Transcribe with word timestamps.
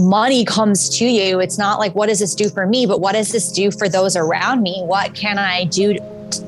money 0.00 0.44
comes 0.44 0.88
to 0.98 1.04
you, 1.04 1.40
it's 1.40 1.58
not 1.58 1.78
like, 1.78 1.94
what 1.94 2.08
does 2.08 2.20
this 2.20 2.34
do 2.34 2.48
for 2.48 2.66
me? 2.66 2.86
But 2.86 3.00
what 3.00 3.12
does 3.12 3.30
this 3.30 3.52
do 3.52 3.70
for 3.70 3.88
those 3.88 4.16
around 4.16 4.62
me? 4.62 4.82
What 4.84 5.14
can 5.14 5.38
I 5.38 5.64
do 5.64 5.98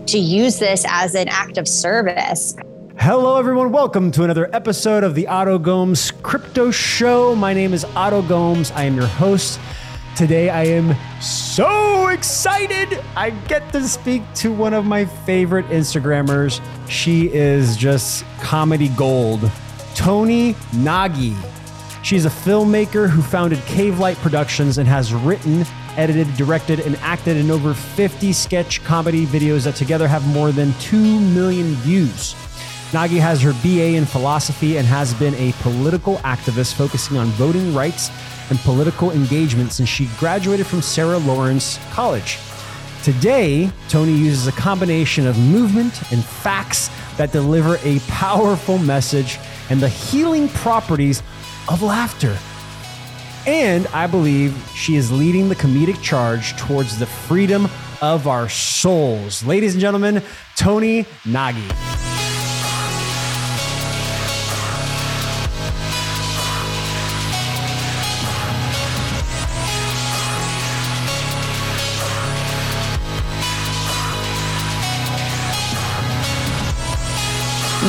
to 0.07 0.19
use 0.19 0.59
this 0.59 0.85
as 0.89 1.15
an 1.15 1.29
act 1.29 1.59
of 1.59 1.69
service? 1.69 2.57
Hello, 2.99 3.39
everyone. 3.39 3.71
Welcome 3.73 4.11
to 4.13 4.25
another 4.25 4.49
episode 4.55 5.05
of 5.05 5.15
the 5.15 5.27
Oto 5.27 5.59
Gomes 5.59 6.11
Crypto 6.23 6.71
Show. 6.71 7.35
My 7.35 7.53
name 7.53 7.75
is 7.75 7.85
Oto 7.97 8.23
Gomes. 8.23 8.71
I 8.73 8.85
am 8.85 8.97
your 8.97 9.07
host. 9.07 9.61
Today, 10.17 10.51
I 10.51 10.65
am 10.65 10.95
so 11.21 12.09
excited. 12.09 13.03
I 13.17 13.31
get 13.49 13.73
to 13.73 13.87
speak 13.87 14.23
to 14.37 14.53
one 14.53 14.73
of 14.73 14.85
my 14.85 15.05
favorite 15.05 15.67
Instagrammers. 15.67 16.61
She 16.89 17.33
is 17.33 17.77
just 17.77 18.25
comedy 18.41 18.89
gold. 18.91 19.51
Toni 19.95 20.55
Nagy. 20.75 21.35
She's 22.03 22.25
a 22.25 22.31
filmmaker 22.31 23.09
who 23.09 23.23
founded 23.23 23.61
Cave 23.61 24.01
Light 24.01 24.17
Productions 24.19 24.79
and 24.79 24.89
has 24.89 25.15
written, 25.15 25.65
edited, 25.97 26.35
directed, 26.37 26.81
and 26.81 26.97
acted 26.97 27.37
in 27.37 27.49
over 27.49 27.75
50 27.75 28.33
sketch 28.33 28.83
comedy 28.83 29.25
videos 29.25 29.65
that 29.65 29.77
together 29.77 30.09
have 30.09 30.27
more 30.27 30.51
than 30.51 30.73
2 30.81 31.21
million 31.21 31.75
views. 31.77 32.35
Nagy 32.93 33.19
has 33.19 33.41
her 33.41 33.53
BA 33.63 33.95
in 33.95 34.05
philosophy 34.05 34.79
and 34.79 34.87
has 34.87 35.15
been 35.15 35.35
a 35.37 35.53
political 35.61 36.17
activist 36.19 36.75
focusing 36.75 37.17
on 37.17 37.29
voting 37.29 37.73
rights 37.73 38.11
and 38.51 38.59
political 38.61 39.13
engagement 39.13 39.73
since 39.73 39.89
she 39.89 40.11
graduated 40.19 40.67
from 40.67 40.83
Sarah 40.83 41.19
Lawrence 41.19 41.79
College. 41.93 42.39
Today, 43.05 43.71
Toni 43.89 44.13
uses 44.13 44.49
a 44.49 44.53
combination 44.53 45.27
of 45.27 45.39
movement 45.39 46.03
and 46.13 46.25
facts 46.25 46.91
that 47.17 47.33
deliver 47.33 47.79
a 47.83 48.01
powerful 48.09 48.79
message 48.79 49.39
and 49.71 49.81
the 49.81 49.89
healing 49.89 50.49
properties 50.49 51.23
of 51.69 51.83
laughter. 51.83 52.37
And 53.47 53.87
I 53.89 54.07
believe 54.07 54.57
she 54.75 54.97
is 54.97 55.11
leading 55.11 55.49
the 55.49 55.57
comedic 55.57 56.01
charge 56.01 56.57
towards 56.57 56.99
the 56.99 57.07
freedom 57.07 57.69
of 58.01 58.29
our 58.29 58.49
souls. 58.49 59.45
Ladies 59.45 59.75
and 59.75 59.81
gentlemen, 59.81 60.23
Toni 60.57 61.07
Nagy. 61.25 62.12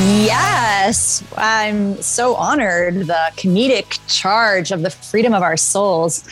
Yes, 0.04 1.24
I'm 1.38 2.02
so 2.02 2.36
honored. 2.36 3.08
The 3.08 3.32
comedic 3.38 4.00
charge 4.08 4.72
of 4.72 4.82
the 4.82 4.90
freedom 4.90 5.34
of 5.34 5.42
our 5.42 5.56
souls. 5.56 6.28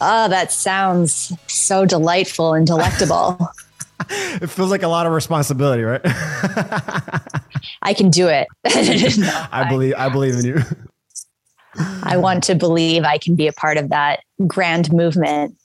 Oh, 0.00 0.28
that 0.28 0.50
sounds 0.50 1.32
so 1.46 1.86
delightful 1.86 2.54
and 2.54 2.66
delectable. 2.66 3.38
it 4.10 4.48
feels 4.48 4.72
like 4.72 4.82
a 4.82 4.88
lot 4.88 5.06
of 5.06 5.12
responsibility, 5.12 5.84
right? 5.84 6.00
I 7.82 7.94
can 7.94 8.10
do 8.10 8.26
it. 8.26 8.48
no, 8.64 9.46
I 9.52 9.68
believe 9.68 9.94
I 9.96 10.08
believe 10.08 10.34
in 10.34 10.44
you. 10.44 10.58
I 12.02 12.16
want 12.16 12.42
to 12.44 12.56
believe 12.56 13.04
I 13.04 13.18
can 13.18 13.36
be 13.36 13.46
a 13.46 13.52
part 13.52 13.76
of 13.76 13.88
that 13.90 14.24
grand 14.48 14.92
movement. 14.92 15.56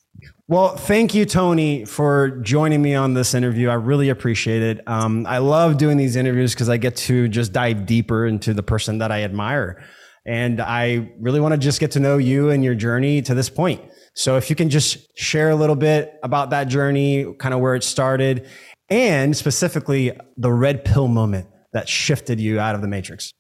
Well, 0.50 0.78
thank 0.78 1.14
you, 1.14 1.26
Toni, 1.26 1.84
for 1.84 2.30
joining 2.38 2.82
me 2.82 2.96
on 2.96 3.14
this 3.14 3.34
interview. 3.34 3.68
I 3.68 3.74
really 3.74 4.08
appreciate 4.08 4.62
it. 4.62 4.88
Um, 4.88 5.26
I 5.28 5.40
love 5.40 5.78
doing 5.78 5.98
these 5.98 6.16
interviews 6.16 6.54
because 6.54 6.70
I 6.70 6.78
get 6.78 6.96
to 6.98 7.28
just 7.28 7.52
dive 7.52 7.86
deeper 7.86 8.26
into 8.26 8.54
the 8.54 8.64
person 8.64 9.00
that 9.00 9.12
I 9.12 9.24
admire. 9.24 9.84
And 10.26 10.62
I 10.62 11.12
really 11.20 11.42
want 11.42 11.54
to 11.54 11.58
just 11.58 11.82
get 11.82 11.92
to 11.92 12.00
know 12.00 12.18
you 12.18 12.50
and 12.50 12.64
your 12.64 12.76
journey 12.76 13.22
to 13.24 13.34
this 13.34 13.50
point. 13.50 13.82
So 14.14 14.38
if 14.38 14.50
you 14.50 14.56
can 14.56 14.70
just 14.70 15.18
share 15.18 15.50
a 15.50 15.56
little 15.56 15.76
bit 15.76 16.18
about 16.24 16.52
that 16.52 16.70
journey, 16.70 17.26
kind 17.40 17.54
of 17.54 17.60
where 17.60 17.76
it 17.76 17.84
started, 17.84 18.48
and 18.90 19.36
specifically 19.36 20.18
the 20.38 20.52
red 20.52 20.86
pill 20.86 21.10
moment 21.10 21.48
that 21.74 21.90
shifted 21.90 22.40
you 22.40 22.58
out 22.58 22.74
of 22.74 22.82
the 22.82 22.88
matrix. 22.88 23.34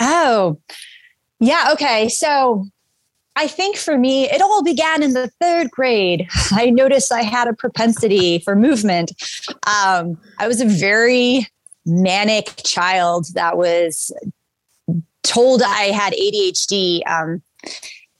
Oh, 0.00 0.60
yeah. 1.38 1.70
Okay. 1.74 2.08
So 2.08 2.64
I 3.34 3.46
think 3.46 3.76
for 3.76 3.96
me, 3.96 4.28
it 4.30 4.42
all 4.42 4.62
began 4.62 5.02
in 5.02 5.14
the 5.14 5.28
third 5.40 5.70
grade. 5.70 6.28
I 6.52 6.70
noticed 6.70 7.12
I 7.12 7.22
had 7.22 7.48
a 7.48 7.54
propensity 7.54 8.38
for 8.40 8.54
movement. 8.54 9.12
Um, 9.66 10.18
I 10.38 10.48
was 10.48 10.60
a 10.60 10.66
very 10.66 11.46
manic 11.86 12.52
child 12.64 13.26
that 13.34 13.56
was 13.56 14.12
told 15.22 15.62
I 15.62 15.84
had 15.84 16.12
ADHD 16.12 17.00
um, 17.06 17.42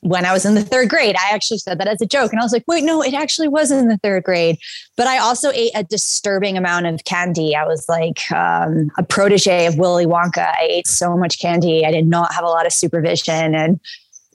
when 0.00 0.24
I 0.24 0.32
was 0.32 0.44
in 0.44 0.54
the 0.54 0.62
third 0.62 0.88
grade. 0.88 1.14
I 1.16 1.32
actually 1.32 1.58
said 1.58 1.78
that 1.78 1.86
as 1.86 2.00
a 2.00 2.06
joke. 2.06 2.32
And 2.32 2.40
I 2.40 2.44
was 2.44 2.52
like, 2.52 2.64
wait, 2.66 2.82
no, 2.82 3.02
it 3.02 3.14
actually 3.14 3.48
was 3.48 3.70
in 3.70 3.88
the 3.88 3.98
third 3.98 4.24
grade. 4.24 4.56
But 4.96 5.06
I 5.06 5.18
also 5.18 5.50
ate 5.50 5.72
a 5.74 5.84
disturbing 5.84 6.56
amount 6.56 6.86
of 6.86 7.04
candy. 7.04 7.54
I 7.54 7.64
was 7.64 7.88
like 7.88 8.20
um, 8.32 8.90
a 8.98 9.02
protege 9.02 9.66
of 9.66 9.78
Willy 9.78 10.06
Wonka. 10.06 10.52
I 10.54 10.66
ate 10.68 10.86
so 10.86 11.16
much 11.16 11.38
candy. 11.38 11.84
I 11.84 11.92
did 11.92 12.06
not 12.06 12.32
have 12.32 12.44
a 12.44 12.48
lot 12.48 12.66
of 12.66 12.72
supervision. 12.72 13.54
And 13.54 13.80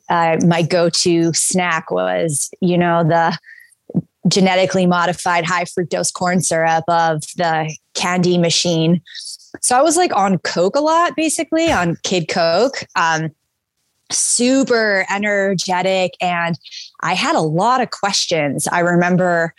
uh, 0.09 0.37
my 0.45 0.61
go-to 0.61 1.33
snack 1.33 1.91
was, 1.91 2.49
you 2.61 2.77
know, 2.77 3.03
the 3.03 3.37
genetically 4.27 4.85
modified 4.85 5.45
high 5.45 5.63
fructose 5.63 6.13
corn 6.13 6.41
syrup 6.41 6.83
of 6.87 7.23
the 7.37 7.73
candy 7.93 8.37
machine. 8.37 9.01
So 9.61 9.77
I 9.77 9.81
was 9.81 9.97
like 9.97 10.15
on 10.15 10.37
Coke 10.39 10.75
a 10.75 10.81
lot, 10.81 11.15
basically 11.15 11.71
on 11.71 11.97
Kid 12.03 12.27
Coke. 12.27 12.83
Um, 12.95 13.31
super 14.11 15.05
energetic 15.09 16.13
and 16.21 16.57
I 17.01 17.13
had 17.13 17.35
a 17.35 17.41
lot 17.41 17.81
of 17.81 17.91
questions. 17.91 18.67
I 18.67 18.79
remember 18.79 19.53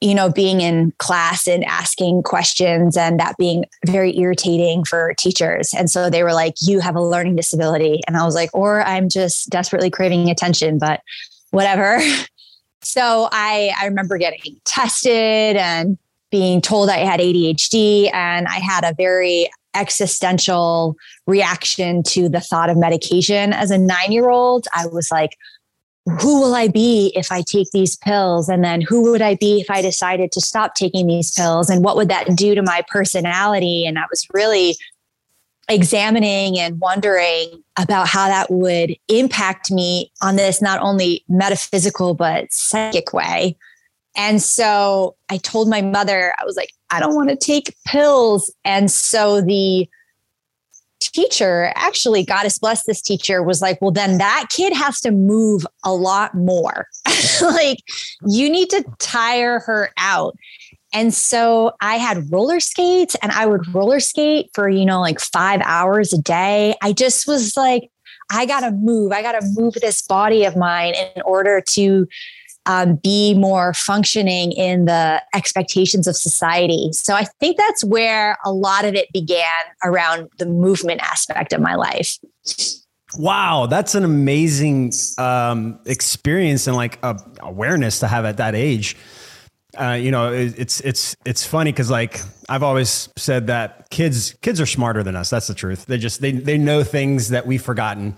you 0.00 0.14
know, 0.14 0.30
being 0.30 0.60
in 0.60 0.92
class 0.98 1.46
and 1.46 1.64
asking 1.64 2.22
questions 2.22 2.96
and 2.96 3.18
that 3.18 3.36
being 3.38 3.64
very 3.86 4.16
irritating 4.18 4.84
for 4.84 5.14
teachers. 5.14 5.72
And 5.72 5.90
so 5.90 6.10
they 6.10 6.22
were 6.22 6.34
like, 6.34 6.54
you 6.60 6.80
have 6.80 6.96
a 6.96 7.02
learning 7.02 7.36
disability. 7.36 8.02
And 8.06 8.16
I 8.16 8.24
was 8.24 8.34
like, 8.34 8.50
or 8.52 8.82
I'm 8.82 9.08
just 9.08 9.48
desperately 9.48 9.88
craving 9.88 10.28
attention, 10.28 10.78
but 10.78 11.00
whatever. 11.50 12.00
so 12.82 13.28
I, 13.32 13.72
I 13.80 13.86
remember 13.86 14.18
getting 14.18 14.60
tested 14.64 15.56
and 15.56 15.96
being 16.30 16.60
told 16.60 16.90
I 16.90 16.98
had 16.98 17.20
ADHD. 17.20 18.12
And 18.12 18.46
I 18.48 18.58
had 18.58 18.84
a 18.84 18.94
very 18.94 19.48
existential 19.74 20.96
reaction 21.26 22.02
to 22.02 22.28
the 22.28 22.40
thought 22.40 22.70
of 22.70 22.76
medication 22.76 23.52
as 23.52 23.70
a 23.70 23.78
nine 23.78 24.12
year 24.12 24.28
old. 24.28 24.66
I 24.74 24.86
was 24.86 25.10
like, 25.10 25.36
who 26.20 26.40
will 26.40 26.54
I 26.54 26.68
be 26.68 27.12
if 27.16 27.32
I 27.32 27.42
take 27.42 27.70
these 27.72 27.96
pills? 27.96 28.48
And 28.48 28.62
then 28.62 28.80
who 28.80 29.10
would 29.10 29.22
I 29.22 29.34
be 29.34 29.60
if 29.60 29.70
I 29.70 29.82
decided 29.82 30.30
to 30.32 30.40
stop 30.40 30.74
taking 30.74 31.06
these 31.06 31.32
pills? 31.32 31.68
And 31.68 31.82
what 31.82 31.96
would 31.96 32.08
that 32.08 32.36
do 32.36 32.54
to 32.54 32.62
my 32.62 32.84
personality? 32.88 33.84
And 33.86 33.98
I 33.98 34.04
was 34.08 34.26
really 34.32 34.76
examining 35.68 36.60
and 36.60 36.78
wondering 36.78 37.62
about 37.76 38.06
how 38.06 38.28
that 38.28 38.50
would 38.52 38.96
impact 39.08 39.70
me 39.72 40.12
on 40.22 40.36
this 40.36 40.62
not 40.62 40.80
only 40.80 41.24
metaphysical, 41.28 42.14
but 42.14 42.52
psychic 42.52 43.12
way. 43.12 43.56
And 44.16 44.40
so 44.40 45.16
I 45.28 45.38
told 45.38 45.68
my 45.68 45.82
mother, 45.82 46.34
I 46.38 46.44
was 46.44 46.56
like, 46.56 46.70
I 46.90 47.00
don't 47.00 47.16
want 47.16 47.30
to 47.30 47.36
take 47.36 47.76
pills. 47.84 48.52
And 48.64 48.90
so 48.90 49.40
the 49.40 49.88
teacher, 51.00 51.72
actually, 51.74 52.24
Goddess 52.24 52.58
bless 52.58 52.84
this 52.84 53.02
teacher, 53.02 53.42
was 53.42 53.60
like, 53.60 53.80
well, 53.80 53.90
then 53.90 54.18
that 54.18 54.46
kid 54.50 54.72
has 54.72 55.00
to 55.00 55.10
move 55.10 55.66
a 55.84 55.92
lot 55.92 56.34
more. 56.34 56.86
like, 57.42 57.78
you 58.26 58.50
need 58.50 58.70
to 58.70 58.84
tire 58.98 59.60
her 59.60 59.90
out. 59.98 60.36
And 60.92 61.12
so 61.12 61.72
I 61.80 61.96
had 61.96 62.30
roller 62.32 62.60
skates 62.60 63.16
and 63.20 63.32
I 63.32 63.46
would 63.46 63.74
roller 63.74 64.00
skate 64.00 64.50
for, 64.54 64.68
you 64.68 64.86
know, 64.86 65.00
like 65.00 65.20
five 65.20 65.60
hours 65.64 66.12
a 66.12 66.18
day. 66.22 66.74
I 66.82 66.92
just 66.92 67.26
was 67.26 67.56
like, 67.56 67.90
I 68.30 68.46
got 68.46 68.60
to 68.60 68.70
move. 68.70 69.12
I 69.12 69.22
got 69.22 69.38
to 69.38 69.46
move 69.54 69.74
this 69.74 70.02
body 70.02 70.44
of 70.44 70.56
mine 70.56 70.94
in 70.94 71.22
order 71.22 71.62
to 71.70 72.06
um, 72.66 72.96
be 72.96 73.34
more 73.34 73.72
functioning 73.72 74.52
in 74.52 74.84
the 74.84 75.22
expectations 75.34 76.06
of 76.06 76.16
society. 76.16 76.90
So 76.92 77.14
I 77.14 77.24
think 77.40 77.56
that's 77.56 77.84
where 77.84 78.36
a 78.44 78.52
lot 78.52 78.84
of 78.84 78.94
it 78.94 79.10
began 79.12 79.46
around 79.84 80.28
the 80.38 80.46
movement 80.46 81.00
aspect 81.02 81.52
of 81.52 81.60
my 81.60 81.74
life. 81.76 82.18
Wow, 83.16 83.66
that's 83.66 83.94
an 83.94 84.04
amazing 84.04 84.92
um, 85.16 85.78
experience 85.86 86.66
and 86.66 86.76
like 86.76 86.98
uh, 87.02 87.14
awareness 87.40 88.00
to 88.00 88.08
have 88.08 88.24
at 88.24 88.38
that 88.38 88.54
age. 88.54 88.96
Uh, 89.78 89.92
you 89.92 90.10
know, 90.10 90.32
it, 90.32 90.58
it's 90.58 90.80
it's 90.80 91.16
it's 91.24 91.46
funny 91.46 91.70
because 91.70 91.90
like 91.90 92.20
I've 92.48 92.62
always 92.62 93.08
said 93.16 93.46
that 93.48 93.88
kids 93.90 94.34
kids 94.40 94.60
are 94.60 94.66
smarter 94.66 95.02
than 95.02 95.16
us. 95.16 95.30
That's 95.30 95.46
the 95.46 95.54
truth. 95.54 95.86
They 95.86 95.98
just 95.98 96.20
they 96.20 96.32
they 96.32 96.58
know 96.58 96.82
things 96.82 97.28
that 97.28 97.46
we've 97.46 97.62
forgotten 97.62 98.16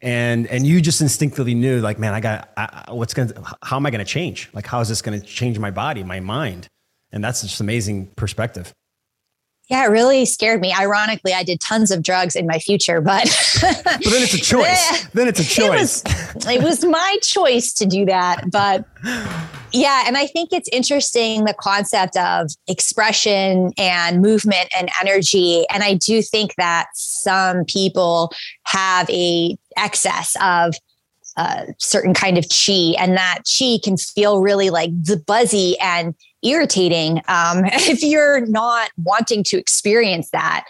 and 0.00 0.46
and 0.48 0.66
you 0.66 0.80
just 0.80 1.00
instinctively 1.00 1.54
knew 1.54 1.80
like 1.80 1.98
man 1.98 2.12
i 2.12 2.20
got 2.20 2.50
I, 2.56 2.84
what's 2.90 3.14
gonna 3.14 3.32
how 3.62 3.76
am 3.76 3.86
i 3.86 3.90
gonna 3.90 4.04
change? 4.04 4.50
Like 4.52 4.66
how 4.66 4.80
is 4.80 4.88
this 4.88 5.02
gonna 5.02 5.20
change 5.20 5.58
my 5.58 5.70
body 5.70 6.02
my 6.04 6.20
mind? 6.20 6.68
And 7.12 7.22
that's 7.24 7.42
just 7.42 7.60
amazing 7.60 8.08
perspective 8.16 8.72
Yeah, 9.68 9.84
it 9.84 9.88
really 9.88 10.24
scared 10.26 10.60
me. 10.60 10.72
Ironically, 10.72 11.32
I 11.32 11.42
did 11.42 11.60
tons 11.60 11.90
of 11.90 12.02
drugs 12.02 12.36
in 12.36 12.46
my 12.46 12.58
future, 12.58 13.00
but 13.00 13.24
but 13.60 13.84
then 13.84 14.22
it's 14.22 14.34
a 14.34 14.38
choice. 14.38 15.06
then 15.08 15.26
it's 15.26 15.40
a 15.40 15.44
choice. 15.44 16.04
It 16.04 16.34
was, 16.34 16.46
it 16.46 16.62
was 16.62 16.84
my 16.84 17.16
choice 17.20 17.72
to 17.74 17.86
do 17.86 18.04
that, 18.04 18.48
but 18.50 18.84
yeah, 19.72 20.04
and 20.06 20.16
I 20.16 20.28
think 20.28 20.52
it's 20.52 20.68
interesting 20.70 21.44
the 21.44 21.54
concept 21.54 22.16
of 22.16 22.50
expression 22.68 23.72
and 23.76 24.22
movement 24.22 24.68
and 24.78 24.88
energy, 25.02 25.66
and 25.70 25.82
I 25.82 25.94
do 25.94 26.22
think 26.22 26.54
that 26.56 26.86
some 26.94 27.64
people 27.64 28.32
have 28.66 29.10
a 29.10 29.56
excess 29.76 30.36
of 30.40 30.74
a 31.36 31.66
certain 31.78 32.14
kind 32.14 32.38
of 32.38 32.46
chi, 32.48 32.94
and 32.98 33.16
that 33.16 33.40
chi 33.58 33.78
can 33.82 33.96
feel 33.96 34.40
really 34.40 34.70
like 34.70 34.90
the 35.02 35.16
buzzy 35.16 35.76
and 35.80 36.14
irritating 36.46 37.18
um, 37.28 37.64
if 37.64 38.02
you're 38.02 38.44
not 38.46 38.90
wanting 39.02 39.42
to 39.44 39.58
experience 39.58 40.30
that. 40.30 40.64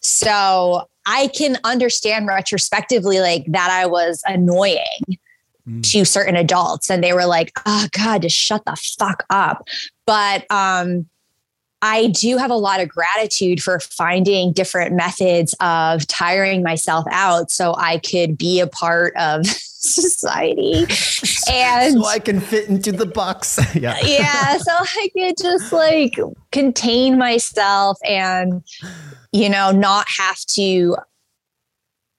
So 0.00 0.88
I 1.06 1.28
can 1.28 1.58
understand 1.64 2.26
retrospectively, 2.26 3.20
like 3.20 3.46
that 3.46 3.70
I 3.70 3.86
was 3.86 4.22
annoying 4.26 5.18
mm. 5.68 5.90
to 5.90 6.04
certain 6.04 6.36
adults, 6.36 6.90
and 6.90 7.02
they 7.02 7.12
were 7.12 7.26
like, 7.26 7.52
"Oh 7.66 7.86
God, 7.92 8.22
just 8.22 8.36
shut 8.36 8.64
the 8.64 8.76
fuck 8.98 9.24
up." 9.30 9.66
But 10.06 10.50
um, 10.50 11.06
I 11.82 12.08
do 12.08 12.38
have 12.38 12.50
a 12.50 12.56
lot 12.56 12.80
of 12.80 12.88
gratitude 12.88 13.62
for 13.62 13.80
finding 13.80 14.52
different 14.52 14.94
methods 14.94 15.54
of 15.60 16.06
tiring 16.06 16.62
myself 16.62 17.04
out 17.10 17.50
so 17.50 17.74
I 17.76 17.98
could 17.98 18.38
be 18.38 18.60
a 18.60 18.66
part 18.66 19.14
of 19.16 19.46
society. 19.86 20.86
And 21.48 22.02
so 22.02 22.06
I 22.06 22.18
can 22.18 22.40
fit 22.40 22.68
into 22.68 22.90
the 22.90 23.06
box. 23.06 23.60
yeah. 23.76 23.96
Yeah. 24.02 24.56
So 24.58 24.72
I 24.72 25.08
could 25.16 25.34
just 25.40 25.72
like 25.72 26.18
contain 26.50 27.18
myself 27.18 27.98
and, 28.04 28.64
you 29.30 29.48
know, 29.48 29.70
not 29.70 30.08
have 30.08 30.40
to 30.54 30.96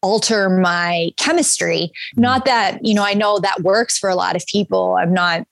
alter 0.02 0.50
my 0.50 1.12
chemistry. 1.18 1.92
Mm-hmm. 1.92 2.22
Not 2.22 2.46
that, 2.46 2.86
you 2.86 2.94
know, 2.94 3.04
I 3.04 3.16
know 3.16 3.40
that 3.40 3.64
works 3.64 3.98
for 3.98 4.10
a 4.10 4.16
lot 4.16 4.38
of 4.38 4.46
people. 4.46 4.96
I'm 4.98 5.14
not 5.14 5.46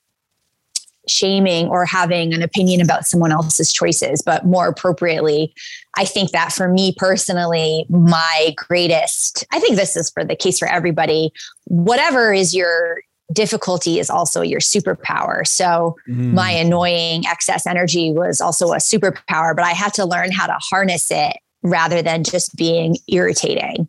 shaming 1.08 1.68
or 1.68 1.84
having 1.84 2.34
an 2.34 2.42
opinion 2.42 2.80
about 2.80 3.06
someone 3.06 3.32
else's 3.32 3.72
choices, 3.72 4.22
but 4.22 4.44
more 4.44 4.68
appropriately, 4.68 5.54
I 5.96 6.04
think 6.04 6.32
that 6.32 6.52
for 6.52 6.68
me 6.68 6.94
personally, 6.96 7.86
my 7.88 8.54
greatest, 8.56 9.44
I 9.52 9.60
think 9.60 9.76
this 9.76 9.96
is 9.96 10.10
for 10.10 10.24
the 10.24 10.36
case 10.36 10.58
for 10.58 10.68
everybody, 10.68 11.32
whatever 11.64 12.32
is 12.32 12.54
your 12.54 13.00
difficulty 13.32 13.98
is 13.98 14.08
also 14.08 14.40
your 14.40 14.60
superpower. 14.60 15.46
So 15.46 15.96
mm. 16.08 16.32
my 16.32 16.50
annoying 16.50 17.24
excess 17.26 17.66
energy 17.66 18.12
was 18.12 18.40
also 18.40 18.68
a 18.72 18.76
superpower, 18.76 19.54
but 19.54 19.64
I 19.64 19.72
had 19.72 19.94
to 19.94 20.04
learn 20.04 20.30
how 20.30 20.46
to 20.46 20.56
harness 20.60 21.10
it 21.10 21.36
rather 21.62 22.02
than 22.02 22.22
just 22.22 22.56
being 22.56 22.96
irritating 23.08 23.88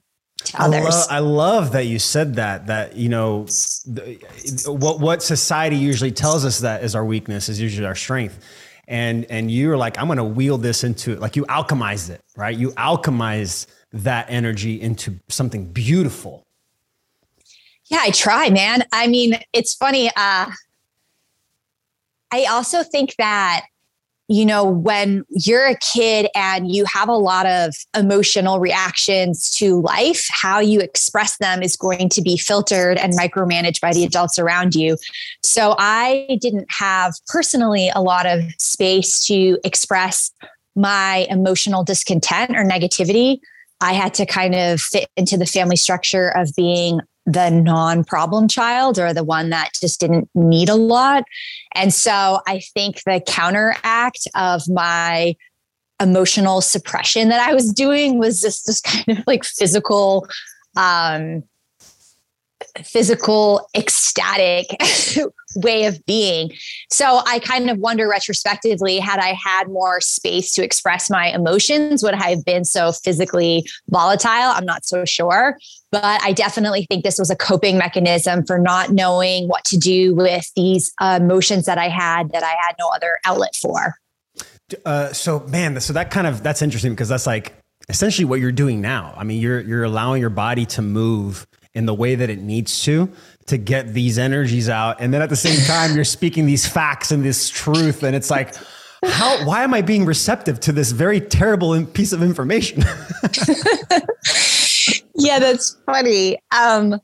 to 0.51 0.61
others. 0.61 0.79
I 0.85 0.89
love, 0.89 1.07
I 1.09 1.19
love 1.19 1.71
that 1.73 1.85
you 1.85 1.99
said 1.99 2.35
that. 2.35 2.67
That 2.67 2.95
you 2.95 3.09
know, 3.09 3.43
the, 3.85 4.19
what 4.67 4.99
what 4.99 5.23
society 5.23 5.75
usually 5.75 6.11
tells 6.11 6.45
us 6.45 6.59
that 6.59 6.83
is 6.83 6.95
our 6.95 7.05
weakness 7.05 7.49
is 7.49 7.59
usually 7.59 7.85
our 7.85 7.95
strength, 7.95 8.39
and 8.87 9.25
and 9.25 9.51
you're 9.51 9.77
like, 9.77 9.97
I'm 9.97 10.07
going 10.07 10.17
to 10.17 10.23
wield 10.23 10.63
this 10.63 10.83
into 10.83 11.11
it. 11.13 11.19
like 11.19 11.35
you 11.35 11.45
alchemize 11.45 12.09
it, 12.09 12.21
right? 12.35 12.57
You 12.57 12.71
alchemize 12.71 13.67
that 13.93 14.27
energy 14.29 14.81
into 14.81 15.19
something 15.29 15.65
beautiful. 15.65 16.45
Yeah, 17.85 17.99
I 18.01 18.11
try, 18.11 18.49
man. 18.49 18.83
I 18.91 19.07
mean, 19.07 19.39
it's 19.53 19.73
funny. 19.73 20.09
Uh, 20.09 20.51
I 22.31 22.45
also 22.49 22.83
think 22.83 23.15
that 23.17 23.65
you 24.27 24.45
know, 24.45 24.65
when 24.65 25.23
you're 25.29 25.65
a 25.65 25.77
kid 25.77 26.27
and 26.35 26.69
you 26.69 26.83
have 26.85 27.07
a 27.07 27.15
lot 27.15 27.45
of 27.45 27.73
emotional 27.95 28.59
reactions 28.59 29.49
to 29.51 29.81
life, 29.81 30.27
how 30.29 30.59
you 30.59 30.81
express 30.81 31.37
them 31.37 31.63
is 31.63 31.77
going 31.77 32.09
to 32.09 32.21
be 32.21 32.37
filtered 32.37 32.97
and 32.97 33.13
micromanaged 33.13 33.79
by 33.79 33.93
the 33.93 34.03
adults 34.03 34.37
around 34.37 34.75
you. 34.75 34.97
So 35.43 35.75
I 35.77 36.37
didn't 36.41 36.67
have 36.69 37.13
personally 37.27 37.89
a 37.95 38.01
lot 38.01 38.25
of 38.25 38.43
space 38.59 39.25
to 39.27 39.57
express 39.63 40.31
my 40.75 41.25
emotional 41.29 41.83
discontent 41.83 42.51
or 42.51 42.65
negativity. 42.65 43.39
I 43.79 43.93
had 43.93 44.13
to 44.15 44.25
kind 44.25 44.55
of 44.55 44.81
fit 44.81 45.09
into 45.15 45.37
the 45.37 45.45
family 45.45 45.75
structure 45.75 46.29
of 46.29 46.49
being 46.55 46.99
the 47.27 47.49
non 47.49 48.03
problem 48.03 48.47
child 48.47 48.97
or 48.97 49.13
the 49.13 49.23
one 49.23 49.49
that 49.51 49.71
just 49.79 49.99
didn't 49.99 50.29
need 50.33 50.69
a 50.69 50.75
lot. 50.75 51.25
And 51.75 51.93
so 51.93 52.39
I 52.47 52.61
think 52.73 53.03
the 53.03 53.21
counteract 53.27 54.27
of 54.33 54.67
my 54.67 55.35
emotional 56.01 56.61
suppression 56.61 57.29
that 57.29 57.47
I 57.47 57.53
was 57.53 57.73
doing 57.73 58.17
was 58.17 58.41
just 58.41 58.65
this 58.65 58.81
kind 58.81 59.19
of 59.19 59.23
like 59.27 59.43
physical 59.43 60.27
um, 60.77 61.43
physical, 62.83 63.67
ecstatic 63.75 64.67
way 65.57 65.85
of 65.85 66.03
being. 66.05 66.51
So 66.89 67.21
I 67.25 67.39
kind 67.39 67.69
of 67.69 67.77
wonder 67.77 68.07
retrospectively, 68.07 68.99
had 68.99 69.19
I 69.19 69.37
had 69.43 69.69
more 69.69 70.01
space 70.01 70.53
to 70.53 70.63
express 70.63 71.09
my 71.09 71.27
emotions, 71.27 72.03
would 72.03 72.13
I 72.13 72.29
have 72.29 72.45
been 72.45 72.65
so 72.65 72.91
physically 72.91 73.67
volatile? 73.89 74.29
I'm 74.31 74.65
not 74.65 74.85
so 74.85 75.05
sure. 75.05 75.57
But 75.91 76.21
I 76.21 76.33
definitely 76.33 76.85
think 76.89 77.03
this 77.03 77.17
was 77.17 77.29
a 77.29 77.35
coping 77.35 77.77
mechanism 77.77 78.45
for 78.45 78.59
not 78.59 78.91
knowing 78.91 79.47
what 79.47 79.63
to 79.65 79.77
do 79.77 80.13
with 80.15 80.51
these 80.55 80.91
uh, 80.99 81.19
emotions 81.21 81.65
that 81.65 81.77
I 81.77 81.87
had 81.87 82.31
that 82.31 82.43
I 82.43 82.49
had 82.49 82.75
no 82.77 82.89
other 82.93 83.17
outlet 83.25 83.55
for. 83.55 83.95
Uh, 84.85 85.13
so 85.13 85.39
man, 85.47 85.79
so 85.79 85.93
that 85.93 86.11
kind 86.11 86.27
of 86.27 86.43
that's 86.43 86.61
interesting 86.61 86.91
because 86.91 87.07
that's 87.07 87.25
like 87.25 87.55
essentially 87.87 88.25
what 88.25 88.41
you're 88.41 88.51
doing 88.51 88.81
now. 88.81 89.13
I 89.15 89.23
mean, 89.23 89.41
you're 89.41 89.61
you're 89.61 89.85
allowing 89.85 90.19
your 90.19 90.29
body 90.29 90.65
to 90.67 90.81
move 90.81 91.47
in 91.73 91.85
the 91.85 91.93
way 91.93 92.15
that 92.15 92.29
it 92.29 92.39
needs 92.39 92.83
to 92.83 93.09
to 93.47 93.57
get 93.57 93.93
these 93.93 94.17
energies 94.17 94.69
out. 94.69 95.01
And 95.01 95.13
then 95.13 95.21
at 95.21 95.29
the 95.29 95.35
same 95.35 95.59
time 95.65 95.95
you're 95.95 96.03
speaking 96.05 96.45
these 96.45 96.67
facts 96.67 97.11
and 97.11 97.23
this 97.23 97.49
truth. 97.49 98.03
And 98.03 98.15
it's 98.15 98.29
like 98.29 98.55
how 99.03 99.45
why 99.45 99.63
am 99.63 99.73
i 99.73 99.81
being 99.81 100.05
receptive 100.05 100.59
to 100.59 100.71
this 100.71 100.91
very 100.91 101.21
terrible 101.21 101.85
piece 101.85 102.13
of 102.13 102.21
information? 102.21 102.83
Yeah 105.19 105.39
that's 105.39 105.75
funny. 105.85 106.37
Um 106.55 107.01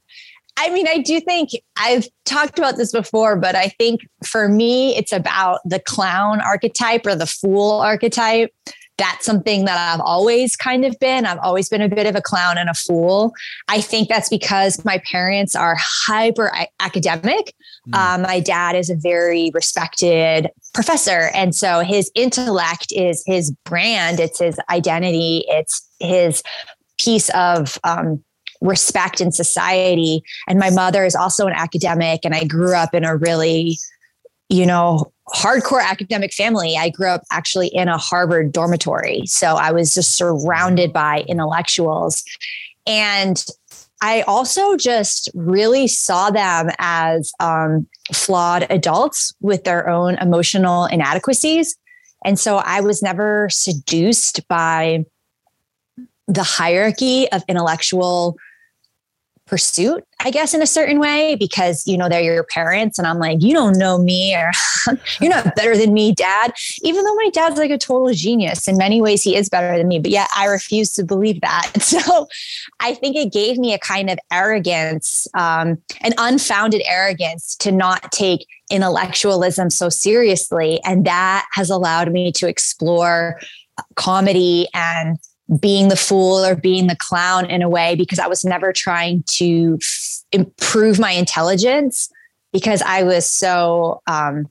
I 0.55 0.69
mean, 0.69 0.87
I 0.87 0.99
do 0.99 1.19
think 1.19 1.49
I've 1.77 2.07
talked 2.25 2.59
about 2.59 2.77
this 2.77 2.91
before, 2.91 3.35
but 3.35 3.55
I 3.55 3.69
think 3.69 4.01
for 4.23 4.47
me, 4.47 4.95
it's 4.95 5.11
about 5.11 5.61
the 5.65 5.79
clown 5.79 6.41
archetype 6.41 7.07
or 7.07 7.15
the 7.15 7.25
fool 7.25 7.81
archetype 7.81 8.51
that's 8.97 9.25
something 9.25 9.65
that 9.65 9.77
I've 9.77 10.01
always 10.01 10.55
kind 10.55 10.85
of 10.85 10.97
been. 10.99 11.25
I've 11.25 11.39
always 11.39 11.69
been 11.69 11.81
a 11.81 11.89
bit 11.89 12.05
of 12.05 12.15
a 12.15 12.21
clown 12.21 12.57
and 12.57 12.69
a 12.69 12.73
fool. 12.73 13.33
I 13.67 13.81
think 13.81 14.07
that's 14.07 14.29
because 14.29 14.83
my 14.85 14.99
parents 14.99 15.55
are 15.55 15.75
hyper 15.79 16.51
academic. 16.79 17.55
Mm. 17.89 17.95
Um, 17.95 18.21
my 18.21 18.39
dad 18.39 18.75
is 18.75 18.89
a 18.89 18.95
very 18.95 19.51
respected 19.53 20.49
professor. 20.73 21.31
And 21.33 21.55
so 21.55 21.79
his 21.79 22.11
intellect 22.15 22.91
is 22.91 23.23
his 23.25 23.51
brand, 23.65 24.19
it's 24.19 24.39
his 24.39 24.59
identity, 24.69 25.43
it's 25.47 25.87
his 25.99 26.43
piece 26.99 27.29
of 27.29 27.79
um, 27.83 28.23
respect 28.61 29.21
in 29.21 29.31
society. 29.31 30.21
And 30.47 30.59
my 30.59 30.69
mother 30.69 31.03
is 31.03 31.15
also 31.15 31.47
an 31.47 31.53
academic, 31.53 32.21
and 32.23 32.35
I 32.35 32.45
grew 32.45 32.75
up 32.75 32.93
in 32.93 33.03
a 33.03 33.17
really 33.17 33.77
you 34.49 34.65
know, 34.65 35.11
hardcore 35.29 35.83
academic 35.83 36.33
family. 36.33 36.75
I 36.77 36.89
grew 36.89 37.07
up 37.07 37.23
actually 37.31 37.67
in 37.67 37.87
a 37.87 37.97
Harvard 37.97 38.51
dormitory. 38.51 39.25
So 39.25 39.55
I 39.55 39.71
was 39.71 39.93
just 39.93 40.17
surrounded 40.17 40.91
by 40.91 41.23
intellectuals. 41.27 42.23
And 42.85 43.43
I 44.01 44.23
also 44.23 44.75
just 44.75 45.29
really 45.33 45.87
saw 45.87 46.29
them 46.29 46.69
as 46.77 47.31
um, 47.39 47.87
flawed 48.13 48.67
adults 48.69 49.33
with 49.39 49.63
their 49.63 49.87
own 49.87 50.15
emotional 50.15 50.85
inadequacies. 50.85 51.77
And 52.25 52.37
so 52.37 52.57
I 52.57 52.81
was 52.81 53.01
never 53.01 53.47
seduced 53.49 54.45
by 54.49 55.05
the 56.27 56.43
hierarchy 56.43 57.31
of 57.31 57.43
intellectual 57.47 58.35
pursuit, 59.53 60.03
I 60.19 60.31
guess, 60.31 60.55
in 60.55 60.63
a 60.63 60.65
certain 60.65 60.99
way, 60.99 61.35
because, 61.35 61.85
you 61.85 61.95
know, 61.95 62.09
they're 62.09 62.23
your 62.23 62.43
parents. 62.43 62.97
And 62.97 63.05
I'm 63.05 63.19
like, 63.19 63.43
you 63.43 63.53
don't 63.53 63.77
know 63.77 63.99
me 63.99 64.35
or 64.35 64.49
you're 65.21 65.29
not 65.29 65.55
better 65.55 65.77
than 65.77 65.93
me, 65.93 66.11
dad. 66.11 66.53
Even 66.81 67.05
though 67.05 67.13
my 67.13 67.29
dad's 67.31 67.59
like 67.59 67.69
a 67.69 67.77
total 67.77 68.11
genius 68.15 68.67
in 68.67 68.75
many 68.75 68.99
ways, 68.99 69.21
he 69.21 69.35
is 69.35 69.49
better 69.49 69.77
than 69.77 69.87
me. 69.87 69.99
But 69.99 70.09
yet 70.09 70.27
I 70.35 70.47
refuse 70.47 70.91
to 70.93 71.05
believe 71.05 71.39
that. 71.41 71.71
So 71.93 72.27
I 72.79 72.95
think 72.95 73.15
it 73.15 73.31
gave 73.31 73.59
me 73.59 73.73
a 73.73 73.77
kind 73.77 74.09
of 74.09 74.17
arrogance, 74.31 75.27
um, 75.35 75.77
an 76.01 76.13
unfounded 76.17 76.81
arrogance 76.89 77.55
to 77.57 77.71
not 77.71 78.11
take 78.11 78.47
intellectualism 78.71 79.69
so 79.69 79.89
seriously. 79.89 80.79
And 80.83 81.05
that 81.05 81.45
has 81.53 81.69
allowed 81.69 82.11
me 82.11 82.31
to 82.31 82.47
explore 82.47 83.39
comedy 83.95 84.67
and 84.73 85.19
being 85.59 85.89
the 85.89 85.95
fool 85.95 86.43
or 86.43 86.55
being 86.55 86.87
the 86.87 86.95
clown 86.95 87.49
in 87.49 87.61
a 87.61 87.69
way 87.69 87.95
because 87.95 88.19
I 88.19 88.27
was 88.27 88.45
never 88.45 88.71
trying 88.71 89.23
to 89.27 89.77
f- 89.81 90.23
improve 90.31 90.99
my 90.99 91.11
intelligence 91.11 92.09
because 92.51 92.81
I 92.81 93.03
was 93.03 93.29
so, 93.29 94.01
um, 94.07 94.49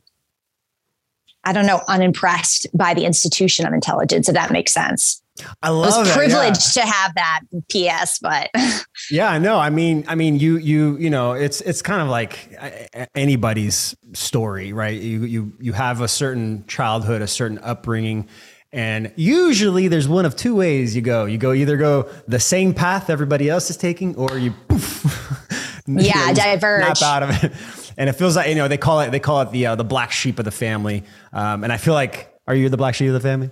I 1.44 1.52
don't 1.52 1.66
know, 1.66 1.80
unimpressed 1.88 2.66
by 2.74 2.94
the 2.94 3.04
institution 3.04 3.66
of 3.66 3.72
intelligence, 3.72 4.28
if 4.28 4.34
that 4.34 4.52
makes 4.52 4.72
sense. 4.72 5.22
I 5.62 5.70
love 5.70 5.94
I 5.94 5.98
was 6.00 6.12
privileged 6.12 6.76
yeah. 6.76 6.82
to 6.82 6.88
have 6.88 7.14
that 7.14 7.40
PS, 7.70 8.18
but 8.18 8.50
Yeah, 9.10 9.30
I 9.30 9.38
know. 9.38 9.58
I 9.58 9.70
mean, 9.70 10.04
I 10.06 10.14
mean, 10.14 10.38
you, 10.38 10.58
you, 10.58 10.96
you 10.98 11.08
know, 11.08 11.32
it's 11.32 11.62
it's 11.62 11.80
kind 11.80 12.02
of 12.02 12.08
like 12.08 12.54
uh, 12.60 13.06
anybody's 13.14 13.96
story, 14.12 14.72
right? 14.72 15.00
You, 15.00 15.24
you, 15.24 15.52
you 15.58 15.72
have 15.72 16.02
a 16.02 16.08
certain 16.08 16.64
childhood, 16.66 17.22
a 17.22 17.26
certain 17.26 17.58
upbringing, 17.58 18.28
and 18.72 19.12
usually 19.16 19.88
there's 19.88 20.08
one 20.08 20.24
of 20.24 20.34
two 20.36 20.54
ways 20.56 20.96
you 20.96 21.02
go. 21.02 21.24
You 21.26 21.38
go 21.38 21.52
either 21.52 21.76
go 21.76 22.08
the 22.26 22.40
same 22.40 22.72
path 22.74 23.10
everybody 23.10 23.48
else 23.50 23.68
is 23.70 23.76
taking, 23.76 24.16
or 24.16 24.38
you, 24.38 24.52
poof, 24.68 25.82
you 25.86 25.96
Yeah, 26.00 26.28
know, 26.28 26.34
diverge. 26.34 27.02
out 27.02 27.22
of 27.22 27.44
it. 27.44 27.52
And 27.98 28.08
it 28.08 28.14
feels 28.14 28.36
like 28.36 28.48
you 28.48 28.54
know 28.54 28.68
they 28.68 28.78
call 28.78 29.00
it 29.00 29.10
they 29.10 29.20
call 29.20 29.42
it 29.42 29.50
the 29.52 29.66
uh, 29.66 29.74
the 29.74 29.84
black 29.84 30.10
sheep 30.12 30.38
of 30.38 30.44
the 30.46 30.50
family. 30.50 31.04
Um, 31.32 31.62
and 31.64 31.72
I 31.72 31.76
feel 31.76 31.94
like, 31.94 32.32
are 32.46 32.54
you 32.54 32.68
the 32.70 32.76
black 32.78 32.94
sheep 32.94 33.08
of 33.08 33.14
the 33.14 33.20
family? 33.20 33.50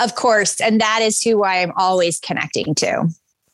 of 0.00 0.14
course, 0.14 0.60
and 0.60 0.80
that 0.80 1.00
is 1.02 1.20
who 1.22 1.42
I 1.42 1.56
am 1.56 1.72
always 1.76 2.20
connecting 2.20 2.72
to. 2.76 3.08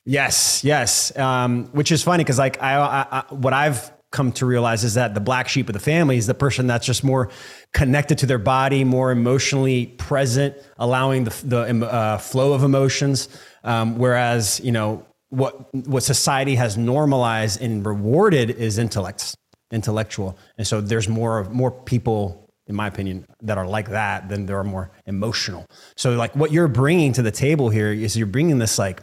Yes, 0.05 0.63
yes. 0.63 1.17
Um, 1.17 1.65
which 1.73 1.91
is 1.91 2.03
funny 2.03 2.23
because 2.23 2.39
like 2.39 2.63
I, 2.63 2.75
I, 2.77 3.07
I, 3.11 3.35
what 3.35 3.55
I've 3.55 3.91
come 4.15 4.33
to 4.33 4.47
realize 4.47 4.85
is 4.85 4.95
that 4.95 5.13
the 5.13 5.21
black 5.21 5.49
sheep 5.49 5.69
of 5.69 5.75
the 5.75 5.79
family 5.81 6.17
is 6.17 6.27
the 6.27 6.35
person 6.35 6.67
that's 6.67 6.87
just 6.87 7.05
more 7.05 7.29
connected 7.73 8.17
to 8.19 8.27
their 8.27 8.39
body, 8.39 8.85
more 8.85 9.11
emotionally 9.11 9.87
present, 9.99 10.57
allowing 10.79 11.25
the 11.25 11.47
the 11.47 11.87
uh, 11.87 12.19
flow 12.19 12.55
of 12.55 12.63
emotions. 12.63 13.29
Um, 13.65 13.99
whereas 13.99 14.61
you 14.61 14.73
know 14.73 15.05
what 15.29 15.75
what 15.75 16.03
society 16.03 16.55
has 16.55 16.79
normalized 16.79 17.61
and 17.61 17.85
rewarded 17.85 18.51
is 18.51 18.79
intellects, 18.79 19.37
intellectual, 19.71 20.39
and 20.57 20.67
so 20.67 20.81
there's 20.81 21.09
more 21.09 21.45
more 21.51 21.71
people 21.71 22.41
in 22.67 22.75
my 22.75 22.87
opinion, 22.87 23.27
that 23.43 23.59
are 23.59 23.67
like 23.67 23.91
that 23.91 24.29
than 24.29 24.47
there 24.47 24.59
are 24.59 24.65
more 24.65 24.91
emotional. 25.07 25.67
So 25.97 26.13
like 26.13 26.35
what 26.35 26.51
you're 26.51 26.69
bringing 26.69 27.13
to 27.13 27.23
the 27.23 27.31
table 27.31 27.69
here 27.69 27.93
is 27.93 28.17
you're 28.17 28.27
bringing 28.27 28.59
this 28.59 28.79
like 28.79 29.03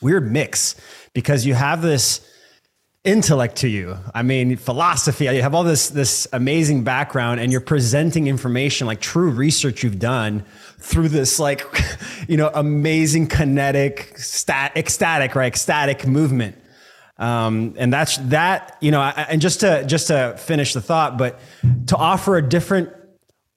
weird 0.00 0.30
mix 0.30 0.76
because 1.12 1.44
you 1.44 1.54
have 1.54 1.82
this 1.82 2.20
intellect 3.04 3.56
to 3.56 3.68
you. 3.68 3.96
I 4.14 4.22
mean, 4.22 4.56
philosophy, 4.56 5.24
you 5.26 5.42
have 5.42 5.54
all 5.54 5.64
this 5.64 5.88
this 5.88 6.26
amazing 6.32 6.84
background 6.84 7.40
and 7.40 7.50
you're 7.52 7.60
presenting 7.60 8.26
information 8.26 8.86
like 8.86 9.00
true 9.00 9.30
research 9.30 9.82
you've 9.82 9.98
done 9.98 10.44
through 10.78 11.08
this 11.08 11.38
like 11.38 11.64
you 12.28 12.36
know, 12.36 12.50
amazing 12.54 13.26
kinetic 13.28 14.14
stat 14.18 14.72
ecstatic, 14.76 15.34
right? 15.34 15.46
Ecstatic 15.46 16.06
movement. 16.06 16.56
Um, 17.16 17.74
and 17.78 17.92
that's 17.92 18.16
that, 18.18 18.76
you 18.80 18.90
know, 18.92 19.00
I- 19.00 19.26
and 19.28 19.40
just 19.40 19.60
to 19.60 19.84
just 19.86 20.08
to 20.08 20.36
finish 20.38 20.72
the 20.74 20.80
thought, 20.80 21.18
but 21.18 21.40
to 21.86 21.96
offer 21.96 22.36
a 22.36 22.42
different 22.48 22.90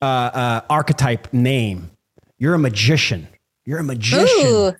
uh, 0.01 0.05
uh, 0.05 0.61
archetype 0.69 1.31
name, 1.33 1.91
you're 2.39 2.55
a 2.55 2.59
magician. 2.59 3.27
You're 3.65 3.77
a 3.79 3.83
magician. 3.83 4.47
Ooh, 4.47 4.71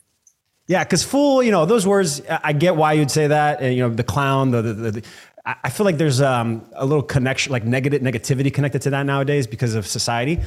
Yeah, 0.72 0.86
because 0.86 1.04
fool, 1.04 1.44
you 1.44 1.52
know, 1.52 1.66
those 1.66 1.86
words, 1.86 2.22
I 2.30 2.54
get 2.54 2.78
why 2.78 2.94
you'd 2.94 3.12
say 3.12 3.28
that. 3.28 3.60
And, 3.60 3.76
you 3.76 3.82
know, 3.82 3.94
the 3.94 4.06
clown, 4.06 4.52
the, 4.52 4.62
the, 4.62 4.74
the, 4.74 4.92
the 4.92 5.04
I 5.46 5.56
I 5.66 5.70
feel 5.70 5.86
like 5.86 5.98
there's 5.98 6.22
um, 6.22 6.66
a 6.76 6.86
little 6.86 7.04
connection, 7.04 7.52
like 7.52 7.66
negative 7.66 8.02
negativity 8.02 8.54
connected 8.54 8.82
to 8.84 8.92
that 8.92 9.06
nowadays 9.06 9.48
because 9.48 9.76
of 9.76 9.86
society. 9.86 10.40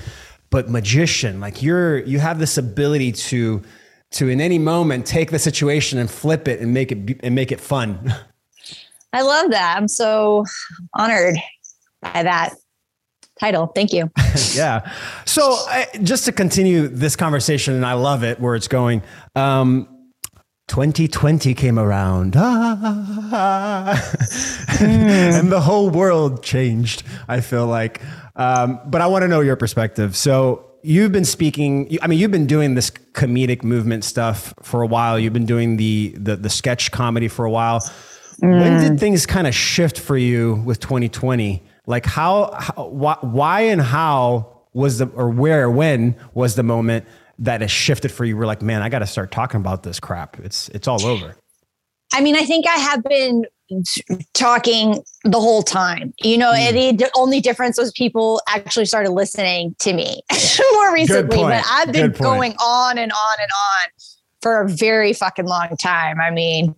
But 0.48 0.70
magician, 0.70 1.40
like 1.40 1.62
you're, 1.62 1.98
you 1.98 2.20
have 2.20 2.38
this 2.38 2.56
ability 2.56 3.12
to, 3.12 3.60
to 4.12 4.30
in 4.30 4.40
any 4.40 4.58
moment 4.58 5.04
take 5.04 5.30
the 5.30 5.38
situation 5.38 5.98
and 5.98 6.10
flip 6.10 6.48
it 6.48 6.58
and 6.60 6.72
make 6.72 6.90
it 6.90 7.20
and 7.22 7.34
make 7.34 7.52
it 7.52 7.60
fun. 7.60 8.14
I 9.12 9.20
love 9.20 9.50
that. 9.50 9.76
I'm 9.76 9.88
so 9.88 10.46
honored 10.94 11.36
by 12.00 12.22
that 12.22 12.54
title. 13.38 13.66
Thank 13.66 13.92
you. 13.92 14.10
yeah. 14.54 14.90
So 15.26 15.42
I, 15.42 15.86
just 16.02 16.24
to 16.24 16.32
continue 16.32 16.88
this 16.88 17.14
conversation, 17.14 17.74
and 17.74 17.84
I 17.84 17.92
love 17.92 18.24
it 18.24 18.40
where 18.40 18.54
it's 18.54 18.68
going. 18.68 19.02
Um, 19.34 19.93
2020 20.68 21.54
came 21.54 21.78
around, 21.78 22.34
Ah. 22.36 24.00
and 24.80 25.52
the 25.52 25.60
whole 25.60 25.90
world 25.90 26.42
changed. 26.42 27.02
I 27.28 27.40
feel 27.40 27.66
like, 27.66 28.00
um, 28.36 28.80
but 28.86 29.00
I 29.00 29.06
want 29.06 29.22
to 29.22 29.28
know 29.28 29.40
your 29.40 29.56
perspective. 29.56 30.16
So 30.16 30.64
you've 30.82 31.12
been 31.12 31.26
speaking. 31.26 31.98
I 32.02 32.06
mean, 32.06 32.18
you've 32.18 32.30
been 32.30 32.46
doing 32.46 32.74
this 32.74 32.90
comedic 32.90 33.62
movement 33.62 34.04
stuff 34.04 34.54
for 34.62 34.82
a 34.82 34.86
while. 34.86 35.18
You've 35.18 35.32
been 35.34 35.46
doing 35.46 35.76
the 35.76 36.14
the, 36.16 36.36
the 36.36 36.50
sketch 36.50 36.90
comedy 36.90 37.28
for 37.28 37.44
a 37.44 37.50
while. 37.50 37.80
When 38.40 38.80
did 38.80 38.98
things 38.98 39.26
kind 39.26 39.46
of 39.46 39.54
shift 39.54 39.98
for 39.98 40.16
you 40.16 40.56
with 40.66 40.80
2020? 40.80 41.62
Like 41.86 42.04
how, 42.04 42.52
how 42.58 42.88
why, 42.88 43.16
why 43.20 43.60
and 43.62 43.80
how 43.80 44.62
was 44.72 44.98
the 44.98 45.06
or 45.14 45.30
where 45.30 45.70
when 45.70 46.16
was 46.34 46.56
the 46.56 46.62
moment 46.64 47.06
that 47.38 47.60
has 47.60 47.70
shifted 47.70 48.10
for 48.10 48.24
you? 48.24 48.36
We're 48.36 48.46
like, 48.46 48.62
man, 48.62 48.82
I 48.82 48.88
got 48.88 49.00
to 49.00 49.06
start 49.06 49.30
talking 49.30 49.60
about 49.60 49.82
this 49.82 50.00
crap. 50.00 50.38
It's 50.40 50.68
it's 50.70 50.88
all 50.88 51.04
over. 51.04 51.36
I 52.12 52.20
mean, 52.20 52.36
I 52.36 52.44
think 52.44 52.66
I 52.66 52.76
have 52.76 53.02
been 53.02 53.44
talking 54.34 55.02
the 55.24 55.40
whole 55.40 55.62
time. 55.62 56.12
You 56.22 56.38
know, 56.38 56.50
hmm. 56.50 56.76
and 56.76 56.98
the 56.98 57.10
only 57.16 57.40
difference 57.40 57.78
was 57.78 57.92
people 57.92 58.40
actually 58.48 58.86
started 58.86 59.10
listening 59.10 59.74
to 59.80 59.92
me 59.92 60.22
more 60.72 60.92
recently. 60.92 61.38
But 61.38 61.64
I've 61.68 61.92
been 61.92 62.12
going 62.12 62.52
on 62.52 62.98
and 62.98 63.12
on 63.12 63.36
and 63.40 63.50
on 63.50 63.90
for 64.42 64.60
a 64.60 64.68
very 64.68 65.12
fucking 65.12 65.46
long 65.46 65.76
time. 65.78 66.20
I 66.20 66.30
mean, 66.30 66.74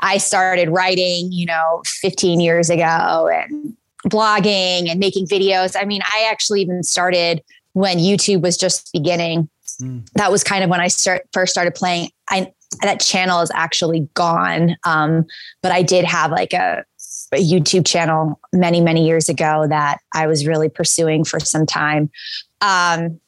I 0.00 0.18
started 0.18 0.68
writing, 0.68 1.30
you 1.32 1.46
know, 1.46 1.82
15 1.86 2.40
years 2.40 2.68
ago 2.68 3.30
and 3.32 3.76
blogging 4.06 4.90
and 4.90 5.00
making 5.00 5.26
videos. 5.26 5.76
I 5.80 5.84
mean, 5.84 6.02
I 6.02 6.28
actually 6.30 6.60
even 6.60 6.82
started 6.82 7.42
when 7.72 7.98
YouTube 7.98 8.42
was 8.42 8.56
just 8.56 8.92
beginning. 8.92 9.48
Mm. 9.80 10.08
That 10.14 10.30
was 10.30 10.44
kind 10.44 10.64
of 10.64 10.70
when 10.70 10.80
I 10.80 10.88
start 10.88 11.28
first 11.32 11.52
started 11.52 11.74
playing. 11.74 12.10
I 12.28 12.52
that 12.82 13.00
channel 13.00 13.40
is 13.40 13.50
actually 13.54 14.08
gone. 14.14 14.76
Um, 14.84 15.26
but 15.62 15.72
I 15.72 15.82
did 15.82 16.04
have 16.04 16.30
like 16.30 16.52
a, 16.52 16.84
a 17.32 17.36
YouTube 17.36 17.86
channel 17.86 18.40
many, 18.52 18.80
many 18.80 19.06
years 19.06 19.28
ago 19.28 19.66
that 19.68 19.98
I 20.12 20.26
was 20.26 20.46
really 20.46 20.68
pursuing 20.68 21.24
for 21.24 21.40
some 21.40 21.66
time. 21.66 22.10
Um, 22.60 23.20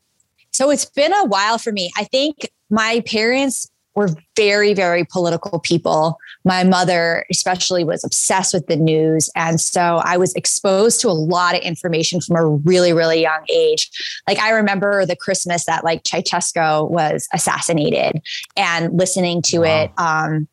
so 0.53 0.71
it's 0.71 0.85
been 0.85 1.13
a 1.13 1.25
while 1.25 1.59
for 1.59 1.73
me. 1.73 1.93
I 1.97 2.05
think 2.05 2.51
my 2.71 3.03
parents 3.07 3.71
were 3.97 4.11
very, 4.37 4.75
very 4.75 5.05
political 5.05 5.59
people. 5.59 6.19
My 6.45 6.63
mother, 6.63 7.25
especially, 7.31 7.83
was 7.83 8.05
obsessed 8.05 8.53
with 8.55 8.67
the 8.67 8.77
news. 8.77 9.31
And 9.35 9.61
so 9.61 10.01
I 10.05 10.19
was 10.19 10.35
exposed 10.35 11.01
to 11.01 11.09
a 11.09 11.17
lot 11.17 11.57
of 11.57 11.63
information 11.63 12.21
from 12.21 12.37
a 12.37 12.47
really, 12.47 12.93
really 12.93 13.23
young 13.23 13.45
age. 13.49 13.91
Like 14.29 14.39
I 14.39 14.51
remember 14.51 15.07
the 15.07 15.17
Christmas 15.17 15.65
that 15.65 15.83
like 15.83 16.05
Ceausescu 16.05 16.91
was 16.91 17.27
assassinated 17.33 18.21
and 18.57 18.97
listening 18.97 19.43
to 19.47 19.61
Wow. 19.61 19.83
it. 19.83 19.91
Um, 19.97 20.49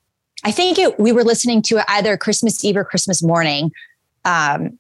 I 0.46 0.52
think 0.52 0.80
it, 0.80 0.98
we 1.00 1.12
were 1.12 1.24
listening 1.24 1.62
to 1.64 1.78
it 1.80 1.86
either 1.90 2.18
Christmas 2.18 2.64
Eve 2.64 2.78
or 2.78 2.86
Christmas 2.86 3.22
morning. 3.22 3.72
Um, 4.26 4.80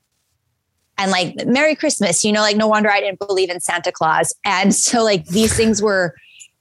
and 0.97 1.11
like 1.11 1.35
Merry 1.45 1.75
Christmas, 1.75 2.23
you 2.23 2.31
know, 2.31 2.41
like 2.41 2.55
no 2.55 2.67
wonder 2.67 2.89
I 2.89 3.01
didn't 3.01 3.19
believe 3.19 3.49
in 3.49 3.59
Santa 3.59 3.91
Claus. 3.91 4.33
And 4.45 4.73
so 4.73 5.03
like 5.03 5.25
these 5.25 5.55
things 5.55 5.81
were 5.81 6.15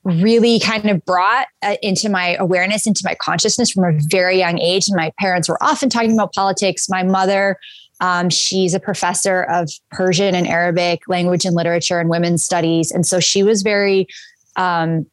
really 0.05 0.59
kind 0.59 0.91
of 0.91 1.05
brought 1.05 1.47
uh, 1.63 1.77
into 1.83 2.09
my 2.09 2.37
awareness, 2.39 2.87
into 2.87 3.03
my 3.05 3.15
consciousness 3.15 3.71
from 3.71 3.85
a 3.85 3.99
very 4.09 4.39
young 4.39 4.59
age. 4.59 4.89
And 4.89 4.97
my 4.97 5.13
parents 5.19 5.49
were 5.49 5.63
often 5.63 5.89
talking 5.89 6.13
about 6.13 6.33
politics. 6.33 6.89
My 6.89 7.03
mother, 7.03 7.59
um, 8.01 8.29
she's 8.29 8.75
a 8.75 8.81
professor 8.81 9.45
of 9.45 9.71
Persian 9.91 10.35
and 10.35 10.47
Arabic 10.47 11.03
language 11.07 11.45
and 11.45 11.55
literature 11.55 12.01
and 12.01 12.09
women's 12.09 12.45
studies. 12.45 12.91
And 12.91 13.07
so 13.07 13.21
she 13.21 13.43
was 13.43 13.63
very 13.63 14.09
um, 14.57 15.07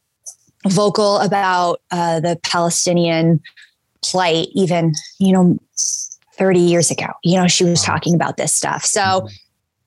vocal 0.67 1.19
about 1.19 1.81
uh, 1.91 2.19
the 2.19 2.39
Palestinian 2.43 3.41
plight, 4.01 4.47
even, 4.53 4.93
you 5.19 5.31
know, 5.31 5.59
30 6.37 6.59
years 6.59 6.89
ago. 6.89 7.07
You 7.23 7.37
know, 7.37 7.47
she 7.47 7.63
was 7.63 7.83
talking 7.83 8.15
about 8.15 8.37
this 8.37 8.55
stuff. 8.55 8.83
So 8.83 9.27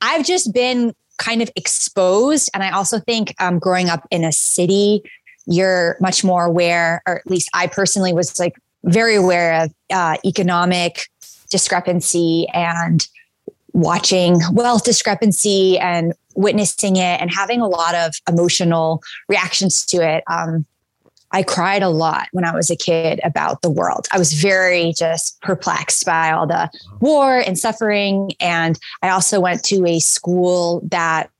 I've 0.00 0.24
just 0.24 0.52
been 0.52 0.94
kind 1.22 1.42
of 1.42 1.50
exposed. 1.56 2.50
And 2.52 2.62
I 2.62 2.70
also 2.70 2.98
think 2.98 3.34
um, 3.40 3.58
growing 3.58 3.88
up 3.88 4.06
in 4.10 4.24
a 4.24 4.32
city, 4.32 5.02
you're 5.46 5.96
much 6.00 6.24
more 6.24 6.44
aware, 6.44 7.02
or 7.06 7.18
at 7.18 7.26
least 7.26 7.48
I 7.54 7.66
personally 7.66 8.12
was 8.12 8.38
like 8.38 8.54
very 8.84 9.14
aware 9.14 9.62
of 9.62 9.72
uh, 9.92 10.16
economic 10.24 11.06
discrepancy 11.50 12.46
and 12.52 13.06
watching 13.72 14.40
wealth 14.52 14.84
discrepancy 14.84 15.78
and 15.78 16.12
witnessing 16.34 16.96
it 16.96 17.20
and 17.20 17.30
having 17.32 17.60
a 17.60 17.68
lot 17.68 17.94
of 17.94 18.14
emotional 18.28 19.02
reactions 19.28 19.86
to 19.86 19.98
it. 19.98 20.24
Um, 20.28 20.66
I 21.32 21.42
cried 21.42 21.82
a 21.82 21.88
lot 21.88 22.28
when 22.32 22.44
I 22.44 22.54
was 22.54 22.70
a 22.70 22.76
kid 22.76 23.20
about 23.24 23.62
the 23.62 23.70
world. 23.70 24.06
I 24.12 24.18
was 24.18 24.32
very 24.34 24.92
just 24.92 25.40
perplexed 25.40 26.04
by 26.04 26.30
all 26.30 26.46
the 26.46 26.70
war 27.00 27.38
and 27.38 27.58
suffering. 27.58 28.32
And 28.38 28.78
I 29.02 29.08
also 29.08 29.40
went 29.40 29.64
to 29.64 29.84
a 29.86 29.98
school 29.98 30.82
that, 30.90 31.30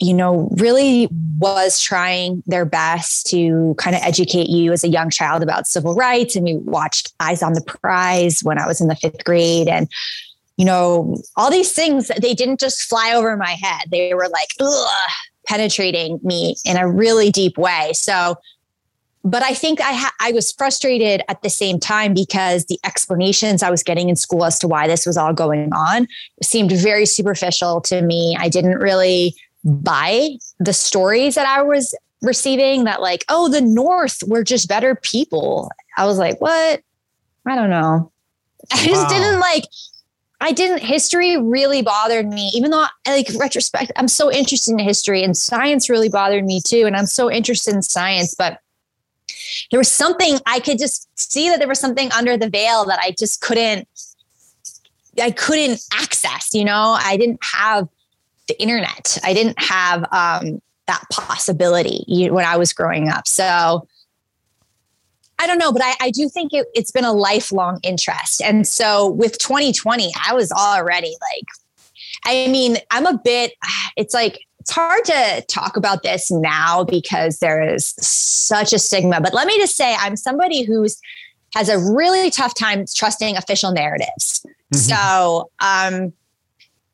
you 0.00 0.14
know, 0.14 0.48
really 0.52 1.08
was 1.38 1.80
trying 1.80 2.42
their 2.46 2.64
best 2.64 3.26
to 3.28 3.74
kind 3.78 3.94
of 3.94 4.02
educate 4.02 4.48
you 4.48 4.72
as 4.72 4.82
a 4.82 4.88
young 4.88 5.10
child 5.10 5.42
about 5.42 5.66
civil 5.66 5.94
rights. 5.94 6.34
And 6.34 6.44
we 6.44 6.56
watched 6.56 7.12
Eyes 7.20 7.42
on 7.42 7.52
the 7.52 7.62
Prize 7.62 8.40
when 8.42 8.58
I 8.58 8.66
was 8.66 8.80
in 8.80 8.88
the 8.88 8.96
fifth 8.96 9.24
grade. 9.24 9.68
And 9.68 9.88
you 10.56 10.66
know, 10.66 11.16
all 11.36 11.50
these 11.50 11.72
things, 11.72 12.10
they 12.20 12.34
didn't 12.34 12.60
just 12.60 12.82
fly 12.82 13.14
over 13.14 13.34
my 13.34 13.56
head. 13.62 13.84
They 13.90 14.12
were 14.12 14.28
like, 14.28 14.48
ugh, 14.60 15.10
penetrating 15.46 16.20
me 16.22 16.54
in 16.66 16.76
a 16.76 16.86
really 16.86 17.30
deep 17.30 17.56
way. 17.56 17.92
So 17.94 18.34
but 19.22 19.42
I 19.42 19.52
think 19.52 19.80
I 19.80 19.92
ha- 19.92 20.14
I 20.20 20.32
was 20.32 20.52
frustrated 20.52 21.22
at 21.28 21.42
the 21.42 21.50
same 21.50 21.78
time 21.78 22.14
because 22.14 22.66
the 22.66 22.78
explanations 22.84 23.62
I 23.62 23.70
was 23.70 23.82
getting 23.82 24.08
in 24.08 24.16
school 24.16 24.44
as 24.44 24.58
to 24.60 24.68
why 24.68 24.86
this 24.86 25.04
was 25.04 25.16
all 25.16 25.32
going 25.32 25.72
on 25.72 26.08
seemed 26.42 26.72
very 26.72 27.06
superficial 27.06 27.80
to 27.82 28.02
me. 28.02 28.36
I 28.38 28.48
didn't 28.48 28.78
really 28.78 29.34
buy 29.64 30.30
the 30.58 30.72
stories 30.72 31.34
that 31.34 31.46
I 31.46 31.62
was 31.62 31.94
receiving 32.22 32.84
that 32.84 33.02
like, 33.02 33.24
oh, 33.28 33.48
the 33.48 33.60
North 33.60 34.22
were 34.26 34.44
just 34.44 34.68
better 34.68 34.94
people. 34.94 35.70
I 35.96 36.06
was 36.06 36.18
like, 36.18 36.40
what? 36.40 36.82
I 37.46 37.54
don't 37.54 37.70
know. 37.70 38.10
I 38.72 38.84
just 38.84 39.04
wow. 39.04 39.08
didn't 39.08 39.40
like 39.40 39.64
I 40.42 40.52
didn't 40.52 40.78
history 40.78 41.36
really 41.36 41.82
bothered 41.82 42.26
me, 42.26 42.50
even 42.54 42.70
though 42.70 42.86
like 43.06 43.28
retrospect, 43.38 43.92
I'm 43.96 44.08
so 44.08 44.32
interested 44.32 44.72
in 44.72 44.78
history 44.78 45.22
and 45.22 45.36
science 45.36 45.90
really 45.90 46.08
bothered 46.08 46.46
me 46.46 46.62
too. 46.62 46.84
And 46.86 46.96
I'm 46.96 47.06
so 47.06 47.30
interested 47.30 47.74
in 47.74 47.82
science, 47.82 48.34
but 48.34 48.58
there 49.70 49.78
was 49.78 49.90
something 49.90 50.38
I 50.46 50.60
could 50.60 50.78
just 50.78 51.08
see 51.18 51.48
that 51.48 51.58
there 51.58 51.68
was 51.68 51.80
something 51.80 52.10
under 52.12 52.36
the 52.36 52.48
veil 52.48 52.84
that 52.86 52.98
I 53.02 53.14
just 53.18 53.40
couldn't 53.40 53.88
I 55.20 55.30
couldn't 55.32 55.82
access, 55.92 56.54
you 56.54 56.64
know. 56.64 56.96
I 56.98 57.16
didn't 57.16 57.40
have 57.42 57.88
the 58.48 58.60
internet. 58.60 59.18
I 59.24 59.34
didn't 59.34 59.60
have 59.60 60.04
um, 60.12 60.62
that 60.86 61.04
possibility 61.10 62.28
when 62.30 62.44
I 62.44 62.56
was 62.56 62.72
growing 62.72 63.08
up. 63.08 63.26
So 63.26 63.86
I 65.38 65.46
don't 65.46 65.58
know, 65.58 65.72
but 65.72 65.82
I, 65.82 65.94
I 66.00 66.10
do 66.10 66.28
think 66.28 66.52
it, 66.52 66.66
it's 66.74 66.90
been 66.90 67.04
a 67.04 67.12
lifelong 67.12 67.80
interest. 67.82 68.42
And 68.42 68.66
so 68.66 69.08
with 69.08 69.38
2020, 69.38 70.12
I 70.26 70.34
was 70.34 70.52
already 70.52 71.16
like, 71.20 71.46
I 72.26 72.48
mean, 72.48 72.76
I'm 72.90 73.06
a 73.06 73.18
bit, 73.18 73.54
it's 73.96 74.12
like, 74.12 74.40
it's 74.60 74.70
hard 74.70 75.04
to 75.06 75.44
talk 75.48 75.76
about 75.76 76.02
this 76.02 76.30
now 76.30 76.84
because 76.84 77.38
there 77.38 77.62
is 77.62 77.94
such 77.98 78.72
a 78.72 78.78
stigma. 78.78 79.20
But 79.20 79.34
let 79.34 79.46
me 79.46 79.58
just 79.58 79.76
say, 79.76 79.96
I'm 79.98 80.16
somebody 80.16 80.62
who's 80.62 81.00
has 81.54 81.68
a 81.68 81.78
really 81.78 82.30
tough 82.30 82.54
time 82.54 82.84
trusting 82.94 83.36
official 83.36 83.72
narratives. 83.72 84.44
Mm-hmm. 84.72 84.76
So, 84.76 85.50
um, 85.60 86.12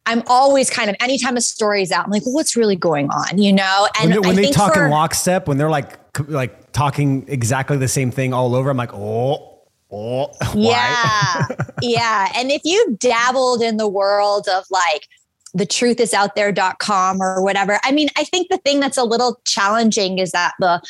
I'm 0.09 0.23
always 0.29 0.71
kind 0.71 0.89
of 0.89 0.95
anytime 1.01 1.37
a 1.37 1.41
story's 1.41 1.91
out, 1.91 2.05
I'm 2.05 2.13
like, 2.13 2.25
well, 2.25 2.35
what's 2.35 2.57
really 2.57 2.77
going 2.77 3.11
on? 3.11 3.39
You 3.39 3.53
know? 3.53 3.89
And 4.01 4.13
when, 4.15 4.23
when 4.23 4.37
they 4.37 4.53
talk 4.53 4.75
for, 4.75 4.85
in 4.85 4.91
lockstep, 4.91 5.49
when 5.49 5.59
they're 5.59 5.69
like 5.69 5.99
like 6.29 6.73
talking 6.73 7.25
exactly 7.29 7.77
the 7.77 7.89
same 7.89 8.13
thing 8.13 8.33
all 8.33 8.55
over, 8.55 8.71
I'm 8.71 8.77
like, 8.77 8.95
oh, 8.95 9.63
oh, 9.91 10.31
yeah, 10.55 11.47
yeah. 11.83 12.33
And 12.37 12.53
if 12.53 12.63
you 12.65 12.97
dabbled 13.01 13.63
in 13.63 13.79
the 13.79 13.89
world 13.89 14.47
of 14.49 14.65
like 14.71 15.09
the 15.57 15.67
truth 15.67 16.01
is 16.01 16.13
out 16.13 16.35
there.com 16.35 17.23
or 17.23 17.43
whatever, 17.43 17.81
I 17.83 17.93
mean, 17.93 18.09
I 18.17 18.25
think 18.25 18.49
the 18.49 18.59
thing 18.59 18.81
that's 18.81 18.99
a 18.99 19.05
little 19.05 19.41
challenging 19.45 20.19
is 20.19 20.33
that 20.33 20.53
the 20.59 20.83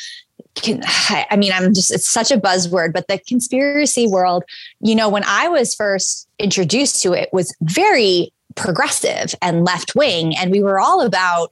can, 0.55 0.81
I 1.29 1.35
mean, 1.35 1.51
I'm 1.53 1.73
just, 1.73 1.91
it's 1.91 2.07
such 2.07 2.31
a 2.31 2.37
buzzword, 2.37 2.91
but 2.93 3.07
the 3.07 3.19
conspiracy 3.19 4.07
world, 4.07 4.43
you 4.81 4.95
know, 4.95 5.07
when 5.07 5.23
I 5.25 5.47
was 5.47 5.73
first 5.73 6.27
introduced 6.39 7.01
to 7.03 7.13
it 7.13 7.29
was 7.31 7.55
very 7.61 8.31
progressive 8.55 9.35
and 9.41 9.63
left 9.63 9.95
wing. 9.95 10.35
And 10.35 10.51
we 10.51 10.61
were 10.61 10.79
all 10.79 11.01
about 11.01 11.49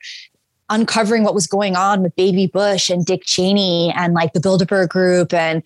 uncovering 0.69 1.23
what 1.23 1.35
was 1.35 1.47
going 1.47 1.75
on 1.75 2.01
with 2.01 2.15
Baby 2.15 2.47
Bush 2.47 2.89
and 2.89 3.05
Dick 3.05 3.21
Cheney 3.25 3.93
and 3.95 4.13
like 4.13 4.33
the 4.33 4.39
Bilderberg 4.39 4.89
Group 4.89 5.33
and 5.33 5.63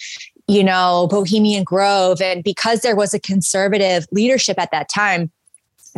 you 0.47 0.63
know 0.63 1.07
Bohemian 1.09 1.63
Grove 1.63 2.21
and 2.21 2.43
because 2.43 2.81
there 2.81 2.95
was 2.95 3.13
a 3.13 3.19
conservative 3.19 4.07
leadership 4.11 4.59
at 4.59 4.71
that 4.71 4.89
time 4.89 5.31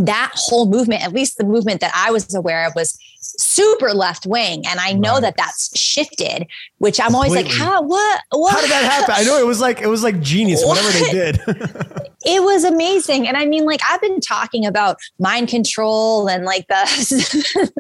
that 0.06 0.32
whole 0.34 0.70
movement 0.70 1.04
at 1.04 1.14
least 1.14 1.38
the 1.38 1.44
movement 1.44 1.82
that 1.82 1.92
I 1.96 2.12
was 2.12 2.34
aware 2.34 2.66
of 2.68 2.74
was 2.76 2.98
super 3.22 3.94
left 3.94 4.26
wing 4.26 4.64
and 4.68 4.80
I 4.80 4.94
know 4.94 5.14
right. 5.14 5.22
that 5.22 5.38
that's 5.38 5.78
shifted 5.78 6.48
which 6.80 7.00
I'm 7.00 7.12
Completely. 7.12 7.40
always 7.40 7.52
like 7.52 7.60
how 7.60 7.82
what 7.82 8.22
what 8.32 8.54
how 8.54 8.62
did 8.62 8.72
that 8.72 8.84
happen 8.92 9.16
I 9.18 9.24
know 9.24 9.38
it 9.38 9.46
was 9.46 9.62
like 9.62 9.82
it 9.82 9.88
was 9.88 10.04
like 10.04 10.20
genius 10.22 10.64
what? 10.66 10.78
whatever 10.78 10.92
they 10.92 11.12
did 11.12 11.40
it 12.26 12.44
was 12.44 12.64
amazing 12.64 13.28
and 13.28 13.38
I 13.38 13.46
mean 13.46 13.66
like 13.66 13.82
I've 13.88 14.02
been 14.02 14.20
talking 14.20 14.66
about 14.66 14.98
mind 15.20 15.50
control 15.50 16.28
and 16.28 16.46
like 16.46 16.68
the 16.68 17.72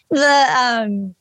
the 0.10 0.56
um 0.56 1.14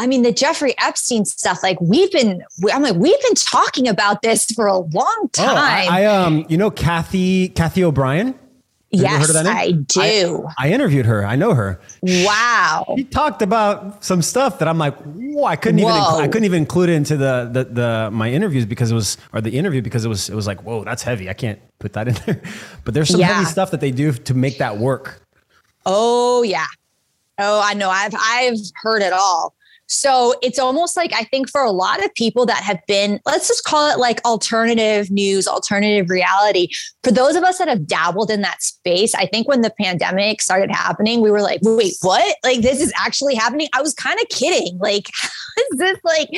I 0.00 0.06
mean, 0.06 0.22
the 0.22 0.30
Jeffrey 0.30 0.76
Epstein 0.78 1.24
stuff, 1.24 1.60
like 1.64 1.80
we've 1.80 2.10
been, 2.12 2.44
I'm 2.72 2.82
like, 2.82 2.94
we've 2.94 3.20
been 3.20 3.34
talking 3.34 3.88
about 3.88 4.22
this 4.22 4.46
for 4.46 4.66
a 4.66 4.78
long 4.78 5.28
time. 5.32 5.48
Oh, 5.48 5.56
I, 5.56 5.88
I, 5.90 6.04
um, 6.04 6.46
you 6.48 6.56
know, 6.56 6.70
Kathy, 6.70 7.48
Kathy 7.48 7.82
O'Brien. 7.82 8.38
Yes, 8.90 9.34
I 9.34 9.72
do. 9.72 10.46
I, 10.58 10.68
I, 10.68 10.72
interviewed 10.72 11.06
her. 11.06 11.24
I 11.24 11.36
know 11.36 11.54
her. 11.54 11.80
Wow. 12.02 12.94
She 12.96 13.04
talked 13.04 13.42
about 13.42 14.04
some 14.04 14.22
stuff 14.22 14.58
that 14.58 14.68
I'm 14.68 14.78
like, 14.78 14.96
whoa, 15.02 15.44
I 15.44 15.56
couldn't 15.56 15.80
even, 15.80 15.92
I 15.92 16.26
couldn't 16.26 16.44
even 16.44 16.62
include 16.62 16.90
it 16.90 16.94
into 16.94 17.16
the, 17.16 17.48
the, 17.52 17.64
the, 17.64 18.10
my 18.12 18.30
interviews 18.30 18.66
because 18.66 18.90
it 18.90 18.94
was, 18.94 19.16
or 19.32 19.40
the 19.40 19.56
interview 19.56 19.82
because 19.82 20.04
it 20.04 20.08
was, 20.08 20.30
it 20.30 20.34
was 20.34 20.46
like, 20.46 20.62
whoa, 20.62 20.84
that's 20.84 21.02
heavy. 21.02 21.28
I 21.28 21.34
can't 21.34 21.60
put 21.78 21.92
that 21.94 22.08
in 22.08 22.14
there. 22.26 22.42
But 22.84 22.94
there's 22.94 23.10
some 23.10 23.20
yeah. 23.20 23.26
heavy 23.26 23.44
stuff 23.44 23.70
that 23.72 23.80
they 23.80 23.90
do 23.90 24.12
to 24.12 24.34
make 24.34 24.58
that 24.58 24.78
work. 24.78 25.22
Oh 25.84 26.42
yeah. 26.42 26.66
Oh, 27.38 27.60
I 27.64 27.74
know. 27.74 27.88
I've 27.88 28.14
I've 28.18 28.58
heard 28.82 29.02
it 29.02 29.12
all. 29.12 29.54
So 29.88 30.34
it's 30.42 30.58
almost 30.58 30.96
like 30.96 31.12
I 31.14 31.24
think 31.24 31.48
for 31.48 31.62
a 31.62 31.70
lot 31.70 32.04
of 32.04 32.14
people 32.14 32.46
that 32.46 32.62
have 32.62 32.78
been, 32.86 33.20
let's 33.26 33.48
just 33.48 33.64
call 33.64 33.90
it 33.90 33.98
like 33.98 34.24
alternative 34.24 35.10
news, 35.10 35.48
alternative 35.48 36.10
reality. 36.10 36.68
For 37.02 37.10
those 37.10 37.36
of 37.36 37.42
us 37.42 37.58
that 37.58 37.68
have 37.68 37.86
dabbled 37.86 38.30
in 38.30 38.42
that 38.42 38.62
space, 38.62 39.14
I 39.14 39.26
think 39.26 39.48
when 39.48 39.62
the 39.62 39.72
pandemic 39.80 40.42
started 40.42 40.70
happening, 40.70 41.22
we 41.22 41.30
were 41.30 41.40
like, 41.40 41.60
wait, 41.62 41.94
what? 42.02 42.36
Like 42.44 42.60
this 42.60 42.80
is 42.80 42.92
actually 42.98 43.34
happening? 43.34 43.68
I 43.74 43.80
was 43.80 43.94
kind 43.94 44.18
of 44.20 44.28
kidding. 44.28 44.78
Like, 44.78 45.08
is 45.72 45.78
this 45.78 45.98
like 46.04 46.28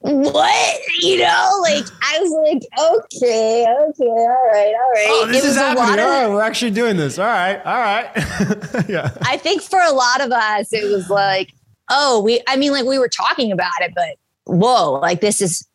what? 0.00 0.80
You 1.00 1.18
know, 1.18 1.58
like 1.60 1.84
I 2.02 2.18
was 2.20 2.32
like, 2.48 2.62
okay, 2.80 3.66
okay, 3.66 4.04
all 4.04 4.50
right, 4.50 4.74
all 4.74 4.92
right. 4.92 5.06
Oh, 5.10 5.26
this 5.28 5.44
it 5.44 5.48
is 5.48 5.56
happening. 5.56 6.00
Of, 6.00 6.00
oh, 6.00 6.34
we're 6.34 6.42
actually 6.42 6.72
doing 6.72 6.96
this. 6.96 7.18
All 7.18 7.26
right, 7.26 7.58
all 7.64 7.78
right. 7.78 8.10
yeah. 8.88 9.10
I 9.22 9.36
think 9.36 9.62
for 9.62 9.80
a 9.80 9.92
lot 9.92 10.22
of 10.22 10.32
us, 10.32 10.72
it 10.72 10.90
was 10.90 11.10
like, 11.10 11.52
oh, 11.92 12.20
we. 12.20 12.40
I 12.46 12.56
mean, 12.56 12.72
like 12.72 12.84
we 12.84 12.98
were 12.98 13.08
talking 13.08 13.52
about 13.52 13.70
it, 13.80 13.92
but 13.94 14.16
whoa, 14.44 14.98
like 15.00 15.20
this 15.20 15.40
is 15.40 15.66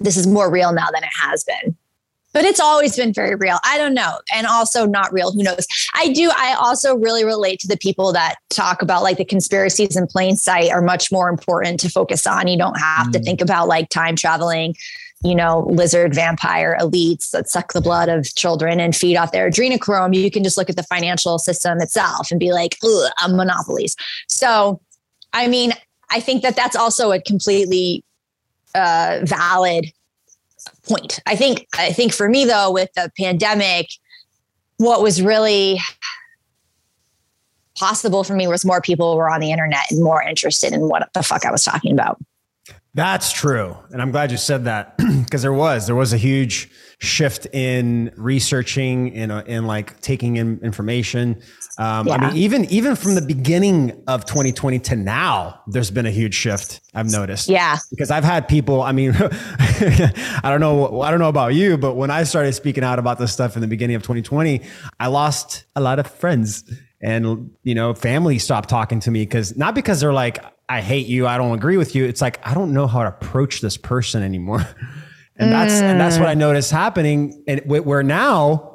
this 0.00 0.16
is 0.16 0.26
more 0.26 0.50
real 0.50 0.72
now 0.72 0.88
than 0.90 1.04
it 1.04 1.10
has 1.20 1.44
been 1.44 1.76
but 2.32 2.44
it's 2.44 2.60
always 2.60 2.96
been 2.96 3.12
very 3.12 3.34
real. 3.34 3.58
I 3.64 3.78
don't 3.78 3.94
know. 3.94 4.18
And 4.34 4.46
also 4.46 4.86
not 4.86 5.12
real. 5.12 5.32
Who 5.32 5.42
knows? 5.42 5.66
I 5.94 6.12
do. 6.12 6.30
I 6.36 6.54
also 6.54 6.96
really 6.96 7.24
relate 7.24 7.60
to 7.60 7.68
the 7.68 7.76
people 7.76 8.12
that 8.12 8.36
talk 8.50 8.82
about 8.82 9.02
like 9.02 9.18
the 9.18 9.24
conspiracies 9.24 9.96
in 9.96 10.06
plain 10.06 10.36
sight 10.36 10.70
are 10.70 10.82
much 10.82 11.12
more 11.12 11.28
important 11.28 11.80
to 11.80 11.90
focus 11.90 12.26
on. 12.26 12.48
You 12.48 12.58
don't 12.58 12.78
have 12.78 13.08
mm. 13.08 13.12
to 13.12 13.18
think 13.20 13.40
about 13.40 13.68
like 13.68 13.90
time 13.90 14.16
traveling, 14.16 14.74
you 15.22 15.34
know, 15.34 15.66
lizard 15.70 16.14
vampire 16.14 16.76
elites 16.80 17.30
that 17.30 17.48
suck 17.48 17.74
the 17.74 17.80
blood 17.80 18.08
of 18.08 18.34
children 18.34 18.80
and 18.80 18.96
feed 18.96 19.16
off 19.16 19.32
their 19.32 19.50
adrenochrome. 19.50 20.14
You 20.14 20.30
can 20.30 20.42
just 20.42 20.56
look 20.56 20.70
at 20.70 20.76
the 20.76 20.82
financial 20.84 21.38
system 21.38 21.80
itself 21.80 22.30
and 22.30 22.40
be 22.40 22.52
like, 22.52 22.78
ugh, 22.82 23.12
monopolies. 23.30 23.94
So, 24.28 24.80
I 25.32 25.48
mean, 25.48 25.72
I 26.10 26.20
think 26.20 26.42
that 26.42 26.56
that's 26.56 26.76
also 26.76 27.12
a 27.12 27.20
completely 27.20 28.04
uh, 28.74 29.20
valid 29.22 29.92
point. 30.88 31.20
I 31.26 31.36
think 31.36 31.66
I 31.76 31.92
think 31.92 32.12
for 32.12 32.28
me 32.28 32.44
though, 32.44 32.70
with 32.70 32.92
the 32.94 33.10
pandemic, 33.18 33.88
what 34.76 35.02
was 35.02 35.22
really 35.22 35.80
possible 37.76 38.22
for 38.24 38.34
me 38.34 38.46
was 38.46 38.64
more 38.64 38.80
people 38.80 39.16
were 39.16 39.30
on 39.30 39.40
the 39.40 39.50
internet 39.50 39.90
and 39.90 40.02
more 40.02 40.22
interested 40.22 40.72
in 40.72 40.88
what 40.88 41.08
the 41.14 41.22
fuck 41.22 41.44
I 41.44 41.50
was 41.50 41.64
talking 41.64 41.92
about. 41.92 42.18
That's 42.94 43.32
true. 43.32 43.76
And 43.90 44.02
I'm 44.02 44.10
glad 44.10 44.30
you 44.30 44.36
said 44.36 44.64
that 44.66 44.96
because 45.24 45.42
there 45.42 45.52
was 45.52 45.86
there 45.86 45.96
was 45.96 46.12
a 46.12 46.18
huge 46.18 46.70
shift 46.98 47.46
in 47.52 48.12
researching 48.16 49.08
in 49.08 49.30
in 49.30 49.66
like 49.66 49.98
taking 50.00 50.36
in 50.36 50.60
information. 50.62 51.40
Um, 51.78 52.06
yeah. 52.06 52.14
I 52.14 52.28
mean, 52.28 52.36
even 52.36 52.64
even 52.66 52.96
from 52.96 53.14
the 53.14 53.22
beginning 53.22 54.02
of 54.06 54.24
2020 54.26 54.78
to 54.80 54.96
now, 54.96 55.60
there's 55.66 55.90
been 55.90 56.06
a 56.06 56.10
huge 56.10 56.34
shift. 56.34 56.80
I've 56.94 57.10
noticed. 57.10 57.48
Yeah. 57.48 57.78
Because 57.90 58.10
I've 58.10 58.24
had 58.24 58.46
people. 58.46 58.82
I 58.82 58.92
mean, 58.92 59.14
I 59.18 60.40
don't 60.44 60.60
know. 60.60 61.00
I 61.00 61.10
don't 61.10 61.20
know 61.20 61.28
about 61.28 61.54
you, 61.54 61.78
but 61.78 61.94
when 61.94 62.10
I 62.10 62.24
started 62.24 62.52
speaking 62.52 62.84
out 62.84 62.98
about 62.98 63.18
this 63.18 63.32
stuff 63.32 63.56
in 63.56 63.62
the 63.62 63.68
beginning 63.68 63.96
of 63.96 64.02
2020, 64.02 64.60
I 65.00 65.06
lost 65.06 65.64
a 65.74 65.80
lot 65.80 65.98
of 65.98 66.06
friends 66.06 66.64
and 67.00 67.50
you 67.62 67.74
know 67.74 67.94
family 67.94 68.38
stopped 68.38 68.68
talking 68.68 69.00
to 69.00 69.10
me 69.10 69.22
because 69.22 69.56
not 69.56 69.74
because 69.74 70.00
they're 70.00 70.12
like 70.12 70.44
I 70.68 70.80
hate 70.80 71.06
you, 71.06 71.26
I 71.26 71.36
don't 71.36 71.52
agree 71.52 71.76
with 71.76 71.94
you. 71.94 72.04
It's 72.04 72.22
like 72.22 72.46
I 72.46 72.54
don't 72.54 72.72
know 72.72 72.86
how 72.86 73.02
to 73.02 73.08
approach 73.08 73.60
this 73.60 73.76
person 73.76 74.22
anymore. 74.22 74.66
and 75.36 75.52
that's 75.52 75.74
and 75.74 76.00
that's 76.00 76.18
what 76.18 76.28
I 76.28 76.34
mm. 76.34 76.38
noticed 76.38 76.70
happening. 76.70 77.44
And 77.46 77.60
where 77.66 78.02
now 78.02 78.71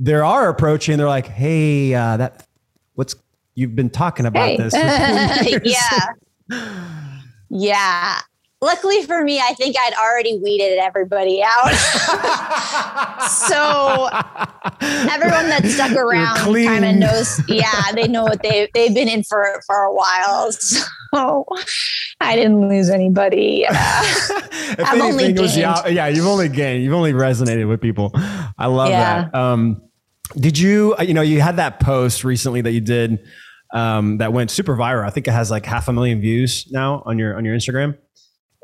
they 0.00 0.14
are 0.14 0.48
approaching, 0.48 0.96
they're 0.96 1.06
like, 1.06 1.26
"Hey, 1.26 1.94
uh, 1.94 2.16
that 2.16 2.46
what's 2.94 3.14
you've 3.54 3.76
been 3.76 3.90
talking 3.90 4.26
about 4.26 4.48
hey. 4.48 4.56
this?" 4.56 4.74
yeah, 5.64 6.70
yeah. 7.50 8.20
luckily 8.62 9.02
for 9.04 9.22
me, 9.22 9.40
I 9.40 9.52
think 9.54 9.76
I'd 9.78 9.92
already 9.94 10.38
weeded 10.42 10.78
everybody 10.78 11.42
out. 11.44 11.70
so 13.28 14.08
everyone 15.12 15.48
that 15.50 15.66
stuck 15.66 15.92
around 15.92 16.36
kind 16.38 16.84
of 16.84 16.96
knows. 16.96 17.42
Yeah, 17.46 17.92
they 17.94 18.08
know 18.08 18.24
what 18.24 18.42
they 18.42 18.70
they've 18.72 18.94
been 18.94 19.08
in 19.08 19.22
for 19.22 19.60
for 19.66 19.84
a 19.84 19.94
while. 19.94 20.50
So 21.12 21.44
I 22.20 22.36
didn't 22.36 22.68
lose 22.68 22.88
anybody. 22.88 23.66
Uh, 23.66 23.72
if 23.74 24.78
I've 24.78 25.00
anything, 25.00 25.36
it 25.36 25.40
was 25.40 25.56
yeah, 25.56 25.84
yeah, 25.88 26.06
you've 26.06 26.24
only 26.24 26.48
gained. 26.48 26.84
You've 26.84 26.94
only 26.94 27.12
resonated 27.12 27.68
with 27.68 27.80
people. 27.80 28.12
I 28.14 28.66
love 28.66 28.90
yeah. 28.90 29.22
that. 29.24 29.34
Um, 29.34 29.89
did 30.36 30.58
you? 30.58 30.94
You 31.00 31.14
know, 31.14 31.22
you 31.22 31.40
had 31.40 31.56
that 31.56 31.80
post 31.80 32.24
recently 32.24 32.60
that 32.60 32.72
you 32.72 32.80
did 32.80 33.18
um, 33.72 34.18
that 34.18 34.32
went 34.32 34.50
super 34.50 34.76
viral. 34.76 35.06
I 35.06 35.10
think 35.10 35.28
it 35.28 35.32
has 35.32 35.50
like 35.50 35.66
half 35.66 35.88
a 35.88 35.92
million 35.92 36.20
views 36.20 36.66
now 36.70 37.02
on 37.06 37.18
your 37.18 37.36
on 37.36 37.44
your 37.44 37.56
Instagram. 37.56 37.96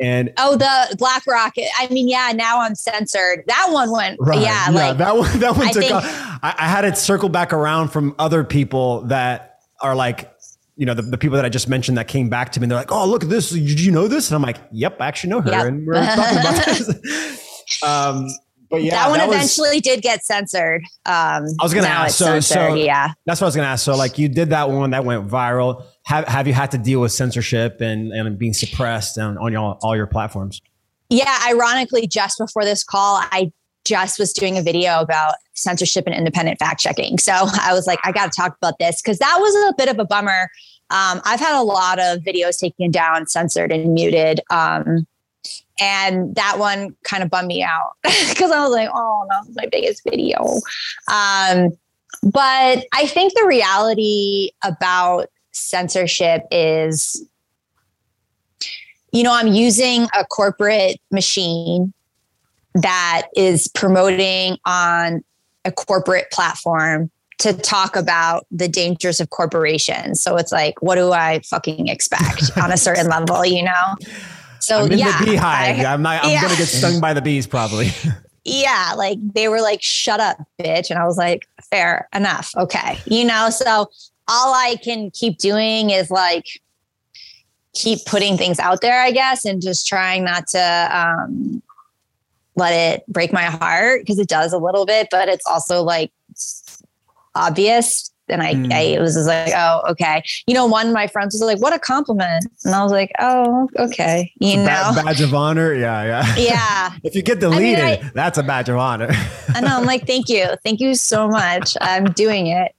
And 0.00 0.33
oh, 0.37 0.57
the 0.57 0.96
Black 0.98 1.26
Rocket. 1.26 1.68
I 1.79 1.88
mean, 1.88 2.07
yeah, 2.07 2.31
now 2.35 2.61
I'm 2.61 2.74
censored. 2.74 3.44
That 3.46 3.68
one 3.70 3.90
went, 3.90 4.18
right, 4.20 4.40
yeah, 4.40 4.70
yeah. 4.70 4.88
Like, 4.88 4.98
that 4.98 5.16
one, 5.16 5.38
that 5.40 5.57
one 5.57 5.68
I 5.68 5.72
took. 5.72 5.83
Think, 5.83 5.94
I, 5.94 6.55
I, 6.59 6.68
had 6.68 6.85
it 6.85 6.98
circle 6.98 7.31
back 7.31 7.55
around 7.55 7.88
from 7.88 8.14
other 8.18 8.44
people 8.44 9.00
that 9.07 9.61
are 9.81 9.96
like, 9.96 10.31
you 10.76 10.85
know, 10.85 10.92
the, 10.92 11.00
the 11.00 11.16
people 11.16 11.37
that 11.37 11.46
I 11.46 11.48
just 11.48 11.66
mentioned 11.66 11.96
that 11.96 12.09
came 12.09 12.29
back 12.29 12.52
to 12.52 12.61
me. 12.61 12.64
and 12.64 12.72
They're 12.72 12.79
like, 12.79 12.92
"Oh, 12.92 13.07
look 13.07 13.24
at 13.24 13.31
this! 13.31 13.48
Did 13.48 13.81
you 13.81 13.90
know 13.90 14.07
this?" 14.07 14.29
And 14.29 14.37
I'm 14.37 14.42
like, 14.42 14.59
"Yep, 14.70 15.00
I 15.00 15.07
actually 15.07 15.31
know 15.31 15.40
her." 15.40 15.50
Yep. 15.50 15.66
And 15.66 15.87
we're 15.87 15.94
talking 15.94 16.38
about 16.40 16.64
this. 16.66 17.83
um, 17.83 18.29
but 18.77 18.85
yeah, 18.85 18.95
that 18.95 19.09
one 19.11 19.19
that 19.19 19.29
eventually 19.29 19.77
was, 19.77 19.83
did 19.83 20.03
get 20.03 20.25
censored. 20.25 20.83
Um, 21.05 21.47
I 21.61 21.62
was 21.62 21.75
going 21.75 21.85
to 21.85 21.91
ask. 21.91 22.17
So, 22.17 22.41
so 22.41 22.75
yeah, 22.75 23.12
that's 23.25 23.41
what 23.41 23.47
I 23.47 23.49
was 23.49 23.57
going 23.57 23.67
to 23.67 23.71
ask. 23.71 23.85
So, 23.85 23.97
like, 23.97 24.19
you 24.19 24.29
did 24.29 24.51
that 24.51 24.71
one 24.71 24.91
that 24.91 25.05
went 25.05 25.29
viral. 25.29 25.85
Have 26.05 26.27
Have 26.29 26.47
you 26.47 26.53
had 26.53 26.71
to 26.73 26.79
deal 26.79 27.01
with 27.01 27.12
censorship 27.12 27.81
and 27.81 28.12
and 28.12 28.39
being 28.39 28.55
suppressed 28.55 29.19
on 29.19 29.39
on 29.39 29.53
your, 29.53 29.79
all 29.83 29.97
your 29.97 30.07
platforms? 30.07 30.61
Yeah, 31.09 31.39
ironically, 31.47 32.07
just 32.07 32.39
before 32.39 32.65
this 32.65 32.83
call, 32.83 33.23
I 33.31 33.53
just 33.85 34.19
was 34.19 34.33
doing 34.33 34.59
a 34.59 34.62
video 34.62 35.01
about 35.01 35.35
censorship 35.55 36.05
and 36.07 36.15
independent 36.15 36.59
fact 36.59 36.81
checking. 36.81 37.19
So 37.19 37.33
I 37.33 37.73
was 37.73 37.87
like, 37.87 38.01
I 38.05 38.12
got 38.12 38.33
to 38.33 38.37
talk 38.37 38.57
about 38.61 38.79
this 38.79 39.01
because 39.01 39.19
that 39.19 39.37
was 39.41 39.71
a 39.71 39.75
bit 39.79 39.89
of 39.89 39.99
a 39.99 40.05
bummer. 40.05 40.51
Um, 40.91 41.21
I've 41.25 41.41
had 41.41 41.59
a 41.59 41.62
lot 41.62 41.99
of 41.99 42.19
videos 42.21 42.59
taken 42.59 42.91
down, 42.91 43.27
censored, 43.27 43.73
and 43.73 43.95
muted. 43.95 44.41
Um, 44.51 45.07
and 45.81 46.35
that 46.35 46.59
one 46.59 46.97
kind 47.05 47.23
of 47.23 47.31
bummed 47.31 47.49
me 47.49 47.62
out 47.62 47.97
because 48.03 48.51
I 48.51 48.61
was 48.62 48.73
like, 48.73 48.89
oh, 48.93 49.27
that 49.31 49.47
was 49.47 49.57
my 49.57 49.67
biggest 49.67 50.03
video. 50.05 50.61
Um, 51.11 51.77
but 52.23 52.87
I 52.93 53.07
think 53.07 53.35
the 53.35 53.45
reality 53.47 54.51
about 54.65 55.29
censorship 55.53 56.43
is, 56.51 57.25
you 59.12 59.23
know, 59.23 59.33
I'm 59.33 59.49
using 59.49 60.09
a 60.19 60.25
corporate 60.25 61.01
machine 61.11 61.93
that 62.75 63.29
is 63.35 63.69
promoting 63.69 64.59
on 64.65 65.25
a 65.65 65.73
corporate 65.73 66.31
platform 66.31 67.11
to 67.39 67.53
talk 67.53 67.97
about 67.97 68.47
the 68.51 68.69
dangers 68.69 69.21
of 69.21 69.31
corporations. 69.31 70.23
So 70.23 70.37
it's 70.37 70.53
like, 70.53 70.81
what 70.81 70.95
do 70.95 71.12
I 71.12 71.41
fucking 71.41 71.89
expect 71.89 72.57
on 72.57 72.73
a 72.73 72.77
certain 72.77 73.09
level, 73.09 73.45
you 73.45 73.62
know? 73.62 73.97
So 74.66 74.81
I'm 74.81 74.90
in 74.90 74.98
yeah, 74.98 75.20
the 75.20 75.26
beehive. 75.26 75.79
I, 75.79 75.92
am 75.94 76.02
not. 76.02 76.24
I'm 76.24 76.31
yeah. 76.31 76.42
gonna 76.42 76.57
get 76.57 76.66
stung 76.66 77.00
by 77.00 77.14
the 77.14 77.22
bees 77.22 77.46
probably. 77.46 77.90
yeah, 78.44 78.94
like 78.96 79.16
they 79.33 79.46
were 79.46 79.61
like, 79.61 79.81
"Shut 79.81 80.18
up, 80.18 80.38
bitch," 80.59 80.90
and 80.90 80.98
I 80.98 81.07
was 81.07 81.16
like, 81.16 81.46
"Fair 81.70 82.09
enough, 82.12 82.52
okay." 82.57 82.98
You 83.05 83.26
know, 83.26 83.48
so 83.50 83.88
all 84.26 84.55
I 84.55 84.74
can 84.83 85.12
keep 85.12 85.38
doing 85.38 85.90
is 85.90 86.11
like 86.11 86.46
keep 87.74 88.05
putting 88.07 88.37
things 88.37 88.59
out 88.59 88.81
there, 88.81 89.00
I 89.00 89.12
guess, 89.12 89.44
and 89.44 89.62
just 89.62 89.87
trying 89.87 90.24
not 90.24 90.48
to 90.48 90.90
um, 90.90 91.62
let 92.57 92.72
it 92.72 93.05
break 93.07 93.33
my 93.33 93.44
heart 93.44 94.00
because 94.00 94.18
it 94.18 94.26
does 94.26 94.52
a 94.52 94.59
little 94.59 94.85
bit, 94.85 95.07
but 95.12 95.29
it's 95.29 95.46
also 95.46 95.85
like 95.85 96.11
obvious 97.37 98.11
and 98.29 98.43
I, 98.43 98.55
mm. 98.55 98.73
I 98.73 99.01
was 99.01 99.15
just 99.15 99.27
like, 99.27 99.53
oh, 99.55 99.83
okay. 99.91 100.23
You 100.47 100.55
know, 100.55 100.67
one 100.67 100.89
of 100.89 100.93
my 100.93 101.07
friends 101.07 101.35
was 101.35 101.43
like, 101.43 101.61
what 101.61 101.73
a 101.73 101.79
compliment. 101.79 102.47
And 102.65 102.75
I 102.75 102.83
was 102.83 102.93
like, 102.93 103.12
oh, 103.19 103.69
okay. 103.79 104.33
You 104.41 104.57
know, 104.59 104.93
badge 104.95 105.21
of 105.21 105.35
honor. 105.35 105.75
Yeah. 105.75 106.05
Yeah. 106.05 106.35
Yeah. 106.47 106.93
if 107.03 107.15
you 107.15 107.23
get 107.23 107.41
deleted, 107.41 107.81
I 107.81 107.97
mean, 107.97 108.05
I, 108.05 108.11
that's 108.15 108.39
a 108.39 108.43
badge 108.43 108.69
of 108.69 108.77
honor. 108.77 109.09
I 109.55 109.61
know. 109.61 109.79
I'm 109.79 109.85
like, 109.85 110.07
thank 110.07 110.29
you. 110.29 110.47
Thank 110.62 110.81
you 110.81 110.95
so 110.95 111.29
much. 111.29 111.77
I'm 111.81 112.05
doing 112.12 112.47
it. 112.47 112.73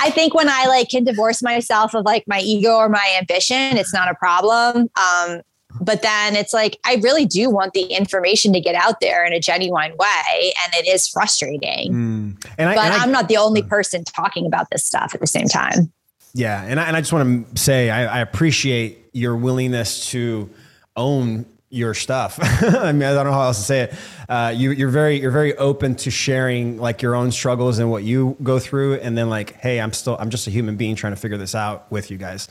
I 0.00 0.10
think 0.10 0.34
when 0.34 0.48
I 0.48 0.64
like 0.66 0.88
can 0.88 1.04
divorce 1.04 1.42
myself 1.42 1.94
of 1.94 2.04
like 2.04 2.24
my 2.26 2.40
ego 2.40 2.76
or 2.76 2.88
my 2.88 3.16
ambition, 3.18 3.76
it's 3.76 3.92
not 3.92 4.10
a 4.10 4.14
problem. 4.14 4.88
Um, 4.98 5.42
but 5.80 6.02
then 6.02 6.36
it's 6.36 6.52
like 6.52 6.78
i 6.84 6.96
really 6.96 7.26
do 7.26 7.50
want 7.50 7.72
the 7.72 7.82
information 7.82 8.52
to 8.52 8.60
get 8.60 8.74
out 8.74 9.00
there 9.00 9.24
in 9.24 9.32
a 9.32 9.40
genuine 9.40 9.92
way 9.96 10.52
and 10.64 10.74
it 10.74 10.86
is 10.86 11.08
frustrating 11.08 11.92
mm. 11.92 12.46
and 12.58 12.68
I, 12.68 12.74
but 12.74 12.84
and 12.86 12.94
I, 12.94 12.98
i'm 12.98 13.12
not 13.12 13.28
the 13.28 13.36
only 13.36 13.62
person 13.62 14.04
talking 14.04 14.46
about 14.46 14.68
this 14.70 14.84
stuff 14.84 15.14
at 15.14 15.20
the 15.20 15.26
same 15.26 15.46
time 15.46 15.92
yeah 16.34 16.62
and 16.64 16.80
i, 16.80 16.84
and 16.84 16.96
I 16.96 17.00
just 17.00 17.12
want 17.12 17.54
to 17.54 17.60
say 17.60 17.90
I, 17.90 18.18
I 18.18 18.20
appreciate 18.20 19.10
your 19.12 19.36
willingness 19.36 20.10
to 20.10 20.48
own 20.96 21.46
your 21.70 21.94
stuff. 21.94 22.38
I 22.62 22.92
mean, 22.92 23.04
I 23.04 23.14
don't 23.14 23.24
know 23.24 23.32
how 23.32 23.44
else 23.44 23.58
to 23.58 23.64
say 23.64 23.80
it. 23.82 23.94
Uh, 24.28 24.52
you, 24.54 24.72
you're 24.72 24.90
very, 24.90 25.20
you're 25.20 25.30
very 25.30 25.56
open 25.56 25.94
to 25.96 26.10
sharing 26.10 26.78
like 26.78 27.00
your 27.00 27.14
own 27.14 27.30
struggles 27.30 27.78
and 27.78 27.90
what 27.90 28.02
you 28.02 28.36
go 28.42 28.58
through, 28.58 28.94
and 28.96 29.16
then 29.16 29.30
like, 29.30 29.54
hey, 29.54 29.80
I'm 29.80 29.92
still, 29.92 30.16
I'm 30.18 30.30
just 30.30 30.46
a 30.46 30.50
human 30.50 30.76
being 30.76 30.96
trying 30.96 31.14
to 31.14 31.20
figure 31.20 31.38
this 31.38 31.54
out 31.54 31.90
with 31.90 32.10
you 32.10 32.18
guys. 32.18 32.48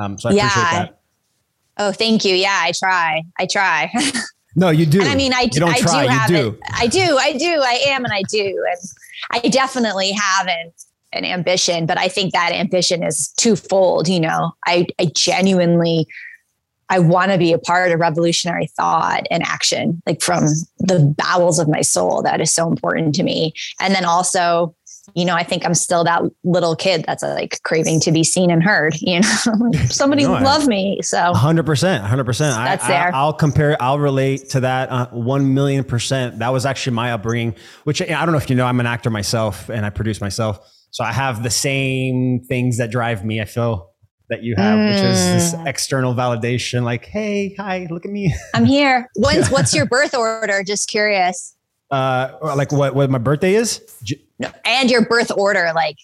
Um, 0.00 0.18
so 0.18 0.28
I 0.28 0.32
yeah. 0.32 0.46
appreciate 0.46 0.70
that. 0.70 0.97
Oh, 1.78 1.92
thank 1.92 2.24
you. 2.24 2.34
Yeah, 2.34 2.58
I 2.60 2.72
try. 2.72 3.22
I 3.38 3.46
try. 3.46 3.92
no, 4.56 4.70
you 4.70 4.84
do. 4.84 5.00
And 5.00 5.08
I 5.08 5.14
mean, 5.14 5.32
I, 5.32 5.46
don't 5.46 5.70
I 5.70 5.78
try, 5.78 6.04
do 6.04 6.08
have 6.08 6.28
do. 6.28 6.48
it. 6.48 6.60
I 6.74 6.86
do. 6.88 7.16
I 7.18 7.32
do. 7.34 7.62
I 7.64 7.80
am, 7.86 8.04
and 8.04 8.12
I 8.12 8.22
do. 8.22 8.44
And 8.44 8.80
I 9.30 9.48
definitely 9.48 10.12
have 10.12 10.48
an, 10.48 10.72
an 11.12 11.24
ambition, 11.24 11.86
but 11.86 11.98
I 11.98 12.08
think 12.08 12.32
that 12.32 12.52
ambition 12.52 13.02
is 13.02 13.28
twofold. 13.36 14.08
You 14.08 14.20
know, 14.20 14.52
I, 14.66 14.86
I 14.98 15.10
genuinely, 15.14 16.08
I 16.88 16.98
want 16.98 17.30
to 17.30 17.38
be 17.38 17.52
a 17.52 17.58
part 17.58 17.92
of 17.92 18.00
revolutionary 18.00 18.66
thought 18.66 19.26
and 19.30 19.42
action, 19.44 20.02
like 20.04 20.20
from 20.20 20.46
the 20.78 21.14
bowels 21.16 21.60
of 21.60 21.68
my 21.68 21.82
soul. 21.82 22.22
That 22.22 22.40
is 22.40 22.52
so 22.52 22.68
important 22.68 23.14
to 23.16 23.22
me. 23.22 23.52
And 23.80 23.94
then 23.94 24.04
also, 24.04 24.74
you 25.14 25.24
know, 25.24 25.34
I 25.34 25.42
think 25.42 25.64
I'm 25.64 25.74
still 25.74 26.04
that 26.04 26.22
little 26.44 26.76
kid 26.76 27.04
that's 27.06 27.22
like 27.22 27.62
craving 27.62 28.00
to 28.00 28.12
be 28.12 28.24
seen 28.24 28.50
and 28.50 28.62
heard, 28.62 28.94
you 29.00 29.20
know, 29.20 29.28
somebody 29.88 30.24
no, 30.24 30.32
love 30.32 30.66
me. 30.66 31.00
So 31.02 31.34
hundred 31.34 31.66
percent, 31.66 32.04
hundred 32.04 32.24
percent. 32.24 32.56
That's 32.56 32.84
I, 32.84 32.88
there. 32.88 33.14
I, 33.14 33.24
will 33.24 33.32
compare, 33.32 33.76
I'll 33.80 33.98
relate 33.98 34.50
to 34.50 34.60
that. 34.60 34.90
Uh, 34.90 35.06
1 35.08 35.54
million 35.54 35.84
percent. 35.84 36.38
That 36.38 36.52
was 36.52 36.66
actually 36.66 36.94
my 36.94 37.12
upbringing, 37.12 37.54
which 37.84 38.00
I 38.02 38.06
don't 38.06 38.32
know 38.32 38.38
if 38.38 38.50
you 38.50 38.56
know, 38.56 38.66
I'm 38.66 38.80
an 38.80 38.86
actor 38.86 39.10
myself 39.10 39.68
and 39.68 39.84
I 39.84 39.90
produce 39.90 40.20
myself. 40.20 40.60
So 40.90 41.04
I 41.04 41.12
have 41.12 41.42
the 41.42 41.50
same 41.50 42.40
things 42.40 42.78
that 42.78 42.90
drive 42.90 43.24
me. 43.24 43.40
I 43.40 43.44
feel 43.44 43.92
that 44.30 44.42
you 44.42 44.54
have, 44.56 44.78
mm. 44.78 44.86
which 44.86 45.02
is 45.02 45.52
this 45.52 45.54
mm. 45.54 45.66
external 45.66 46.14
validation. 46.14 46.82
Like, 46.82 47.06
Hey, 47.06 47.54
hi, 47.58 47.86
look 47.90 48.04
at 48.04 48.10
me. 48.10 48.34
I'm 48.54 48.64
here. 48.64 49.08
When's, 49.16 49.50
what's 49.50 49.74
your 49.74 49.86
birth 49.86 50.14
order? 50.14 50.62
Just 50.62 50.88
curious. 50.88 51.54
Uh, 51.90 52.36
like 52.42 52.70
what, 52.70 52.94
what 52.94 53.08
my 53.08 53.18
birthday 53.18 53.54
is? 53.54 53.82
No, 54.38 54.50
and 54.64 54.90
your 54.90 55.04
birth 55.04 55.30
order, 55.36 55.72
like 55.74 55.96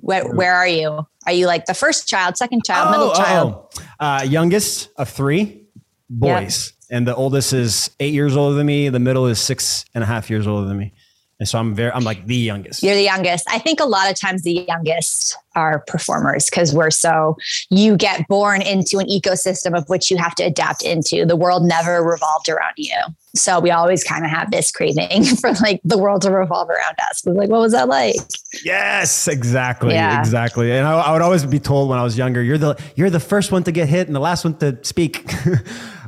where, 0.00 0.24
where 0.26 0.54
are 0.54 0.68
you? 0.68 1.06
Are 1.26 1.32
you 1.32 1.46
like 1.46 1.66
the 1.66 1.74
first 1.74 2.08
child, 2.08 2.36
second 2.36 2.64
child, 2.64 2.88
oh, 2.88 2.90
middle 2.90 3.14
child? 3.14 3.74
Oh. 4.00 4.06
Uh, 4.06 4.22
youngest 4.22 4.88
of 4.96 5.08
three 5.08 5.66
boys, 6.08 6.72
yep. 6.72 6.96
and 6.96 7.06
the 7.06 7.14
oldest 7.14 7.52
is 7.52 7.90
eight 8.00 8.14
years 8.14 8.36
older 8.36 8.56
than 8.56 8.66
me. 8.66 8.88
The 8.88 8.98
middle 8.98 9.26
is 9.26 9.40
six 9.40 9.84
and 9.94 10.02
a 10.02 10.06
half 10.06 10.30
years 10.30 10.46
older 10.46 10.66
than 10.66 10.78
me. 10.78 10.94
And 11.40 11.48
so 11.48 11.58
I'm 11.58 11.72
very, 11.72 11.92
I'm 11.92 12.02
like 12.02 12.26
the 12.26 12.34
youngest. 12.34 12.82
You're 12.82 12.96
the 12.96 13.02
youngest. 13.02 13.46
I 13.48 13.60
think 13.60 13.78
a 13.78 13.84
lot 13.84 14.10
of 14.10 14.18
times 14.18 14.42
the 14.42 14.66
youngest 14.66 15.36
are 15.54 15.84
performers 15.86 16.46
because 16.46 16.74
we're 16.74 16.90
so, 16.90 17.36
you 17.70 17.96
get 17.96 18.26
born 18.26 18.60
into 18.60 18.98
an 18.98 19.06
ecosystem 19.06 19.76
of 19.76 19.88
which 19.88 20.10
you 20.10 20.16
have 20.16 20.34
to 20.36 20.42
adapt 20.42 20.82
into. 20.82 21.24
The 21.24 21.36
world 21.36 21.62
never 21.62 22.02
revolved 22.02 22.48
around 22.48 22.74
you. 22.76 22.96
So 23.36 23.60
we 23.60 23.70
always 23.70 24.02
kind 24.02 24.24
of 24.24 24.32
have 24.32 24.50
this 24.50 24.72
craving 24.72 25.24
for 25.40 25.52
like 25.62 25.80
the 25.84 25.96
world 25.96 26.22
to 26.22 26.32
revolve 26.32 26.70
around 26.70 26.96
us. 27.08 27.22
We're 27.24 27.34
like, 27.34 27.50
what 27.50 27.60
was 27.60 27.72
that 27.72 27.86
like? 27.86 28.16
Yes, 28.64 29.28
exactly. 29.28 29.94
Yeah. 29.94 30.18
Exactly. 30.18 30.72
And 30.72 30.88
I, 30.88 30.98
I, 30.98 31.12
would 31.12 31.22
always 31.22 31.46
be 31.46 31.60
told 31.60 31.88
when 31.88 32.00
I 32.00 32.02
was 32.02 32.18
younger, 32.18 32.42
you're 32.42 32.58
the, 32.58 32.76
you're 32.96 33.10
the 33.10 33.20
first 33.20 33.52
one 33.52 33.62
to 33.64 33.70
get 33.70 33.88
hit 33.88 34.08
and 34.08 34.16
the 34.16 34.20
last 34.20 34.42
one 34.44 34.56
to 34.58 34.76
speak. 34.82 35.30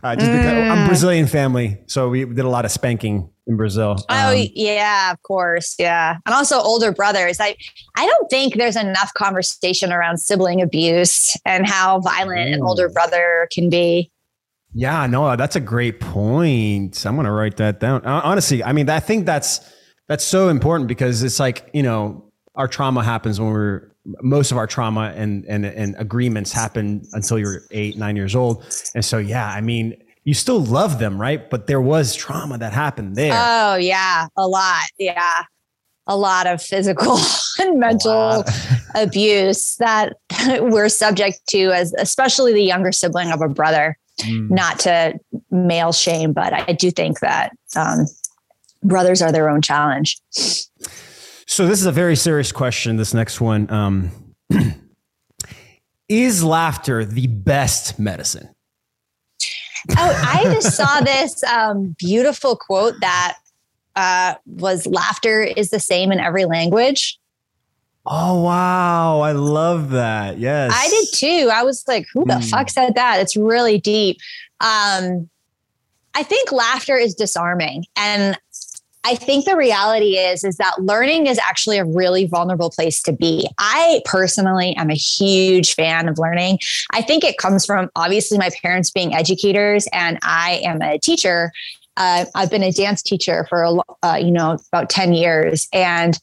uh, 0.03 0.17
just 0.17 0.31
mm. 0.31 0.37
because 0.37 0.71
I'm 0.71 0.87
Brazilian 0.87 1.27
family. 1.27 1.79
So 1.87 2.09
we 2.09 2.25
did 2.25 2.41
a 2.41 2.49
lot 2.49 2.65
of 2.65 2.71
spanking 2.71 3.31
in 3.47 3.57
Brazil. 3.57 3.97
Oh 4.09 4.33
um, 4.33 4.47
yeah, 4.55 5.13
of 5.13 5.23
course, 5.23 5.75
yeah, 5.79 6.19
and 6.25 6.35
also 6.35 6.59
older 6.59 6.93
brothers. 6.93 7.41
I 7.41 7.57
I 7.97 8.07
don't 8.07 8.29
think 8.31 8.57
there's 8.57 8.77
enough 8.77 9.13
conversation 9.15 9.93
around 9.93 10.19
sibling 10.19 10.63
abuse 10.63 11.37
and 11.45 11.67
how 11.67 12.01
violent 12.01 12.55
an 12.55 12.63
older 12.63 12.89
brother 12.89 13.49
can 13.53 13.69
be. 13.69 14.11
Yeah, 14.73 15.07
no, 15.07 15.35
that's 15.37 15.57
a 15.57 15.61
great 15.61 16.01
point. 16.01 17.05
I'm 17.05 17.17
gonna 17.17 17.33
write 17.33 17.57
that 17.57 17.81
down. 17.81 18.05
Honestly, 18.05 18.63
I 18.63 18.73
mean, 18.73 18.89
I 18.89 19.01
think 19.01 19.27
that's 19.27 19.61
that's 20.09 20.25
so 20.25 20.49
important 20.49 20.89
because 20.89 21.23
it's 21.23 21.41
like 21.41 21.69
you 21.73 21.83
know 21.83 22.31
our 22.55 22.69
trauma 22.69 23.03
happens 23.03 23.41
when 23.41 23.51
we're 23.51 23.90
most 24.05 24.51
of 24.51 24.59
our 24.59 24.67
trauma 24.67 25.13
and 25.15 25.45
and 25.47 25.65
and 25.65 25.95
agreements 25.99 26.53
happen 26.53 27.03
until 27.13 27.39
you're 27.39 27.63
eight 27.71 27.97
nine 27.97 28.17
years 28.17 28.35
old, 28.35 28.65
and 28.95 29.05
so 29.05 29.19
yeah, 29.19 29.49
I 29.49 29.61
mean 29.61 29.97
you 30.25 30.35
still 30.35 30.61
love 30.61 30.99
them, 30.99 31.21
right? 31.21 31.49
But 31.49 31.67
there 31.67 31.81
was 31.81 32.15
trauma 32.15 32.59
that 32.59 32.73
happened 32.73 33.17
there. 33.17 33.33
Oh 33.35 33.77
yeah, 33.77 34.27
a 34.37 34.47
lot. 34.47 34.85
Yeah. 34.99 35.43
A 36.07 36.17
lot 36.17 36.47
of 36.47 36.61
physical 36.61 37.19
and 37.59 37.79
mental 37.79 38.45
abuse 38.95 39.77
that 39.77 40.17
we're 40.61 40.89
subject 40.89 41.41
to 41.51 41.71
as 41.73 41.95
especially 41.99 42.53
the 42.53 42.63
younger 42.63 42.93
sibling 42.93 43.31
of 43.31 43.41
a 43.41 43.49
brother. 43.49 43.97
Mm. 44.21 44.51
Not 44.51 44.79
to 44.81 45.19
male 45.51 45.93
shame, 45.93 46.33
but 46.33 46.53
I 46.53 46.73
do 46.73 46.91
think 46.91 47.21
that 47.21 47.53
um, 47.75 48.07
brothers 48.83 49.23
are 49.23 49.33
their 49.33 49.49
own 49.49 49.63
challenge. 49.63 50.21
So 51.51 51.67
this 51.67 51.81
is 51.81 51.87
a 51.87 51.93
very 51.93 52.15
serious 52.15 52.53
question. 52.53 52.97
This 52.97 53.13
next 53.13 53.41
one. 53.41 53.69
Um, 53.73 54.13
is 56.09 56.45
laughter 56.45 57.05
the 57.05 57.27
best 57.27 57.99
medicine? 57.99 58.51
Oh, 59.99 60.25
I 60.29 60.45
just 60.45 60.77
saw 60.77 61.01
this 61.01 61.43
um, 61.43 61.97
beautiful 61.99 62.55
quote 62.55 63.01
that 63.01 63.39
uh, 63.97 64.37
was 64.47 64.87
laughter 64.87 65.43
is 65.43 65.71
the 65.71 65.81
same 65.81 66.13
in 66.13 66.21
every 66.21 66.45
language. 66.45 67.19
Oh 68.07 68.45
wow, 68.45 69.19
I 69.19 69.33
love 69.33 69.91
that. 69.91 70.39
Yes. 70.39 70.71
I 70.73 70.89
did 70.89 71.09
too. 71.13 71.51
I 71.53 71.65
was 71.65 71.83
like, 71.89 72.07
who 72.15 72.27
the 72.27 72.35
mm. 72.35 72.49
fuck 72.49 72.71
said 72.71 72.95
that? 72.95 73.19
It's 73.19 73.37
really 73.37 73.79
deep. 73.81 74.19
Um 74.61 75.29
I 76.15 76.23
think 76.23 76.53
laughter 76.53 76.97
is 76.97 77.15
disarming 77.15 77.87
and 77.97 78.39
I 79.05 79.15
think 79.15 79.47
the 79.47 79.57
reality 79.57 80.19
is 80.19 80.45
is 80.45 80.57
that 80.57 80.83
learning 80.83 81.27
is 81.27 81.39
actually 81.39 81.79
a 81.79 81.85
really 81.85 82.27
vulnerable 82.27 82.71
place 82.71 83.03
to 83.03 83.13
be. 83.13 83.49
I 83.59 84.03
personally 84.05 84.77
am 84.77 84.91
a 84.91 84.95
huge 84.95 85.75
fan 85.75 86.09
of 86.09 86.19
learning. 86.19 86.59
I 86.93 87.01
think 87.03 87.25
it 87.25 87.39
comes 87.39 87.65
from 87.65 87.91
obviously 87.97 88.37
my 88.37 88.51
parents 88.63 88.91
being 88.91 89.15
educators 89.15 89.87
and 89.93 90.19
I 90.23 90.61
am 90.65 90.83
a 90.83 90.99
teacher. 90.99 91.51
Uh, 91.97 92.27
I've 92.35 92.51
been 92.51 92.63
a 92.63 92.73
dance 92.73 93.03
teacher 93.03 93.47
for 93.49 93.83
uh, 94.03 94.19
you 94.21 94.31
know 94.31 94.59
about 94.73 94.91
10 94.91 95.15
years 95.15 95.67
and 95.73 96.19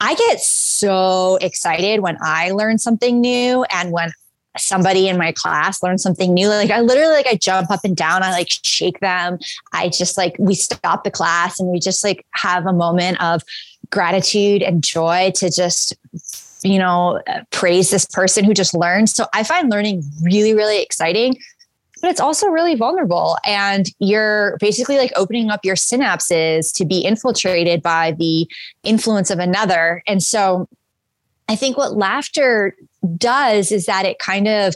I 0.00 0.14
get 0.14 0.40
so 0.40 1.36
excited 1.36 2.00
when 2.00 2.18
I 2.20 2.50
learn 2.50 2.78
something 2.78 3.20
new 3.20 3.64
and 3.72 3.92
when 3.92 4.10
somebody 4.58 5.08
in 5.08 5.18
my 5.18 5.32
class 5.32 5.82
learns 5.82 6.02
something 6.02 6.32
new. 6.32 6.48
Like 6.48 6.70
I 6.70 6.80
literally 6.80 7.12
like 7.12 7.26
I 7.26 7.36
jump 7.36 7.70
up 7.70 7.80
and 7.84 7.96
down, 7.96 8.22
I 8.22 8.30
like 8.30 8.48
shake 8.48 9.00
them. 9.00 9.38
I 9.72 9.88
just 9.88 10.16
like 10.16 10.36
we 10.38 10.54
stop 10.54 11.04
the 11.04 11.10
class 11.10 11.58
and 11.60 11.68
we 11.70 11.80
just 11.80 12.04
like 12.04 12.24
have 12.32 12.66
a 12.66 12.72
moment 12.72 13.22
of 13.22 13.42
gratitude 13.90 14.62
and 14.62 14.82
joy 14.82 15.32
to 15.36 15.50
just 15.50 15.94
you 16.62 16.78
know 16.78 17.22
praise 17.50 17.90
this 17.90 18.06
person 18.06 18.44
who 18.44 18.54
just 18.54 18.74
learned. 18.74 19.10
So 19.10 19.26
I 19.32 19.42
find 19.42 19.70
learning 19.70 20.02
really 20.22 20.54
really 20.54 20.82
exciting 20.82 21.36
but 22.02 22.10
it's 22.10 22.20
also 22.20 22.48
really 22.48 22.74
vulnerable. 22.74 23.38
And 23.44 23.86
you're 23.98 24.58
basically 24.60 24.98
like 24.98 25.12
opening 25.16 25.50
up 25.50 25.64
your 25.64 25.76
synapses 25.76 26.72
to 26.74 26.84
be 26.84 27.00
infiltrated 27.00 27.82
by 27.82 28.12
the 28.12 28.48
influence 28.84 29.30
of 29.30 29.38
another. 29.38 30.02
And 30.06 30.22
so 30.22 30.68
I 31.48 31.56
think 31.56 31.76
what 31.76 31.96
laughter 31.96 32.76
does 33.06 33.72
is 33.72 33.86
that 33.86 34.04
it 34.04 34.18
kind 34.18 34.48
of 34.48 34.74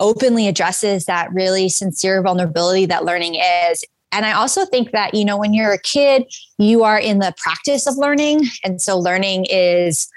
openly 0.00 0.48
addresses 0.48 1.04
that 1.06 1.32
really 1.32 1.68
sincere 1.68 2.22
vulnerability 2.22 2.86
that 2.86 3.04
learning 3.04 3.36
is. 3.36 3.84
And 4.12 4.24
I 4.24 4.32
also 4.32 4.64
think 4.64 4.92
that, 4.92 5.14
you 5.14 5.24
know, 5.24 5.36
when 5.36 5.54
you're 5.54 5.72
a 5.72 5.78
kid, 5.78 6.24
you 6.58 6.84
are 6.84 6.98
in 6.98 7.18
the 7.18 7.34
practice 7.36 7.86
of 7.86 7.96
learning. 7.96 8.44
And 8.62 8.80
so 8.80 8.98
learning 8.98 9.46
is 9.50 10.08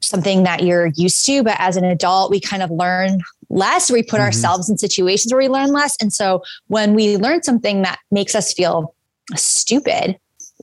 something 0.00 0.44
that 0.44 0.62
you're 0.62 0.88
used 0.96 1.24
to. 1.26 1.42
But 1.42 1.56
as 1.58 1.76
an 1.76 1.84
adult, 1.84 2.30
we 2.30 2.40
kind 2.40 2.62
of 2.62 2.70
learn 2.70 3.20
less. 3.48 3.90
We 3.90 4.02
put 4.02 4.16
mm-hmm. 4.16 4.24
ourselves 4.24 4.68
in 4.68 4.78
situations 4.78 5.32
where 5.32 5.42
we 5.42 5.48
learn 5.48 5.72
less. 5.72 5.96
And 6.00 6.12
so 6.12 6.42
when 6.66 6.94
we 6.94 7.16
learn 7.16 7.42
something 7.42 7.82
that 7.82 7.98
makes 8.10 8.34
us 8.34 8.52
feel 8.52 8.94
stupid, 9.34 10.18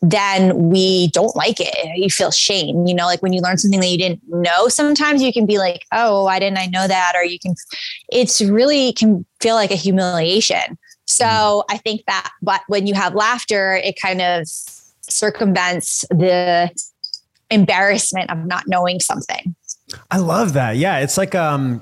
then 0.06 0.70
we 0.70 1.08
don't 1.12 1.34
like 1.34 1.62
it. 1.62 1.74
You 1.98 2.10
feel 2.10 2.30
shame. 2.30 2.86
You 2.86 2.94
know, 2.94 3.06
like 3.06 3.22
when 3.22 3.32
you 3.32 3.40
learn 3.42 3.58
something 3.58 3.80
that 3.80 3.88
you 3.88 3.98
didn't 3.98 4.22
know, 4.28 4.68
sometimes 4.68 5.22
you 5.22 5.32
can 5.32 5.46
be 5.46 5.58
like, 5.58 5.86
oh, 5.94 6.26
why 6.26 6.40
didn't 6.40 6.58
I 6.58 6.66
know 6.66 6.90
that? 6.90 7.14
Or 7.16 7.24
you 7.24 7.40
can, 7.40 7.56
it's 8.10 8.42
really 8.42 8.92
can 8.92 9.26
feel 9.40 9.56
like 9.56 9.72
a 9.72 9.76
humiliation. 9.76 10.78
So 11.08 11.26
mm-hmm. 11.26 11.74
I 11.74 11.78
think 11.78 12.02
that, 12.08 12.32
but 12.42 12.62
when 12.68 12.86
you 12.86 12.94
have 12.96 13.16
laughter, 13.16 13.76
it 13.76 13.98
kind 14.00 14.22
of 14.22 14.46
circumvents 15.02 16.04
the 16.10 16.70
embarrassment 17.50 18.30
of 18.30 18.40
not 18.46 18.66
knowing 18.68 19.00
something. 19.00 19.56
I 20.12 20.18
love 20.18 20.52
that. 20.54 20.76
Yeah. 20.76 21.00
It's 21.00 21.18
like, 21.18 21.34
um, 21.34 21.80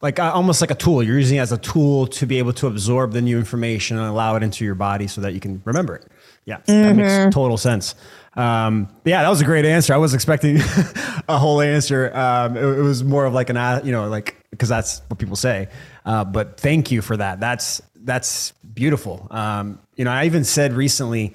like 0.00 0.18
uh, 0.18 0.32
almost 0.32 0.62
like 0.62 0.70
a 0.70 0.74
tool. 0.74 1.02
You're 1.02 1.18
using 1.18 1.36
it 1.36 1.40
as 1.40 1.52
a 1.52 1.58
tool 1.58 2.06
to 2.06 2.24
be 2.24 2.38
able 2.38 2.54
to 2.54 2.66
absorb 2.66 3.12
the 3.12 3.20
new 3.20 3.36
information 3.36 3.98
and 3.98 4.06
allow 4.06 4.36
it 4.36 4.42
into 4.42 4.64
your 4.64 4.76
body 4.76 5.06
so 5.06 5.20
that 5.20 5.34
you 5.34 5.40
can 5.40 5.60
remember 5.66 5.96
it. 5.96 6.06
Yeah, 6.48 6.56
mm-hmm. 6.60 6.82
that 6.82 6.96
makes 6.96 7.12
mm-hmm. 7.12 7.30
total 7.30 7.58
sense. 7.58 7.94
Um, 8.34 8.88
yeah, 9.04 9.22
that 9.22 9.28
was 9.28 9.42
a 9.42 9.44
great 9.44 9.66
answer. 9.66 9.92
I 9.92 9.98
was 9.98 10.14
expecting 10.14 10.56
a 11.28 11.36
whole 11.36 11.60
answer. 11.60 12.10
Um, 12.16 12.56
it, 12.56 12.62
it, 12.62 12.80
was 12.80 13.04
more 13.04 13.26
of 13.26 13.34
like 13.34 13.50
an, 13.50 13.84
you 13.84 13.92
know, 13.92 14.08
like 14.08 14.34
because 14.50 14.70
that's 14.70 15.02
what 15.08 15.18
people 15.18 15.36
say. 15.36 15.68
Uh, 16.06 16.24
but 16.24 16.58
thank 16.58 16.90
you 16.90 17.02
for 17.02 17.18
that. 17.18 17.38
That's 17.38 17.82
that's 17.96 18.52
beautiful. 18.72 19.26
Um, 19.30 19.78
you 19.96 20.06
know, 20.06 20.10
I 20.10 20.24
even 20.24 20.42
said 20.42 20.72
recently, 20.72 21.34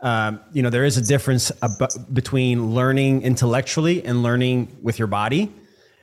um, 0.00 0.40
you 0.52 0.62
know, 0.62 0.68
there 0.68 0.84
is 0.84 0.98
a 0.98 1.02
difference 1.02 1.50
ab- 1.62 2.12
between 2.12 2.74
learning 2.74 3.22
intellectually 3.22 4.04
and 4.04 4.22
learning 4.22 4.76
with 4.82 4.98
your 4.98 5.08
body, 5.08 5.50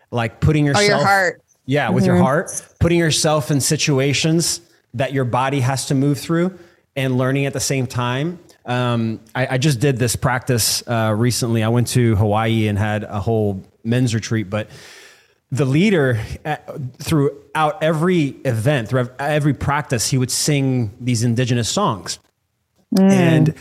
like 0.10 0.40
putting 0.40 0.66
yourself. 0.66 0.86
Oh, 0.86 0.98
your 0.98 1.06
heart 1.06 1.42
yeah, 1.68 1.90
with 1.90 2.06
mm-hmm. 2.06 2.16
your 2.16 2.24
heart, 2.24 2.50
putting 2.80 2.98
yourself 2.98 3.52
in 3.52 3.62
situations 3.62 4.62
that 4.96 5.14
your 5.14 5.26
body 5.26 5.60
has 5.60 5.86
to 5.88 5.96
move 5.96 6.18
through 6.18 6.58
and 6.96 7.18
learning 7.18 7.46
at 7.46 7.54
the 7.54 7.60
same 7.60 7.86
time. 7.86 8.40
Um, 8.68 9.22
I, 9.34 9.48
I, 9.52 9.58
just 9.58 9.80
did 9.80 9.98
this 9.98 10.18
practice 10.18 10.86
uh, 10.86 11.16
recently. 11.18 11.64
I 11.64 11.70
went 11.70 11.88
to 11.90 12.18
Hawaii 12.18 12.68
and 12.68 12.78
had 12.78 13.06
a 13.06 13.22
whole 13.22 13.64
men's 13.86 14.14
retreat, 14.14 14.50
but 14.50 14.70
the 15.52 15.64
leader 15.64 16.20
uh, 16.44 16.58
throughout 16.98 17.82
every 17.82 18.36
event, 18.44 18.90
throughout 18.90 19.14
every 19.20 19.54
practice, 19.54 20.10
he 20.10 20.18
would 20.18 20.32
sing 20.32 20.94
these 21.00 21.24
indigenous 21.24 21.70
songs. 21.70 22.20
Mm. 22.94 23.10
And 23.10 23.56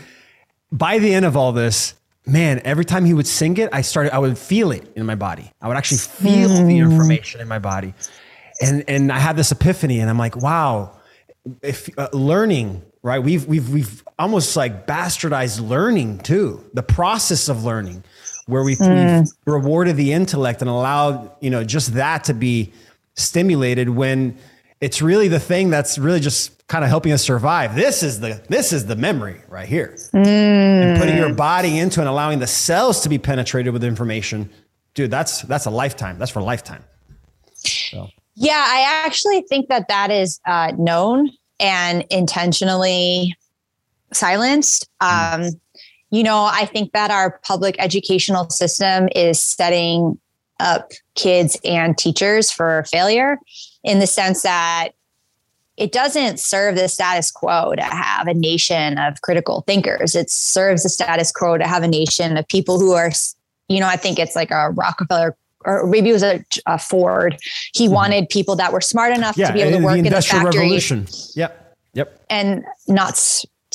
by 0.73 0.99
the 0.99 1.15
end 1.15 1.25
of 1.25 1.37
all 1.37 1.53
this, 1.53 1.95
man, 2.27 2.61
every 2.65 2.85
time 2.85 3.05
he 3.05 3.15
would 3.15 3.29
sing 3.29 3.57
it, 3.59 3.69
I 3.73 3.83
started, 3.83 4.13
I 4.13 4.19
would 4.19 4.37
feel 4.37 4.73
it 4.73 4.93
in 4.97 5.07
my 5.07 5.15
body. 5.15 5.53
I 5.61 5.69
would 5.69 5.77
actually 5.77 5.99
feel 5.99 6.51
mm. 6.51 6.67
the 6.67 6.79
information 6.79 7.41
in 7.41 7.49
my 7.49 7.61
body. 7.61 7.95
And, 8.61 8.85
and 8.89 9.13
I 9.13 9.19
had 9.19 9.37
this 9.37 9.53
epiphany 9.53 10.01
and 10.01 10.11
I'm 10.11 10.19
like, 10.19 10.37
wow, 10.37 10.99
if 11.63 11.89
uh, 11.97 12.09
learning, 12.13 12.83
right? 13.03 13.21
We've, 13.21 13.47
we've, 13.47 13.69
we've 13.71 14.03
almost 14.19 14.57
like 14.57 14.87
bastardized 14.87 15.67
learning 15.67 16.19
too, 16.19 16.65
the 16.75 16.83
process 16.83 17.49
of 17.49 17.65
learning 17.65 18.05
where 18.47 18.63
we've, 18.63 18.79
mm. 18.79 19.21
we've 19.21 19.29
rewarded 19.45 19.97
the 19.97 20.13
intellect 20.13 20.61
and 20.61 20.71
allowed, 20.71 21.31
you 21.41 21.51
know, 21.51 21.65
just 21.65 21.95
that 21.95 22.25
to 22.25 22.35
be 22.35 22.73
stimulated 23.15 23.89
when 23.89 24.39
it's 24.81 25.03
really 25.03 25.29
the 25.29 25.41
thing 25.41 25.71
that's 25.71 25.99
really 25.99 26.21
just 26.21 26.67
kind 26.69 26.85
of 26.85 26.91
helping 26.91 27.13
us 27.13 27.23
survive. 27.23 27.75
This 27.75 28.03
is 28.03 28.21
the 28.21 28.43
this 28.49 28.73
is 28.73 28.87
the 28.87 28.97
memory 28.97 29.41
right 29.49 29.69
here. 29.69 29.95
Mm. 30.13 30.27
And 30.27 30.99
putting 30.99 31.17
your 31.17 31.33
body 31.33 31.79
into 31.79 32.01
and 32.01 32.09
allowing 32.09 32.39
the 32.39 32.47
cells 32.47 33.01
to 33.03 33.09
be 33.09 33.19
penetrated 33.19 33.73
with 33.73 33.85
information. 33.85 34.51
Dude, 34.95 35.11
that's 35.11 35.43
that's 35.43 35.67
a 35.67 35.71
lifetime. 35.71 36.19
That's 36.19 36.31
for 36.31 36.41
a 36.41 36.45
lifetime. 36.45 36.85
So. 37.55 38.09
Yeah, 38.39 38.63
I 38.67 39.03
actually 39.07 39.43
think 39.49 39.69
that 39.69 39.89
that 39.89 40.11
is 40.11 40.41
uh, 40.47 40.73
known 40.77 41.31
and 41.59 42.05
intentionally 42.11 43.35
silenced. 44.13 44.89
Mm. 45.03 45.35
Um, 45.35 45.61
you 46.11 46.23
know, 46.23 46.49
I 46.51 46.67
think 46.67 46.93
that 46.93 47.11
our 47.11 47.39
public 47.45 47.77
educational 47.79 48.49
system 48.51 49.09
is 49.15 49.43
setting 49.43 50.19
up 50.61 50.93
kids 51.15 51.59
and 51.65 51.99
teachers 51.99 52.51
for 52.51 52.85
failure 52.91 53.39
in 53.85 53.99
the 53.99 54.07
sense 54.07 54.43
that 54.43 54.91
it 55.77 55.93
doesn't 55.93 56.41
serve 56.41 56.77
the 56.77 56.89
status 56.89 57.31
quo 57.31 57.75
to 57.75 57.83
have 57.83 58.27
a 58.29 58.35
nation 58.35 58.97
of 58.99 59.21
critical 59.21 59.63
thinkers. 59.67 60.15
It 60.15 60.31
serves 60.31 60.85
the 60.85 60.89
status 60.89 61.31
quo 61.31 61.59
to 61.59 61.67
have 61.67 61.83
a 61.83 61.89
nation 61.89 62.39
of 62.39 62.49
people 62.49 62.79
who 62.79 62.93
are, 62.93 63.11
you 63.69 63.81
know, 63.81 63.87
I 63.87 63.97
think 63.97 64.19
it's 64.19 64.35
like 64.35 64.51
a 64.51 64.71
Rockefeller 64.71 65.37
or 65.67 65.87
maybe 65.87 66.11
it 66.11 66.13
was 66.13 66.23
a, 66.23 66.43
a 66.67 66.79
Ford. 66.79 67.37
He 67.75 67.87
mm-hmm. 67.87 67.95
wanted 67.95 68.29
people 68.29 68.57
that 68.57 68.73
were 68.73 68.81
smart 68.81 69.15
enough 69.15 69.37
yeah, 69.37 69.49
to 69.49 69.53
be 69.53 69.61
able 69.61 69.79
to 69.79 69.85
work 69.85 69.99
in 69.99 70.05
the 70.05 70.23
factory. 70.23 70.61
Revolution. 70.61 71.07
Yep. 71.35 71.77
Yep. 71.95 72.25
And 72.31 72.65
not 72.89 73.17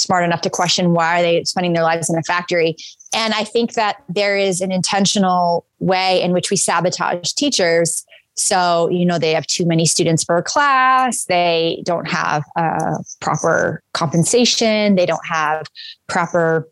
smart 0.02 0.24
enough 0.24 0.42
to 0.42 0.50
question 0.50 0.94
why 0.94 1.20
are 1.20 1.22
they 1.22 1.44
spending 1.44 1.74
their 1.74 1.84
lives 1.84 2.10
in 2.10 2.18
a 2.18 2.24
factory. 2.24 2.76
And 3.14 3.34
I 3.34 3.44
think 3.44 3.74
that 3.74 4.04
there 4.10 4.38
is 4.38 4.62
an 4.62 4.72
intentional 4.72 5.66
way 5.80 6.22
in 6.22 6.32
which 6.32 6.50
we 6.50 6.58
sabotage 6.58 7.34
teachers 7.34 8.06
so, 8.36 8.90
you 8.90 9.06
know, 9.06 9.20
they 9.20 9.34
have 9.34 9.46
too 9.48 9.66
many 9.66 9.86
students 9.86 10.24
per 10.24 10.42
class. 10.42 11.26
They 11.26 11.82
don't 11.86 12.08
have 12.08 12.44
uh, 12.56 12.98
proper 13.20 13.84
compensation. 13.94 14.96
They 14.96 15.06
don't 15.06 15.26
have 15.26 15.68
proper 16.08 16.68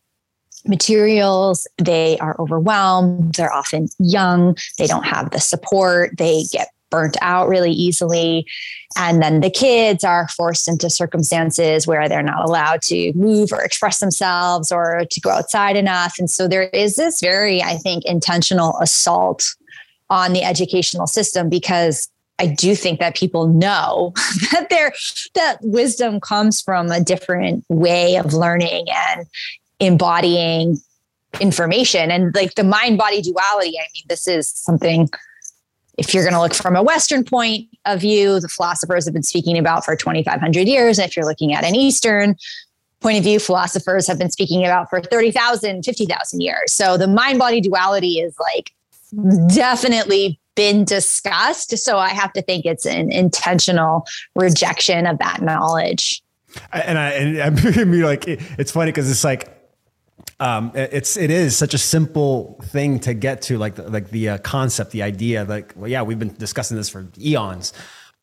materials. 0.66 1.68
They 1.78 2.18
are 2.20 2.36
overwhelmed. 2.40 3.36
They're 3.36 3.54
often 3.54 3.88
young. 4.00 4.58
They 4.78 4.88
don't 4.88 5.06
have 5.06 5.32
the 5.32 5.40
support. 5.40 6.18
They 6.18 6.44
get 6.52 6.70
burnt 6.90 7.18
out 7.22 7.48
really 7.48 7.72
easily. 7.72 8.46
And 8.98 9.22
then 9.22 9.42
the 9.42 9.50
kids 9.50 10.04
are 10.04 10.28
forced 10.30 10.68
into 10.68 10.90
circumstances 10.90 11.86
where 11.86 12.10
they're 12.10 12.24
not 12.24 12.48
allowed 12.48 12.82
to 12.84 13.14
move 13.14 13.52
or 13.54 13.62
express 13.62 14.00
themselves 14.00 14.72
or 14.72 15.04
to 15.10 15.22
go 15.22 15.30
outside 15.30 15.76
enough. 15.76 16.16
And 16.20 16.30
so 16.30 16.48
there 16.48 16.70
is 16.70 16.96
this 16.96 17.22
very, 17.22 17.62
I 17.62 17.76
think, 17.78 18.06
intentional 18.06 18.78
assault 18.82 19.46
on 20.10 20.34
the 20.34 20.44
educational 20.44 21.08
system 21.08 21.50
because 21.50 22.10
I 22.40 22.48
do 22.48 22.74
think 22.74 23.00
that 23.00 23.16
people 23.16 23.48
know 23.48 24.14
that 24.52 24.68
there 24.70 24.94
that 25.36 25.58
wisdom 25.62 26.20
comes 26.20 26.62
from 26.62 26.90
a 26.90 27.02
different 27.02 27.66
way 27.70 28.16
of 28.16 28.34
learning 28.34 28.88
and 28.90 29.28
embodying 29.80 30.78
information 31.40 32.10
and 32.12 32.34
like 32.34 32.56
the 32.56 32.64
mind 32.64 32.98
body 32.98 33.22
duality. 33.22 33.78
I 33.78 33.86
mean, 33.94 34.04
this 34.08 34.28
is 34.28 34.50
something 34.50 35.10
if 36.00 36.14
you're 36.14 36.24
going 36.24 36.34
to 36.34 36.40
look 36.40 36.54
from 36.54 36.76
a 36.76 36.82
Western 36.82 37.24
point 37.24 37.68
of 37.86 38.00
view, 38.00 38.40
the 38.40 38.48
philosophers 38.48 39.06
have 39.06 39.14
been 39.14 39.24
speaking 39.24 39.58
about 39.58 39.84
for 39.84 39.96
2,500 39.96 40.68
years. 40.68 40.98
And 40.98 41.08
if 41.08 41.16
you're 41.16 41.26
looking 41.26 41.54
at 41.54 41.64
an 41.64 41.76
Eastern 41.76 42.36
point 43.02 43.18
of 43.18 43.24
view, 43.24 43.40
philosophers 43.40 44.08
have 44.08 44.18
been 44.18 44.32
speaking 44.32 44.66
about 44.66 44.90
for 44.90 45.02
30,000, 45.02 45.84
50,000 45.84 46.42
years. 46.42 46.72
So 46.72 46.98
the 46.98 47.08
mind 47.08 47.40
body 47.40 47.62
duality 47.62 48.20
is 48.20 48.36
like 48.40 48.72
definitely 49.56 50.40
been 50.56 50.86
discussed. 50.86 51.78
So 51.78 51.98
I 51.98 52.10
have 52.10 52.34
to 52.34 52.42
think 52.42 52.66
it's 52.66 52.86
an 52.86 53.12
intentional 53.12 54.06
rejection 54.36 55.06
of 55.06 55.20
that 55.20 55.42
knowledge. 55.42 56.22
And 56.72 56.98
I, 56.98 57.10
and 57.12 57.60
I 57.80 57.84
mean, 57.84 58.02
like, 58.02 58.26
it's 58.28 58.72
funny 58.72 58.92
because 58.92 59.10
it's 59.10 59.24
like, 59.24 59.59
um, 60.40 60.72
it's 60.74 61.18
it 61.18 61.32
is 61.32 61.58
such 61.58 61.74
a 61.74 61.78
simple 61.78 62.60
thing 62.64 63.00
to 63.02 63.14
get 63.14 63.42
to, 63.44 63.58
like 63.58 63.76
the, 63.76 63.90
like 63.90 64.10
the 64.10 64.30
uh, 64.30 64.38
concept, 64.38 64.92
the 64.92 65.04
idea. 65.04 65.44
Like, 65.44 65.74
well, 65.76 65.90
yeah, 65.90 66.02
we've 66.02 66.20
been 66.20 66.34
discussing 66.34 66.78
this 66.78 66.88
for 66.88 67.08
eons, 67.18 67.74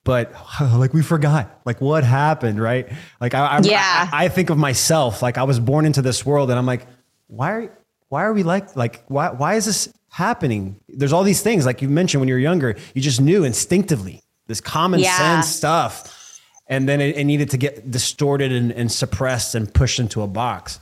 but 0.02 0.33
like 0.61 0.94
we 0.94 1.02
forgot, 1.02 1.61
like 1.66 1.81
what 1.81 2.05
happened, 2.05 2.61
right? 2.61 2.90
Like, 3.20 3.35
I, 3.35 3.46
I 3.46 3.61
yeah, 3.62 4.09
I, 4.12 4.24
I, 4.24 4.29
think 4.29 4.48
of 4.48 4.57
myself, 4.57 5.20
like 5.20 5.37
I 5.37 5.42
was 5.42 5.61
born 5.61 5.85
into 5.85 6.00
this 6.00 6.24
world, 6.24 6.48
and 6.48 6.59
I'm 6.59 6.64
like, 6.64 6.87
why 7.26 7.52
are 7.52 7.79
why 8.09 8.22
are 8.22 8.33
we 8.33 8.42
like 8.42 8.74
like 8.76 9.05
why 9.09 9.31
why 9.31 9.57
is 9.57 9.66
this 9.66 9.92
happening? 10.09 10.81
There's 10.88 11.12
all 11.12 11.24
these 11.24 11.42
things, 11.42 11.66
like 11.66 11.83
you 11.83 11.90
mentioned 11.90 12.22
when 12.22 12.29
you 12.29 12.35
were 12.35 12.40
younger, 12.40 12.76
you 12.94 13.02
just 13.02 13.20
knew 13.20 13.44
instinctively 13.44 14.22
this 14.46 14.62
common 14.62 15.00
yeah. 15.00 15.18
sense 15.18 15.48
stuff, 15.48 16.40
and 16.66 16.88
then 16.88 17.02
it, 17.02 17.16
it 17.16 17.24
needed 17.24 17.50
to 17.50 17.59
get 17.59 17.90
distorted 17.90 18.52
and, 18.52 18.72
and 18.72 18.90
suppressed 18.90 19.55
and 19.55 19.72
pushed 19.74 19.98
into 19.98 20.22
a 20.22 20.26
box. 20.26 20.81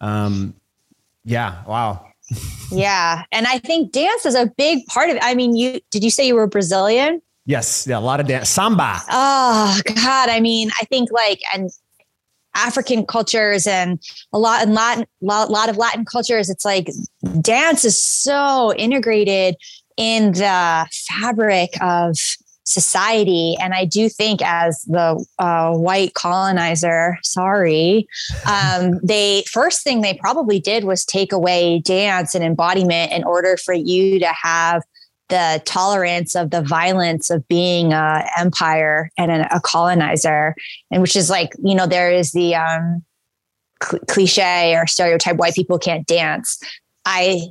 Um, 0.00 0.54
yeah. 1.24 1.64
Wow. 1.66 2.06
yeah. 2.70 3.24
And 3.32 3.46
I 3.46 3.58
think 3.58 3.92
dance 3.92 4.26
is 4.26 4.34
a 4.34 4.46
big 4.56 4.86
part 4.86 5.10
of 5.10 5.16
it. 5.16 5.22
I 5.24 5.34
mean, 5.34 5.56
you 5.56 5.80
did 5.90 6.04
you 6.04 6.10
say 6.10 6.26
you 6.26 6.34
were 6.34 6.46
Brazilian? 6.46 7.22
Yes. 7.46 7.86
Yeah. 7.86 7.98
A 7.98 8.00
lot 8.00 8.20
of 8.20 8.26
dance. 8.26 8.48
Samba. 8.48 9.00
Oh 9.10 9.80
God. 9.84 10.28
I 10.28 10.40
mean, 10.40 10.70
I 10.80 10.84
think 10.84 11.10
like 11.10 11.40
and 11.54 11.70
African 12.54 13.06
cultures 13.06 13.66
and 13.66 14.02
a 14.32 14.38
lot 14.38 14.66
in 14.66 14.74
Latin, 14.74 15.06
lot, 15.20 15.50
lot 15.50 15.68
of 15.68 15.76
Latin 15.76 16.04
cultures, 16.04 16.50
it's 16.50 16.64
like 16.64 16.90
dance 17.40 17.84
is 17.84 18.02
so 18.02 18.74
integrated 18.74 19.56
in 19.96 20.32
the 20.32 20.86
fabric 21.08 21.70
of 21.80 22.16
society. 22.68 23.56
And 23.60 23.72
I 23.72 23.86
do 23.86 24.08
think, 24.10 24.42
as 24.42 24.82
the 24.82 25.24
uh, 25.38 25.72
white 25.72 26.12
colonizer, 26.14 27.16
sorry, 27.22 28.06
um, 28.46 29.00
they 29.02 29.42
first 29.50 29.82
thing 29.82 30.02
they 30.02 30.14
probably 30.14 30.60
did 30.60 30.84
was 30.84 31.04
take 31.04 31.32
away 31.32 31.80
dance 31.80 32.34
and 32.34 32.44
embodiment 32.44 33.12
in 33.12 33.24
order 33.24 33.56
for 33.56 33.72
you 33.72 34.18
to 34.20 34.28
have 34.42 34.82
the 35.28 35.62
tolerance 35.64 36.34
of 36.34 36.50
the 36.50 36.62
violence 36.62 37.30
of 37.30 37.46
being 37.48 37.92
a 37.92 38.24
empire 38.38 39.10
and 39.18 39.30
an, 39.30 39.46
a 39.50 39.60
colonizer 39.60 40.54
and 40.90 41.02
which 41.02 41.16
is 41.16 41.28
like 41.28 41.52
you 41.62 41.74
know 41.74 41.86
there 41.86 42.10
is 42.10 42.32
the 42.32 42.54
um, 42.54 43.04
cl- 43.82 44.02
cliche 44.08 44.74
or 44.74 44.86
stereotype 44.86 45.36
white 45.36 45.52
people 45.52 45.78
can't 45.78 46.06
dance 46.06 46.58
i 47.04 47.42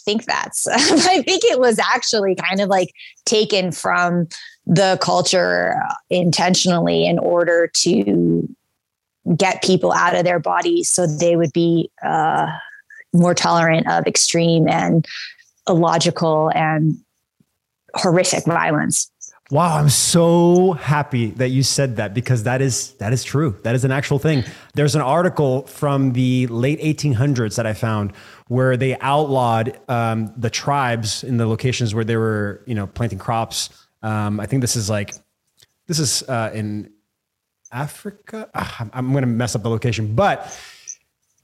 think 0.00 0.26
that's 0.26 0.66
i 0.68 1.22
think 1.22 1.44
it 1.44 1.58
was 1.58 1.78
actually 1.78 2.34
kind 2.34 2.60
of 2.60 2.68
like 2.68 2.92
taken 3.24 3.72
from 3.72 4.28
the 4.66 4.98
culture 5.00 5.80
intentionally 6.10 7.06
in 7.06 7.18
order 7.18 7.66
to 7.68 8.48
get 9.36 9.62
people 9.62 9.92
out 9.92 10.14
of 10.14 10.24
their 10.24 10.38
bodies 10.38 10.90
so 10.90 11.06
they 11.06 11.36
would 11.36 11.52
be 11.52 11.90
uh, 12.02 12.46
more 13.12 13.34
tolerant 13.34 13.90
of 13.90 14.06
extreme 14.06 14.68
and 14.68 15.06
illogical 15.68 16.50
and 16.54 16.98
horrific 17.94 18.44
violence. 18.44 19.10
Wow, 19.50 19.76
I'm 19.76 19.90
so 19.90 20.72
happy 20.72 21.26
that 21.32 21.50
you 21.50 21.62
said 21.62 21.96
that 21.96 22.14
because 22.14 22.44
that 22.44 22.62
is 22.62 22.92
that 22.94 23.12
is 23.12 23.22
true. 23.22 23.56
That 23.62 23.74
is 23.74 23.84
an 23.84 23.92
actual 23.92 24.18
thing. 24.18 24.42
There's 24.72 24.94
an 24.94 25.02
article 25.02 25.66
from 25.66 26.14
the 26.14 26.46
late 26.46 26.80
1800s 26.80 27.56
that 27.56 27.66
I 27.66 27.74
found 27.74 28.12
where 28.48 28.76
they 28.76 28.98
outlawed 29.00 29.78
um, 29.88 30.32
the 30.36 30.48
tribes 30.48 31.22
in 31.22 31.36
the 31.36 31.46
locations 31.46 31.94
where 31.94 32.04
they 32.04 32.16
were, 32.16 32.62
you 32.66 32.74
know, 32.74 32.86
planting 32.86 33.18
crops 33.18 33.68
um, 34.04 34.38
I 34.38 34.46
think 34.46 34.60
this 34.60 34.76
is 34.76 34.90
like, 34.90 35.14
this 35.86 35.98
is 35.98 36.22
uh, 36.28 36.50
in 36.54 36.92
Africa. 37.72 38.48
Uh, 38.54 38.86
I'm 38.92 39.12
going 39.12 39.22
to 39.22 39.28
mess 39.28 39.56
up 39.56 39.62
the 39.62 39.70
location, 39.70 40.14
but 40.14 40.56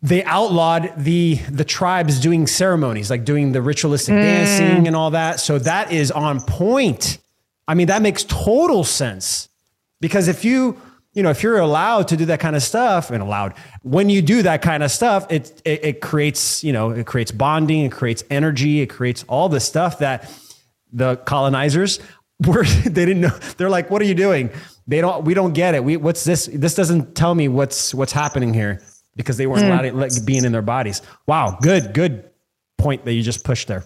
they 0.02 0.22
outlawed 0.24 0.92
the 0.96 1.36
the 1.50 1.64
tribes 1.64 2.20
doing 2.20 2.46
ceremonies, 2.46 3.10
like 3.10 3.24
doing 3.24 3.52
the 3.52 3.60
ritualistic 3.60 4.14
mm. 4.14 4.22
dancing 4.22 4.86
and 4.86 4.96
all 4.96 5.10
that. 5.10 5.40
So 5.40 5.58
that 5.58 5.92
is 5.92 6.10
on 6.10 6.40
point. 6.40 7.18
I 7.66 7.74
mean, 7.74 7.88
that 7.88 8.02
makes 8.02 8.24
total 8.24 8.84
sense 8.84 9.48
because 10.00 10.28
if 10.28 10.44
you 10.44 10.80
you 11.12 11.22
know 11.22 11.30
if 11.30 11.42
you're 11.42 11.58
allowed 11.58 12.08
to 12.08 12.16
do 12.16 12.26
that 12.26 12.40
kind 12.40 12.56
of 12.56 12.62
stuff 12.62 13.10
and 13.10 13.22
allowed 13.22 13.54
when 13.82 14.08
you 14.08 14.22
do 14.22 14.42
that 14.42 14.62
kind 14.62 14.82
of 14.82 14.90
stuff 14.90 15.26
it, 15.30 15.60
it 15.64 15.84
it, 15.84 16.00
creates 16.00 16.62
you 16.62 16.72
know 16.72 16.90
it 16.90 17.04
creates 17.04 17.32
bonding 17.32 17.84
it 17.84 17.92
creates 17.92 18.22
energy 18.30 18.80
it 18.80 18.86
creates 18.86 19.24
all 19.28 19.48
the 19.48 19.58
stuff 19.58 19.98
that 19.98 20.30
the 20.92 21.16
colonizers 21.16 21.98
were 22.46 22.64
they 22.84 23.04
didn't 23.06 23.20
know. 23.20 23.36
They're 23.56 23.70
like, 23.70 23.90
"What 23.90 24.02
are 24.02 24.06
you 24.06 24.14
doing?" 24.14 24.50
They 24.86 25.00
don't. 25.00 25.24
We 25.24 25.34
don't 25.34 25.52
get 25.52 25.74
it. 25.74 25.84
We 25.84 25.96
what's 25.96 26.24
this? 26.24 26.48
This 26.52 26.74
doesn't 26.74 27.14
tell 27.14 27.34
me 27.34 27.48
what's 27.48 27.94
what's 27.94 28.12
happening 28.12 28.54
here 28.54 28.82
because 29.16 29.36
they 29.36 29.46
weren't 29.46 29.64
mm. 29.64 29.92
allowed 29.92 30.26
being 30.26 30.44
in 30.44 30.52
their 30.52 30.62
bodies. 30.62 31.02
Wow, 31.26 31.58
good, 31.60 31.92
good 31.92 32.30
point 32.78 33.04
that 33.04 33.12
you 33.12 33.22
just 33.22 33.44
pushed 33.44 33.68
there. 33.68 33.84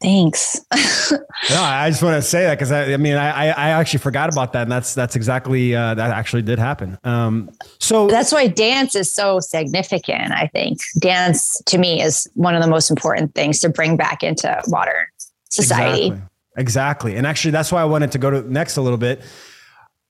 Thanks. 0.00 0.60
no, 1.50 1.60
I 1.60 1.90
just 1.90 2.04
want 2.04 2.16
to 2.16 2.22
say 2.22 2.44
that 2.44 2.54
because 2.54 2.70
I, 2.70 2.92
I, 2.92 2.96
mean, 2.98 3.16
I, 3.16 3.48
I 3.48 3.70
actually 3.70 3.98
forgot 3.98 4.30
about 4.32 4.52
that, 4.52 4.62
and 4.62 4.70
that's 4.70 4.94
that's 4.94 5.16
exactly 5.16 5.74
uh, 5.74 5.94
that 5.94 6.12
actually 6.12 6.42
did 6.42 6.58
happen. 6.58 6.98
Um, 7.02 7.50
so 7.80 8.06
that's 8.06 8.30
why 8.30 8.46
dance 8.46 8.94
is 8.94 9.12
so 9.12 9.40
significant. 9.40 10.30
I 10.30 10.46
think 10.52 10.78
dance 11.00 11.60
to 11.66 11.78
me 11.78 12.00
is 12.00 12.28
one 12.34 12.54
of 12.54 12.62
the 12.62 12.68
most 12.68 12.90
important 12.90 13.34
things 13.34 13.58
to 13.60 13.68
bring 13.68 13.96
back 13.96 14.22
into 14.22 14.62
modern 14.68 15.06
society. 15.50 16.08
Exactly. 16.08 16.28
Exactly. 16.58 17.14
And 17.14 17.26
actually, 17.26 17.52
that's 17.52 17.70
why 17.70 17.80
I 17.80 17.84
wanted 17.84 18.12
to 18.12 18.18
go 18.18 18.30
to 18.30 18.42
next 18.42 18.76
a 18.76 18.82
little 18.82 18.98
bit. 18.98 19.22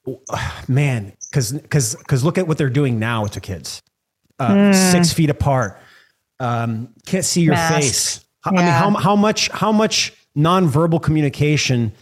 Man, 0.69 1.13
because 1.31 1.53
because 1.53 1.95
because 1.95 2.25
look 2.25 2.39
at 2.39 2.49
what 2.49 2.59
they're 2.59 2.71
doing 2.71 2.99
now 2.99 3.23
with 3.23 3.33
the 3.33 3.41
kids, 3.41 3.83
uh, 4.39 4.49
mm. 4.49 4.93
six 4.93 5.13
feet 5.13 5.31
apart, 5.31 5.79
um, 6.41 6.95
can't 7.07 7.25
see 7.25 7.43
your 7.43 7.55
Mask. 7.55 7.75
face. 7.75 8.25
Yeah. 8.47 8.53
I 8.53 8.55
mean, 8.55 8.65
how 8.65 8.91
how 8.93 9.17
much 9.17 9.49
how 9.51 9.73
much 9.73 10.15
nonverbal 10.37 11.03
communication 11.03 11.93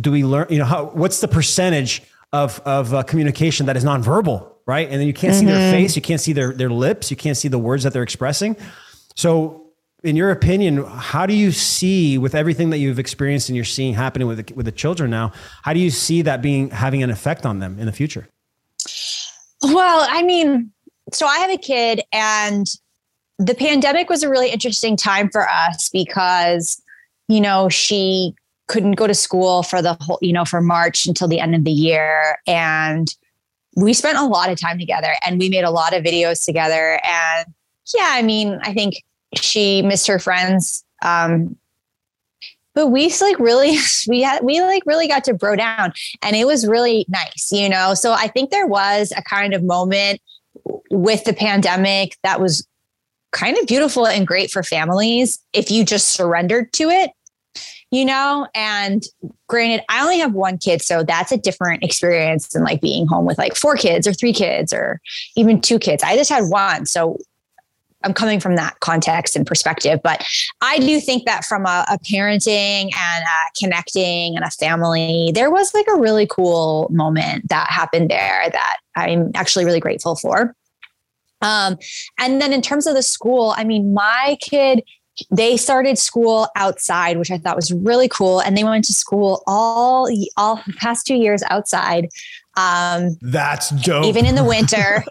do 0.00 0.10
we 0.10 0.24
learn? 0.24 0.46
You 0.48 0.58
know, 0.58 0.64
how, 0.64 0.86
what's 0.86 1.20
the 1.20 1.28
percentage 1.28 2.02
of 2.32 2.60
of 2.64 2.94
uh, 2.94 3.02
communication 3.02 3.66
that 3.66 3.76
is 3.76 3.84
nonverbal, 3.84 4.50
right? 4.66 4.88
And 4.88 4.98
then 4.98 5.06
you 5.06 5.12
can't 5.12 5.34
mm-hmm. 5.34 5.40
see 5.40 5.46
their 5.46 5.72
mm-hmm. 5.72 5.82
face, 5.82 5.96
you 5.96 6.02
can't 6.02 6.20
see 6.20 6.32
their 6.32 6.54
their 6.54 6.70
lips, 6.70 7.10
you 7.10 7.16
can't 7.16 7.36
see 7.36 7.48
the 7.48 7.58
words 7.58 7.82
that 7.82 7.92
they're 7.92 8.02
expressing. 8.02 8.56
So 9.16 9.61
in 10.04 10.16
your 10.16 10.30
opinion, 10.30 10.84
how 10.84 11.26
do 11.26 11.34
you 11.34 11.52
see 11.52 12.18
with 12.18 12.34
everything 12.34 12.70
that 12.70 12.78
you've 12.78 12.98
experienced 12.98 13.48
and 13.48 13.56
you're 13.56 13.64
seeing 13.64 13.94
happening 13.94 14.26
with 14.26 14.46
the, 14.46 14.54
with 14.54 14.66
the 14.66 14.72
children 14.72 15.10
now? 15.10 15.32
How 15.62 15.72
do 15.72 15.78
you 15.78 15.90
see 15.90 16.22
that 16.22 16.42
being 16.42 16.70
having 16.70 17.02
an 17.02 17.10
effect 17.10 17.46
on 17.46 17.60
them 17.60 17.78
in 17.78 17.86
the 17.86 17.92
future? 17.92 18.28
Well, 19.62 20.06
I 20.10 20.22
mean, 20.22 20.72
so 21.12 21.26
I 21.26 21.38
have 21.38 21.50
a 21.50 21.56
kid, 21.56 22.02
and 22.12 22.66
the 23.38 23.54
pandemic 23.54 24.10
was 24.10 24.22
a 24.22 24.28
really 24.28 24.50
interesting 24.50 24.96
time 24.96 25.30
for 25.30 25.48
us 25.48 25.88
because, 25.92 26.82
you 27.28 27.40
know, 27.40 27.68
she 27.68 28.34
couldn't 28.66 28.92
go 28.92 29.06
to 29.06 29.14
school 29.14 29.62
for 29.62 29.82
the 29.82 29.96
whole, 30.00 30.18
you 30.20 30.32
know, 30.32 30.44
for 30.44 30.60
March 30.60 31.06
until 31.06 31.28
the 31.28 31.38
end 31.38 31.54
of 31.54 31.64
the 31.64 31.70
year, 31.70 32.38
and 32.46 33.14
we 33.76 33.92
spent 33.92 34.18
a 34.18 34.26
lot 34.26 34.50
of 34.50 34.60
time 34.60 34.78
together, 34.78 35.14
and 35.24 35.38
we 35.38 35.48
made 35.48 35.64
a 35.64 35.70
lot 35.70 35.94
of 35.94 36.02
videos 36.02 36.44
together, 36.44 37.00
and 37.04 37.46
yeah, 37.94 38.08
I 38.10 38.22
mean, 38.22 38.58
I 38.62 38.72
think 38.72 38.94
she 39.34 39.82
missed 39.82 40.06
her 40.06 40.18
friends. 40.18 40.84
Um, 41.02 41.56
but 42.74 42.88
we 42.88 43.12
like 43.20 43.38
really 43.38 43.76
we 44.08 44.22
had 44.22 44.42
we 44.42 44.60
like 44.60 44.82
really 44.86 45.08
got 45.08 45.24
to 45.24 45.34
bro 45.34 45.56
down 45.56 45.92
and 46.22 46.36
it 46.36 46.46
was 46.46 46.66
really 46.66 47.04
nice 47.08 47.50
you 47.52 47.68
know 47.68 47.92
so 47.92 48.12
i 48.12 48.28
think 48.28 48.50
there 48.50 48.66
was 48.66 49.12
a 49.14 49.22
kind 49.22 49.52
of 49.52 49.62
moment 49.62 50.22
with 50.90 51.22
the 51.24 51.34
pandemic 51.34 52.16
that 52.22 52.40
was 52.40 52.66
kind 53.30 53.58
of 53.58 53.66
beautiful 53.66 54.06
and 54.06 54.26
great 54.26 54.50
for 54.50 54.62
families 54.62 55.38
if 55.52 55.70
you 55.70 55.84
just 55.84 56.14
surrendered 56.14 56.72
to 56.72 56.88
it 56.88 57.10
you 57.92 58.06
know? 58.06 58.48
And 58.54 59.02
granted, 59.48 59.84
I 59.88 60.02
only 60.02 60.18
have 60.18 60.32
one 60.32 60.58
kid, 60.58 60.82
so 60.82 61.04
that's 61.04 61.30
a 61.30 61.36
different 61.36 61.84
experience 61.84 62.48
than 62.48 62.64
like 62.64 62.80
being 62.80 63.06
home 63.06 63.26
with 63.26 63.38
like 63.38 63.54
four 63.54 63.76
kids 63.76 64.08
or 64.08 64.14
three 64.14 64.32
kids 64.32 64.72
or 64.72 65.00
even 65.36 65.60
two 65.60 65.78
kids. 65.78 66.02
I 66.02 66.16
just 66.16 66.30
had 66.30 66.44
one. 66.44 66.86
So 66.86 67.18
I'm 68.04 68.14
coming 68.14 68.40
from 68.40 68.56
that 68.56 68.80
context 68.80 69.36
and 69.36 69.46
perspective, 69.46 70.00
but 70.02 70.24
I 70.60 70.78
do 70.78 71.00
think 71.00 71.24
that 71.26 71.44
from 71.44 71.66
a, 71.66 71.84
a 71.88 71.98
parenting 71.98 72.90
and 72.96 73.24
connecting 73.58 74.36
and 74.36 74.44
a 74.44 74.50
family, 74.50 75.32
there 75.34 75.50
was 75.50 75.74
like 75.74 75.86
a 75.94 75.98
really 75.98 76.26
cool 76.26 76.88
moment 76.90 77.48
that 77.48 77.68
happened 77.68 78.10
there 78.10 78.48
that 78.50 78.76
I'm 78.96 79.30
actually 79.34 79.64
really 79.64 79.80
grateful 79.80 80.16
for. 80.16 80.54
Um, 81.40 81.76
and 82.18 82.40
then 82.40 82.52
in 82.52 82.62
terms 82.62 82.86
of 82.86 82.94
the 82.94 83.02
school, 83.02 83.54
I 83.56 83.64
mean, 83.64 83.92
my 83.92 84.38
kid, 84.40 84.82
they 85.30 85.56
started 85.56 85.98
school 85.98 86.48
outside, 86.56 87.18
which 87.18 87.30
I 87.30 87.38
thought 87.38 87.56
was 87.56 87.72
really 87.72 88.08
cool, 88.08 88.40
and 88.40 88.56
they 88.56 88.64
went 88.64 88.84
to 88.86 88.92
school 88.92 89.42
all 89.46 90.08
all 90.36 90.62
the 90.66 90.72
past 90.74 91.06
two 91.06 91.16
years 91.16 91.42
outside. 91.50 92.08
Um, 92.56 93.16
That's 93.22 93.70
dope. 93.70 94.04
Even 94.04 94.26
in 94.26 94.34
the 94.34 94.44
winter. 94.44 95.04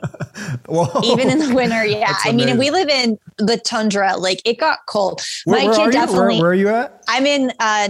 even 1.04 1.30
in 1.30 1.40
the 1.40 1.54
winter, 1.54 1.86
yeah. 1.86 2.16
I 2.24 2.32
mean, 2.32 2.58
we 2.58 2.70
live 2.70 2.90
in 2.90 3.18
the 3.38 3.58
tundra. 3.58 4.16
Like 4.18 4.42
it 4.46 4.60
got 4.60 4.80
cold. 4.88 5.22
Where, 5.46 5.60
My 5.60 5.66
where 5.66 5.86
kid 5.86 5.94
definitely. 5.94 6.36
Where, 6.36 6.42
where, 6.42 6.52
are 6.52 6.54
you 6.54 6.70
at? 6.70 7.04
I'm 7.08 7.26
in 7.26 7.52
uh, 7.60 7.90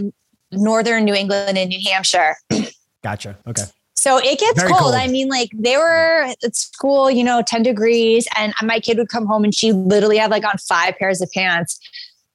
northern 0.52 1.04
New 1.04 1.14
England 1.14 1.58
and 1.58 1.70
New 1.70 1.80
Hampshire. 1.90 2.36
gotcha. 3.04 3.38
Okay. 3.48 3.64
So 3.96 4.18
it 4.18 4.40
gets 4.40 4.64
cold. 4.64 4.80
cold. 4.80 4.96
I 4.96 5.08
mean, 5.08 5.28
like 5.28 5.50
they 5.54 5.78
were 5.78 6.24
at 6.44 6.56
school, 6.56 7.12
you 7.12 7.24
know, 7.24 7.44
10 7.46 7.62
degrees, 7.62 8.28
and 8.36 8.54
my 8.64 8.80
kid 8.80 8.98
would 8.98 9.10
come 9.10 9.28
home 9.28 9.44
and 9.44 9.54
she 9.54 9.74
literally 9.74 10.18
had 10.18 10.32
like 10.32 10.44
on 10.44 10.58
five 10.58 10.98
pairs 10.98 11.22
of 11.22 11.30
pants. 11.32 11.80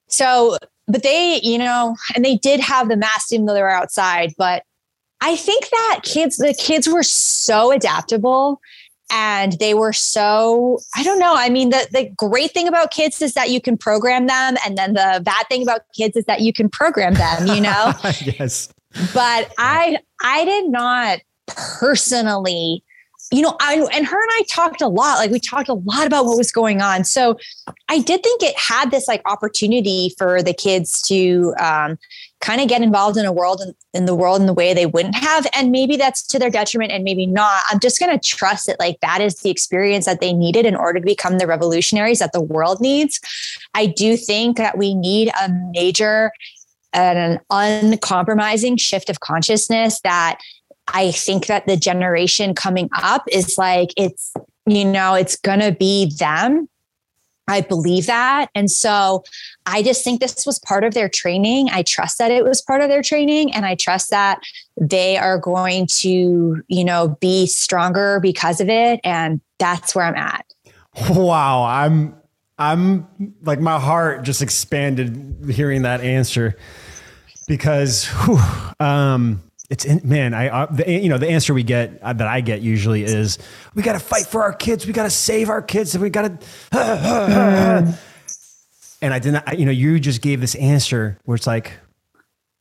So, 0.07 0.59
but 0.87 1.03
they, 1.03 1.41
you 1.43 1.59
know, 1.59 1.97
and 2.15 2.25
they 2.25 2.37
did 2.37 2.61
have 2.61 2.89
the 2.89 2.97
mask 2.97 3.33
even 3.33 3.47
though 3.47 3.55
they 3.55 3.63
were 3.63 3.71
outside. 3.71 4.33
But 4.39 4.63
I 5.21 5.37
think 5.37 5.69
that 5.71 6.01
kids, 6.03 6.37
the 6.37 6.55
kids 6.55 6.89
were 6.89 7.03
so 7.03 7.73
adaptable 7.73 8.61
and 9.11 9.53
they 9.61 9.73
were 9.73 9.93
so 9.93 10.81
i 10.97 11.03
don't 11.05 11.21
know 11.21 11.35
i 11.37 11.49
mean 11.49 11.71
the, 11.71 11.87
the 11.93 12.11
great 12.17 12.51
thing 12.51 12.67
about 12.67 12.91
kids 12.91 13.23
is 13.23 13.35
that 13.35 13.51
you 13.51 13.61
can 13.61 13.77
program 13.77 14.27
them 14.27 14.57
and 14.67 14.77
then 14.77 14.95
the 14.95 15.23
bad 15.25 15.47
thing 15.49 15.63
about 15.63 15.83
kids 15.97 16.17
is 16.17 16.25
that 16.25 16.41
you 16.41 16.53
can 16.53 16.69
program 16.69 17.15
them 17.15 17.47
you 17.47 17.61
know 17.61 17.93
yes 18.39 18.69
but 19.15 19.53
i 19.59 19.97
i 20.25 20.45
did 20.45 20.69
not 20.69 21.21
personally 21.47 22.83
you 23.33 23.43
know, 23.43 23.57
I 23.61 23.75
and 23.93 24.07
her 24.07 24.23
and 24.23 24.31
I 24.35 24.43
talked 24.49 24.81
a 24.81 24.87
lot. 24.87 25.19
Like 25.19 25.31
we 25.31 25.41
talked 25.41 25.69
a 25.69 25.75
lot 25.75 26.07
about 26.07 26.27
what 26.27 26.37
was 26.37 26.53
going 26.53 26.81
on. 26.81 27.03
So 27.05 27.39
I 27.89 27.99
did 27.99 28.23
think 28.23 28.43
it 28.43 28.57
had 28.57 28.91
this 28.91 29.09
like 29.09 29.21
opportunity 29.27 30.15
for 30.17 30.43
the 30.43 30.55
kids 30.55 31.03
to 31.03 31.53
um, 31.59 31.99
kind 32.47 32.61
of 32.61 32.69
get 32.69 32.81
involved 32.81 33.19
in 33.19 33.27
a 33.27 33.33
world 33.33 33.61
in, 33.61 33.75
in 33.93 34.05
the 34.05 34.15
world 34.15 34.41
in 34.41 34.47
the 34.47 34.55
way 34.55 34.73
they 34.73 34.87
wouldn't 34.87 35.17
have. 35.17 35.49
And 35.53 35.73
maybe 35.73 35.97
that's 35.97 36.25
to 36.29 36.39
their 36.39 36.49
detriment 36.49 36.93
and 36.93 37.03
maybe 37.03 37.27
not. 37.27 37.65
I'm 37.69 37.81
just 37.81 37.99
going 37.99 38.17
to 38.17 38.25
trust 38.25 38.69
that 38.69 38.79
like 38.79 39.01
that 39.01 39.21
is 39.21 39.35
the 39.41 39.51
experience 39.51 40.05
that 40.05 40.21
they 40.21 40.33
needed 40.33 40.65
in 40.65 40.77
order 40.77 41.01
to 41.01 41.05
become 41.05 41.39
the 41.39 41.47
revolutionaries 41.49 42.21
that 42.21 42.33
the 42.33 42.41
world 42.41 42.81
needs. 42.81 43.21
I 43.75 43.87
do 43.87 44.17
think 44.17 44.59
that 44.59 44.79
we 44.79 44.95
need 44.95 45.29
a 45.29 45.51
major 45.73 46.31
and 46.93 47.19
an 47.19 47.41
uncompromising 47.51 48.77
shift 48.77 49.11
of 49.11 49.19
consciousness 49.19 50.01
that 50.03 50.39
I 50.95 51.11
think 51.11 51.47
that 51.47 51.67
the 51.67 51.77
generation 51.77 52.55
coming 52.55 52.89
up 52.95 53.25
is 53.29 53.59
like, 53.59 53.91
it's, 53.97 54.33
you 54.67 54.85
know, 54.85 55.15
it's 55.15 55.35
going 55.35 55.61
to 55.61 55.73
be 55.73 56.15
them. 56.17 56.69
I 57.49 57.61
believe 57.61 58.07
that. 58.07 58.51
And 58.55 58.71
so 58.71 59.25
I 59.67 59.83
just 59.83 60.03
think 60.03 60.21
this 60.21 60.45
was 60.45 60.59
part 60.59 60.85
of 60.85 60.95
their 60.95 61.09
training. 61.09 61.69
I 61.71 61.83
trust 61.83 62.19
that 62.19 62.31
it 62.31 62.45
was 62.45 62.61
part 62.61 62.81
of 62.81 62.89
their 62.89 63.03
training. 63.03 63.55
And 63.55 63.65
I 63.65 63.77
trust 63.77 64.11
that 64.11 64.41
they 64.81 65.17
are 65.17 65.39
going 65.39 65.87
to, 65.99 66.63
you 66.67 66.85
know, 66.85 67.17
be 67.21 67.47
stronger 67.47 68.19
because 68.21 68.61
of 68.61 68.69
it. 68.69 69.01
And 69.05 69.41
that's 69.59 69.95
where 69.95 70.05
I'm 70.05 70.17
at. 70.17 70.45
Wow. 71.11 71.65
I'm, 71.65 72.17
I'm 72.59 73.07
like, 73.43 73.61
my 73.61 73.79
heart 73.79 74.25
just 74.25 74.43
expanded 74.43 75.45
hearing 75.51 75.83
that 75.83 76.01
answer 76.01 76.57
because, 77.47 78.07
whew, 78.25 78.41
um, 78.81 79.43
it's 79.69 79.85
in, 79.85 80.01
man 80.05 80.35
i 80.35 80.49
uh, 80.49 80.67
the, 80.67 80.91
you 80.91 81.09
know 81.09 81.19
the 81.19 81.29
answer 81.29 81.53
we 81.53 81.63
get 81.63 82.01
uh, 82.03 82.13
that 82.13 82.29
i 82.29 82.41
get 82.41 82.61
usually 82.63 83.03
is 83.03 83.39
we 83.75 83.83
got 83.83 83.95
to 83.95 83.99
fight 83.99 84.27
for 84.27 84.43
our 84.43 84.53
kids. 84.53 84.87
We 84.87 84.93
got 84.93 85.05
to 85.05 85.11
save 85.11 85.49
our 85.51 85.63
kids. 85.63 85.95
And 85.95 86.03
we 86.03 86.11
got 86.11 86.41
to 86.41 86.47
and 89.03 89.15
i 89.15 89.19
didn't 89.19 89.43
I, 89.47 89.53
you 89.53 89.65
know 89.65 89.73
you 89.73 90.01
just 90.01 90.23
gave 90.23 90.41
this 90.41 90.55
answer 90.55 91.19
where 91.25 91.35
it's 91.35 91.47
like 91.47 91.73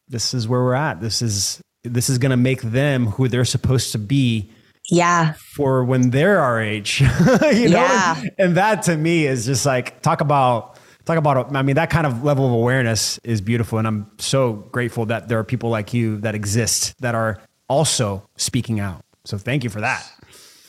this 0.07 0.33
is 0.33 0.47
where 0.47 0.61
we're 0.61 0.75
at. 0.75 1.01
This 1.01 1.21
is 1.21 1.61
this 1.83 2.09
is 2.09 2.17
going 2.17 2.31
to 2.31 2.37
make 2.37 2.61
them 2.61 3.07
who 3.07 3.27
they're 3.27 3.45
supposed 3.45 3.91
to 3.91 3.99
be 3.99 4.49
yeah. 4.89 5.33
for 5.55 5.83
when 5.83 6.09
they're 6.09 6.39
our 6.39 6.61
age. 6.61 7.01
You 7.41 7.69
know? 7.69 7.77
Yeah. 7.77 8.23
and 8.37 8.57
that 8.57 8.83
to 8.83 8.97
me 8.97 9.25
is 9.27 9.45
just 9.45 9.65
like 9.65 10.01
talk 10.01 10.21
about 10.21 10.74
talk 11.05 11.17
about 11.17 11.55
i 11.55 11.61
mean 11.61 11.75
that 11.75 11.89
kind 11.89 12.07
of 12.07 12.23
level 12.23 12.45
of 12.45 12.51
awareness 12.51 13.19
is 13.23 13.39
beautiful 13.39 13.77
and 13.77 13.87
i'm 13.87 14.09
so 14.17 14.53
grateful 14.53 15.05
that 15.05 15.27
there 15.27 15.37
are 15.37 15.43
people 15.43 15.69
like 15.69 15.93
you 15.93 16.17
that 16.17 16.35
exist 16.35 16.93
that 16.99 17.15
are 17.15 17.39
also 17.69 18.27
speaking 18.37 18.79
out. 18.79 19.03
So 19.25 19.37
thank 19.37 19.63
you 19.63 19.69
for 19.69 19.81
that. 19.81 20.09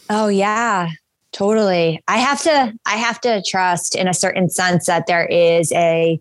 Oh 0.09 0.29
yeah 0.29 0.91
totally. 1.33 2.03
I 2.09 2.19
have 2.19 2.43
to 2.43 2.73
i 2.87 2.97
have 2.97 3.21
to 3.23 3.43
trust 3.47 3.95
in 3.95 4.09
a 4.09 4.15
certain 4.15 4.49
sense 4.49 4.87
that 4.87 5.07
there 5.07 5.27
is 5.27 5.73
a 5.73 6.19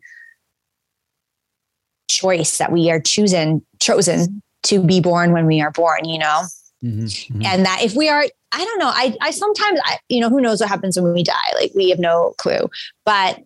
choice 2.09 2.57
that 2.57 2.72
we 2.72 2.91
are 2.91 2.99
chosen 2.99 3.66
chosen 3.80 4.41
to 4.63 4.84
be 4.84 4.99
born 4.99 5.32
when 5.32 5.45
we 5.45 5.61
are 5.61 5.72
born 5.72 6.05
you 6.05 6.20
know? 6.20 6.43
Mm-hmm, 6.84 7.05
mm-hmm. 7.05 7.45
and 7.45 7.66
that 7.66 7.82
if 7.82 7.95
we 7.95 8.09
are 8.09 8.26
i 8.51 8.66
don't 8.66 8.80
know 8.80 8.91
i 8.93 9.16
i 9.22 9.32
sometimes 9.32 9.80
i 9.86 9.97
you 10.09 10.20
know 10.20 10.30
who 10.30 10.41
knows 10.41 10.59
what 10.59 10.70
happens 10.70 10.99
when 10.99 11.13
we 11.13 11.24
die? 11.24 11.51
Like 11.55 11.72
we 11.76 11.89
have 11.89 11.99
no 11.99 12.34
clue. 12.38 12.70
But 13.05 13.39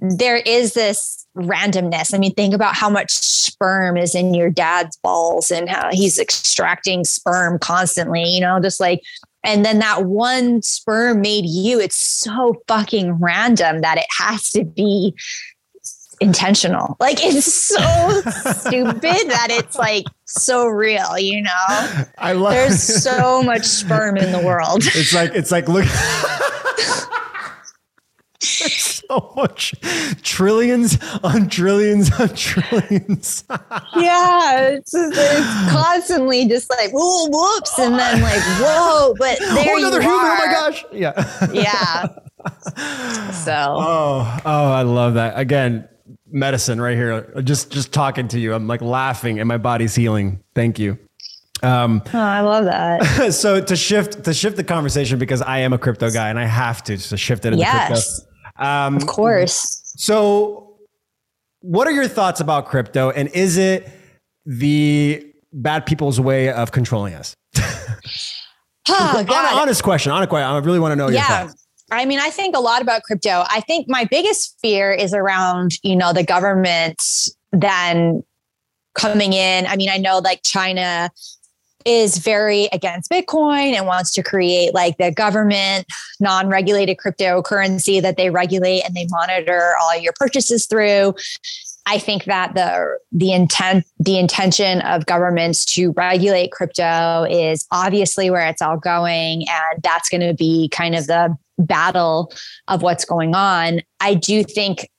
there 0.00 0.36
is 0.36 0.74
this 0.74 1.26
randomness. 1.36 2.14
I 2.14 2.18
mean, 2.18 2.34
think 2.34 2.54
about 2.54 2.74
how 2.74 2.90
much 2.90 3.12
sperm 3.12 3.96
is 3.96 4.14
in 4.14 4.34
your 4.34 4.50
dad's 4.50 4.96
balls 4.96 5.50
and 5.50 5.68
how 5.68 5.90
he's 5.92 6.18
extracting 6.18 7.04
sperm 7.04 7.58
constantly, 7.58 8.24
you 8.24 8.40
know, 8.40 8.60
just 8.60 8.80
like, 8.80 9.02
and 9.44 9.64
then 9.64 9.78
that 9.78 10.04
one 10.04 10.62
sperm 10.62 11.20
made 11.20 11.46
you. 11.46 11.80
It's 11.80 11.96
so 11.96 12.60
fucking 12.66 13.14
random 13.14 13.80
that 13.80 13.98
it 13.98 14.06
has 14.18 14.50
to 14.50 14.64
be 14.64 15.14
intentional. 16.20 16.96
Like 17.00 17.18
it's 17.20 17.46
so 17.46 17.76
stupid 18.52 19.30
that 19.30 19.48
it's 19.50 19.76
like 19.76 20.04
so 20.24 20.66
real, 20.66 21.18
you 21.18 21.42
know? 21.42 22.04
I 22.18 22.32
love 22.32 22.52
There's 22.52 22.82
so 22.82 23.42
much 23.42 23.64
sperm 23.64 24.16
in 24.16 24.32
the 24.32 24.40
world. 24.44 24.82
It's 24.94 25.14
like, 25.14 25.32
it's 25.34 25.52
like, 25.52 25.68
look. 25.68 25.86
So 29.18 29.32
much 29.36 29.74
trillions 30.22 30.98
on 31.22 31.48
trillions 31.48 32.10
on 32.20 32.28
trillions. 32.30 33.44
yeah, 33.96 34.60
it's, 34.70 34.94
it's, 34.94 35.70
constantly 35.70 36.46
just 36.46 36.70
like 36.70 36.90
whoa, 36.92 37.28
whoops, 37.28 37.78
and 37.78 37.94
then 37.98 38.22
like 38.22 38.42
whoa, 38.60 39.14
but 39.18 39.38
there 39.40 39.74
oh, 39.74 39.78
another 39.78 40.00
human! 40.00 40.18
Oh 40.18 40.38
my 40.38 40.52
gosh! 40.52 40.84
Yeah, 40.92 41.50
yeah. 41.52 42.06
So 43.32 43.52
oh 43.52 44.40
oh, 44.44 44.72
I 44.72 44.82
love 44.82 45.14
that 45.14 45.38
again. 45.38 45.88
Medicine 46.30 46.80
right 46.80 46.96
here. 46.96 47.32
Just 47.42 47.70
just 47.70 47.92
talking 47.92 48.28
to 48.28 48.38
you, 48.38 48.54
I'm 48.54 48.66
like 48.66 48.80
laughing, 48.80 49.38
and 49.40 49.48
my 49.48 49.58
body's 49.58 49.94
healing. 49.94 50.42
Thank 50.54 50.78
you. 50.78 50.98
Um, 51.62 52.02
oh, 52.14 52.18
I 52.18 52.40
love 52.40 52.64
that. 52.66 53.32
so 53.34 53.60
to 53.60 53.76
shift 53.76 54.24
to 54.24 54.32
shift 54.32 54.56
the 54.56 54.64
conversation 54.64 55.18
because 55.18 55.42
I 55.42 55.58
am 55.58 55.72
a 55.72 55.78
crypto 55.78 56.10
guy 56.10 56.30
and 56.30 56.38
I 56.38 56.44
have 56.44 56.82
to 56.84 56.96
to 56.96 57.16
shift 57.16 57.44
it 57.44 57.54
into 57.54 57.64
yes. 57.64 58.24
Um, 58.58 58.96
of 58.96 59.06
course. 59.06 59.92
So, 59.96 60.76
what 61.60 61.86
are 61.86 61.92
your 61.92 62.08
thoughts 62.08 62.40
about 62.40 62.66
crypto, 62.66 63.10
and 63.10 63.28
is 63.28 63.56
it 63.56 63.88
the 64.46 65.24
bad 65.52 65.86
people's 65.86 66.20
way 66.20 66.50
of 66.50 66.72
controlling 66.72 67.14
us? 67.14 67.34
oh, 67.56 67.64
God. 68.88 69.30
honest 69.30 69.82
question. 69.82 70.12
Honest 70.12 70.30
question. 70.30 70.48
I 70.48 70.58
really 70.58 70.78
want 70.78 70.92
to 70.92 70.96
know 70.96 71.08
yeah. 71.08 71.18
your 71.18 71.48
thoughts. 71.48 71.66
Yeah. 71.90 71.96
I 71.96 72.04
mean, 72.04 72.18
I 72.18 72.30
think 72.30 72.54
a 72.54 72.60
lot 72.60 72.82
about 72.82 73.02
crypto. 73.02 73.44
I 73.48 73.60
think 73.60 73.88
my 73.88 74.04
biggest 74.04 74.58
fear 74.60 74.92
is 74.92 75.14
around, 75.14 75.72
you 75.82 75.96
know, 75.96 76.12
the 76.12 76.22
government 76.22 77.02
then 77.52 78.22
coming 78.94 79.32
in. 79.32 79.66
I 79.66 79.76
mean, 79.76 79.88
I 79.88 79.96
know 79.96 80.18
like 80.18 80.42
China 80.42 81.10
is 81.88 82.18
very 82.18 82.68
against 82.70 83.10
Bitcoin 83.10 83.72
and 83.72 83.86
wants 83.86 84.12
to 84.12 84.22
create 84.22 84.74
like 84.74 84.98
the 84.98 85.10
government 85.10 85.86
non 86.20 86.48
regulated 86.48 86.98
cryptocurrency 86.98 88.02
that 88.02 88.18
they 88.18 88.28
regulate 88.28 88.82
and 88.84 88.94
they 88.94 89.06
monitor 89.08 89.72
all 89.80 89.98
your 89.98 90.12
purchases 90.14 90.66
through. 90.66 91.14
I 91.86 91.98
think 91.98 92.24
that 92.24 92.54
the 92.54 92.98
the 93.10 93.32
intent 93.32 93.86
the 93.98 94.18
intention 94.18 94.82
of 94.82 95.06
governments 95.06 95.64
to 95.76 95.92
regulate 95.92 96.52
crypto 96.52 97.24
is 97.24 97.66
obviously 97.72 98.30
where 98.30 98.46
it's 98.46 98.60
all 98.60 98.76
going 98.76 99.46
and 99.48 99.82
that's 99.82 100.10
going 100.10 100.20
to 100.20 100.34
be 100.34 100.68
kind 100.68 100.94
of 100.94 101.06
the 101.06 101.34
battle 101.58 102.30
of 102.68 102.82
what's 102.82 103.06
going 103.06 103.34
on. 103.34 103.80
I 104.00 104.12
do 104.12 104.44
think 104.44 104.90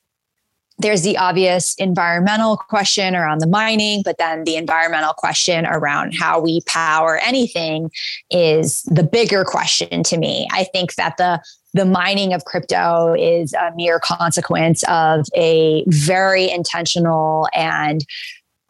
there's 0.79 1.01
the 1.01 1.17
obvious 1.17 1.75
environmental 1.75 2.57
question 2.57 3.15
around 3.15 3.39
the 3.39 3.47
mining, 3.47 4.01
but 4.03 4.17
then 4.17 4.45
the 4.45 4.55
environmental 4.55 5.13
question 5.13 5.65
around 5.65 6.13
how 6.17 6.39
we 6.39 6.61
power 6.65 7.17
anything 7.17 7.91
is 8.31 8.83
the 8.83 9.03
bigger 9.03 9.43
question 9.43 10.03
to 10.03 10.17
me. 10.17 10.47
I 10.51 10.63
think 10.63 10.95
that 10.95 11.17
the 11.17 11.41
the 11.75 11.85
mining 11.85 12.33
of 12.33 12.45
crypto 12.45 13.13
is 13.13 13.53
a 13.53 13.71
mere 13.75 13.99
consequence 13.99 14.83
of 14.87 15.27
a 15.35 15.83
very 15.87 16.49
intentional 16.49 17.47
and 17.53 18.03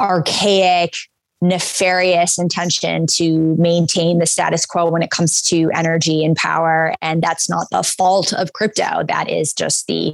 archaic 0.01 0.95
nefarious 1.41 2.37
intention 2.37 3.07
to 3.07 3.55
maintain 3.57 4.19
the 4.19 4.25
status 4.25 4.65
quo 4.65 4.89
when 4.89 5.01
it 5.01 5.09
comes 5.09 5.41
to 5.41 5.69
energy 5.73 6.25
and 6.25 6.35
power 6.35 6.93
and 7.01 7.21
that's 7.21 7.49
not 7.49 7.65
the 7.71 7.81
fault 7.81 8.33
of 8.33 8.51
crypto 8.51 9.03
that 9.07 9.29
is 9.29 9.53
just 9.53 9.87
the 9.87 10.13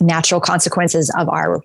natural 0.00 0.40
consequences 0.40 1.12
of 1.16 1.28
our 1.28 1.60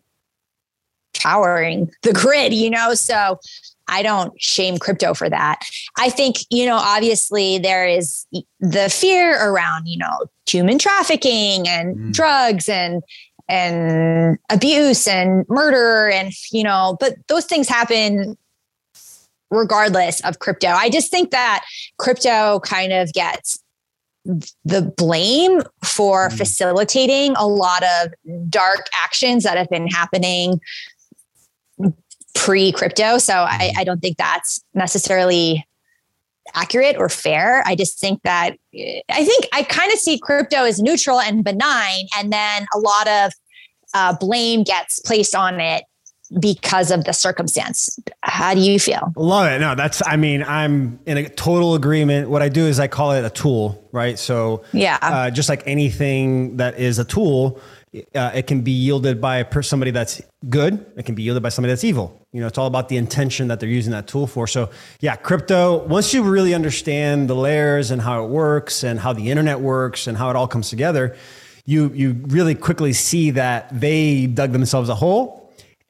powering 1.16 1.92
the 2.04 2.14
grid, 2.14 2.54
you 2.54 2.70
know? 2.70 2.94
So 2.94 3.40
I 3.88 4.04
don't 4.04 4.40
shame 4.42 4.78
crypto 4.78 5.14
for 5.14 5.30
that. 5.30 5.62
I 5.98 6.10
think, 6.10 6.38
you 6.50 6.66
know, 6.66 6.78
obviously 6.78 7.58
there 7.58 7.88
is 7.88 8.26
the 8.60 8.90
fear 8.90 9.36
around, 9.36 9.88
you 9.88 9.98
know, 9.98 10.26
human 10.48 10.78
trafficking 10.78 11.68
and 11.68 11.96
mm. 11.96 12.14
drugs 12.14 12.70
and 12.70 13.04
and 13.48 14.38
abuse 14.52 15.08
and 15.08 15.44
murder 15.50 16.08
and 16.10 16.32
you 16.52 16.64
know, 16.64 16.98
but 17.00 17.16
those 17.28 17.46
things 17.46 17.68
happen 17.68 18.38
regardless 19.50 20.22
of 20.22 20.38
crypto. 20.38 20.68
I 20.68 20.90
just 20.90 21.10
think 21.10 21.32
that 21.32 21.66
crypto 21.98 22.60
kind 22.60 22.94
of 22.94 23.12
gets 23.14 23.60
the 24.26 24.94
blame 24.98 25.62
for 25.84 26.30
mm. 26.30 26.38
facilitating 26.38 27.34
a 27.36 27.48
lot 27.48 27.84
of 27.84 28.12
dark 28.50 28.88
actions 29.04 29.44
that 29.44 29.58
have 29.58 29.70
been 29.70 29.88
happening 29.88 30.60
pre 32.36 32.72
crypto. 32.72 33.18
So 33.18 33.34
I, 33.34 33.74
I, 33.78 33.84
don't 33.84 34.02
think 34.02 34.18
that's 34.18 34.64
necessarily 34.74 35.66
accurate 36.54 36.96
or 36.98 37.10
fair. 37.10 37.64
I 37.66 37.76
just 37.76 38.00
think 38.00 38.22
that 38.24 38.58
I 38.74 39.26
think 39.26 39.48
I 39.54 39.64
kind 39.64 39.92
of 39.92 40.00
see 40.00 40.20
crypto 40.20 40.64
as 40.64 40.82
neutral 40.82 41.20
and 41.20 41.44
benign, 41.44 42.06
and 42.18 42.32
then 42.32 42.66
a 42.76 42.80
lot 42.80 43.08
of 43.08 43.32
uh, 43.94 44.16
blame 44.18 44.64
gets 44.64 45.00
placed 45.00 45.36
on 45.36 45.60
it 45.60 45.84
because 46.40 46.92
of 46.92 47.06
the 47.06 47.14
circumstance. 47.14 48.00
How 48.22 48.54
do 48.54 48.60
you 48.60 48.80
feel? 48.80 49.14
Love 49.16 49.52
it. 49.52 49.60
No, 49.60 49.76
that's, 49.76 50.06
I 50.06 50.16
mean, 50.16 50.44
I'm 50.44 51.00
in 51.06 51.18
a 51.18 51.30
total 51.30 51.76
agreement. 51.76 52.30
What 52.30 52.42
I 52.42 52.50
do 52.50 52.66
is 52.66 52.80
I 52.80 52.88
call 52.88 53.14
it 53.14 53.26
a 53.26 53.30
tool, 53.30 53.88
right? 53.92 54.20
So, 54.20 54.64
yeah, 54.72 54.98
uh, 55.02 55.32
just 55.32 55.50
like 55.50 55.64
anything 55.66 56.58
that 56.58 56.80
is 56.80 57.00
a 57.00 57.06
tool, 57.06 57.60
uh, 58.14 58.32
it 58.36 58.46
can 58.46 58.62
be 58.62 58.72
yielded 58.72 59.20
by 59.20 59.42
per- 59.44 59.64
somebody 59.64 59.92
that's 59.92 60.22
good. 60.48 60.86
It 60.96 61.06
can 61.06 61.16
be 61.16 61.24
yielded 61.24 61.42
by 61.42 61.50
somebody 61.50 61.72
that's 61.72 61.84
evil. 61.84 62.16
You 62.32 62.42
know, 62.42 62.48
it's 62.48 62.60
all 62.60 62.68
about 62.68 62.90
the 62.90 62.98
intention 62.98 63.48
that 63.48 63.60
they're 63.60 63.70
using 63.70 63.92
that 63.94 64.08
tool 64.08 64.28
for. 64.28 64.46
So, 64.46 64.70
yeah, 65.00 65.16
crypto, 65.16 65.84
once 65.88 66.14
you 66.14 66.22
really 66.22 66.54
understand 66.54 67.28
the 67.28 67.36
layers 67.36 67.90
and 67.90 68.02
how 68.02 68.24
it 68.24 68.30
works 68.30 68.84
and 68.84 69.00
how 69.00 69.14
the 69.14 69.32
internet 69.32 69.60
works 69.60 70.06
and 70.06 70.16
how 70.16 70.30
it 70.30 70.36
all 70.36 70.48
comes 70.48 70.70
together, 70.70 71.16
you, 71.66 71.92
you 71.94 72.22
really 72.28 72.54
quickly 72.54 72.94
see 72.94 73.32
that 73.32 73.68
they 73.80 74.28
dug 74.28 74.52
themselves 74.52 74.90
a 74.90 74.96
hole 74.96 75.39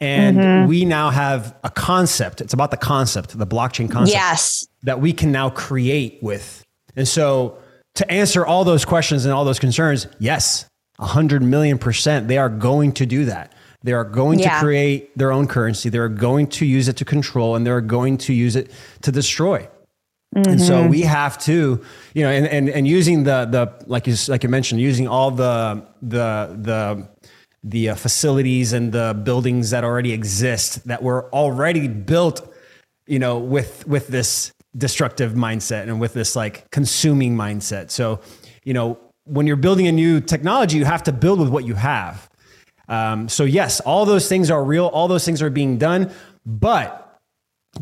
and 0.02 0.38
mm-hmm. 0.38 0.68
we 0.68 0.86
now 0.86 1.10
have 1.10 1.56
a 1.64 1.70
concept. 1.70 2.42
It's 2.42 2.54
about 2.54 2.72
the 2.72 2.78
concept, 2.78 3.38
the 3.38 3.48
blockchain 3.48 3.92
concept. 3.92 4.16
Yes. 4.16 4.68
That 4.84 5.02
we 5.02 5.14
can 5.14 5.32
now 5.32 5.50
create 5.50 6.20
with. 6.22 6.64
And 6.96 7.08
so 7.08 7.58
to 7.96 8.10
answer 8.12 8.46
all 8.46 8.64
those 8.64 8.86
questions 8.86 9.26
and 9.26 9.34
all 9.34 9.44
those 9.44 9.60
concerns, 9.60 10.08
yes, 10.20 10.66
100 10.98 11.42
million 11.42 11.78
percent, 11.78 12.28
they 12.28 12.38
are 12.38 12.50
going 12.50 12.94
to 12.94 13.06
do 13.06 13.26
that. 13.26 13.54
They 13.84 13.94
are 13.94 14.04
going 14.04 14.40
yeah. 14.40 14.56
to 14.56 14.60
create 14.60 15.18
their 15.18 15.32
own 15.32 15.48
currency. 15.48 15.90
They're 15.90 16.10
going 16.10 16.48
to 16.48 16.66
use 16.66 16.88
it 16.88 16.98
to 16.98 17.06
control 17.06 17.56
and 17.56 17.66
they're 17.66 17.82
going 17.82 18.18
to 18.20 18.34
use 18.34 18.56
it 18.56 18.72
to 19.02 19.12
destroy. 19.12 19.68
Mm-hmm. 20.36 20.52
And 20.52 20.62
so 20.62 20.76
mm-hmm. 20.76 20.90
we 20.90 21.02
have 21.02 21.38
to, 21.40 21.84
you 22.14 22.24
know, 22.24 22.30
and, 22.30 22.46
and, 22.48 22.70
and 22.70 22.88
using 22.88 23.24
the, 23.24 23.46
the, 23.46 23.86
like 23.88 24.06
you, 24.06 24.16
like 24.28 24.44
you 24.44 24.50
mentioned, 24.50 24.80
using 24.80 25.08
all 25.08 25.32
the, 25.32 25.84
the, 26.02 26.56
the, 26.60 27.08
the 27.64 27.90
uh, 27.90 27.96
facilities 27.96 28.74
and 28.74 28.92
the 28.92 29.20
buildings 29.24 29.70
that 29.72 29.84
already 29.84 30.14
exist 30.14 30.88
that 30.88 31.04
were 31.04 31.30
already 31.34 31.88
built, 31.88 32.54
you 33.08 33.20
know, 33.20 33.38
with 33.38 33.86
with 33.88 34.08
this 34.08 34.52
destructive 34.78 35.34
mindset 35.34 35.84
and 35.84 36.00
with 36.00 36.14
this 36.14 36.36
like 36.36 36.70
consuming 36.72 37.36
mindset. 37.36 37.90
So, 37.92 38.22
you 38.64 38.74
know, 38.74 38.98
when 39.26 39.48
you're 39.48 39.56
building 39.56 39.88
a 39.88 39.92
new 39.92 40.22
technology, 40.22 40.78
you 40.78 40.86
have 40.86 41.04
to 41.04 41.12
build 41.12 41.40
with 41.40 41.50
what 41.50 41.66
you 41.66 41.76
have. 41.76 42.30
Um, 42.88 43.30
so 43.30 43.44
yes, 43.44 43.80
all 43.82 44.06
those 44.06 44.28
things 44.28 44.50
are 44.50 44.64
real. 44.64 44.88
All 44.88 45.08
those 45.08 45.26
things 45.26 45.42
are 45.42 45.50
being 45.50 45.78
done, 45.78 46.12
but 46.46 47.20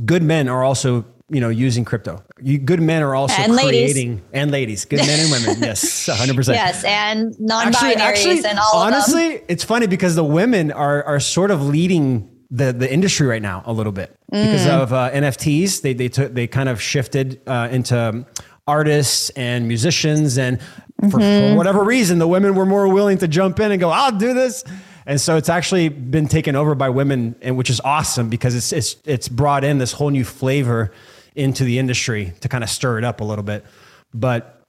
good 0.06 0.24
men 0.24 0.50
are 0.50 0.64
also 0.64 1.06
you 1.30 1.42
know, 1.42 1.50
using 1.50 1.84
crypto. 1.84 2.24
You, 2.42 2.58
good 2.58 2.82
men 2.82 3.04
are 3.04 3.14
also 3.14 3.42
and 3.42 3.54
creating 3.54 4.12
ladies. 4.12 4.22
and 4.32 4.52
ladies, 4.52 4.86
good 4.86 5.00
men 5.00 5.20
and 5.20 5.32
women. 5.32 5.62
yes, 5.62 6.06
hundred 6.12 6.36
percent. 6.36 6.56
Yes, 6.56 6.84
and 6.86 7.38
non-binaries 7.40 8.46
and 8.46 8.58
all. 8.60 8.78
Honestly, 8.78 9.42
it's 9.48 9.64
funny 9.64 9.88
because 9.88 10.16
the 10.16 10.24
women 10.24 10.72
are 10.72 11.04
are 11.04 11.20
sort 11.20 11.52
of 11.52 11.62
leading 11.62 12.30
the 12.50 12.72
the 12.72 12.92
industry 12.92 13.28
right 13.28 13.42
now 13.42 13.62
a 13.66 13.74
little 13.74 13.92
bit 13.92 14.18
mm. 14.32 14.44
because 14.44 14.68
of 14.68 14.94
uh, 14.94 15.12
NFTs. 15.12 15.82
They 15.82 15.94
they 15.94 16.08
took 16.08 16.34
they 16.34 16.48
kind 16.48 16.70
of 16.70 16.82
shifted 16.82 17.42
uh, 17.46 17.68
into 17.72 18.26
artists 18.66 19.30
and 19.32 19.68
musicians, 19.68 20.38
and 20.38 20.62
for, 20.62 21.20
mm-hmm. 21.20 21.54
for 21.54 21.58
whatever 21.58 21.84
reason, 21.84 22.20
the 22.20 22.28
women 22.28 22.56
were 22.56 22.66
more 22.66 22.88
willing 22.88 23.18
to 23.18 23.28
jump 23.28 23.60
in 23.60 23.72
and 23.74 23.82
go, 23.82 23.90
"I'll 23.90 24.18
do 24.18 24.34
this." 24.34 24.64
And 25.06 25.20
so 25.22 25.38
it's 25.38 25.48
actually 25.48 25.88
been 25.88 26.28
taken 26.28 26.56
over 26.56 26.76
by 26.76 26.90
women, 26.90 27.36
and 27.42 27.58
which 27.58 27.70
is 27.70 27.82
awesome 27.82 28.30
because 28.30 28.56
it's 28.56 28.72
it's 28.72 28.96
it's 29.04 29.28
brought 29.28 29.66
in 29.66 29.78
this 29.78 29.92
whole 29.92 30.10
new 30.10 30.24
flavor 30.26 30.94
into 31.38 31.64
the 31.64 31.80
industry 31.80 32.34
to 32.42 32.50
kind 32.50 32.64
of 32.64 32.70
stir 32.70 32.98
it 32.98 33.04
up 33.04 33.22
a 33.22 33.24
little 33.24 33.44
bit. 33.44 33.66
But 34.14 34.62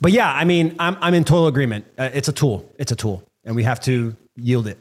but 0.00 0.12
yeah, 0.12 0.32
I 0.32 0.44
mean, 0.44 0.76
I'm 0.78 0.96
I'm 1.00 1.14
in 1.14 1.24
total 1.24 1.46
agreement. 1.46 1.86
Uh, 1.96 2.10
it's 2.12 2.28
a 2.28 2.32
tool. 2.32 2.70
It's 2.78 2.92
a 2.92 2.96
tool, 2.96 3.22
and 3.44 3.56
we 3.56 3.62
have 3.62 3.80
to 3.80 4.14
yield 4.36 4.66
it. 4.66 4.78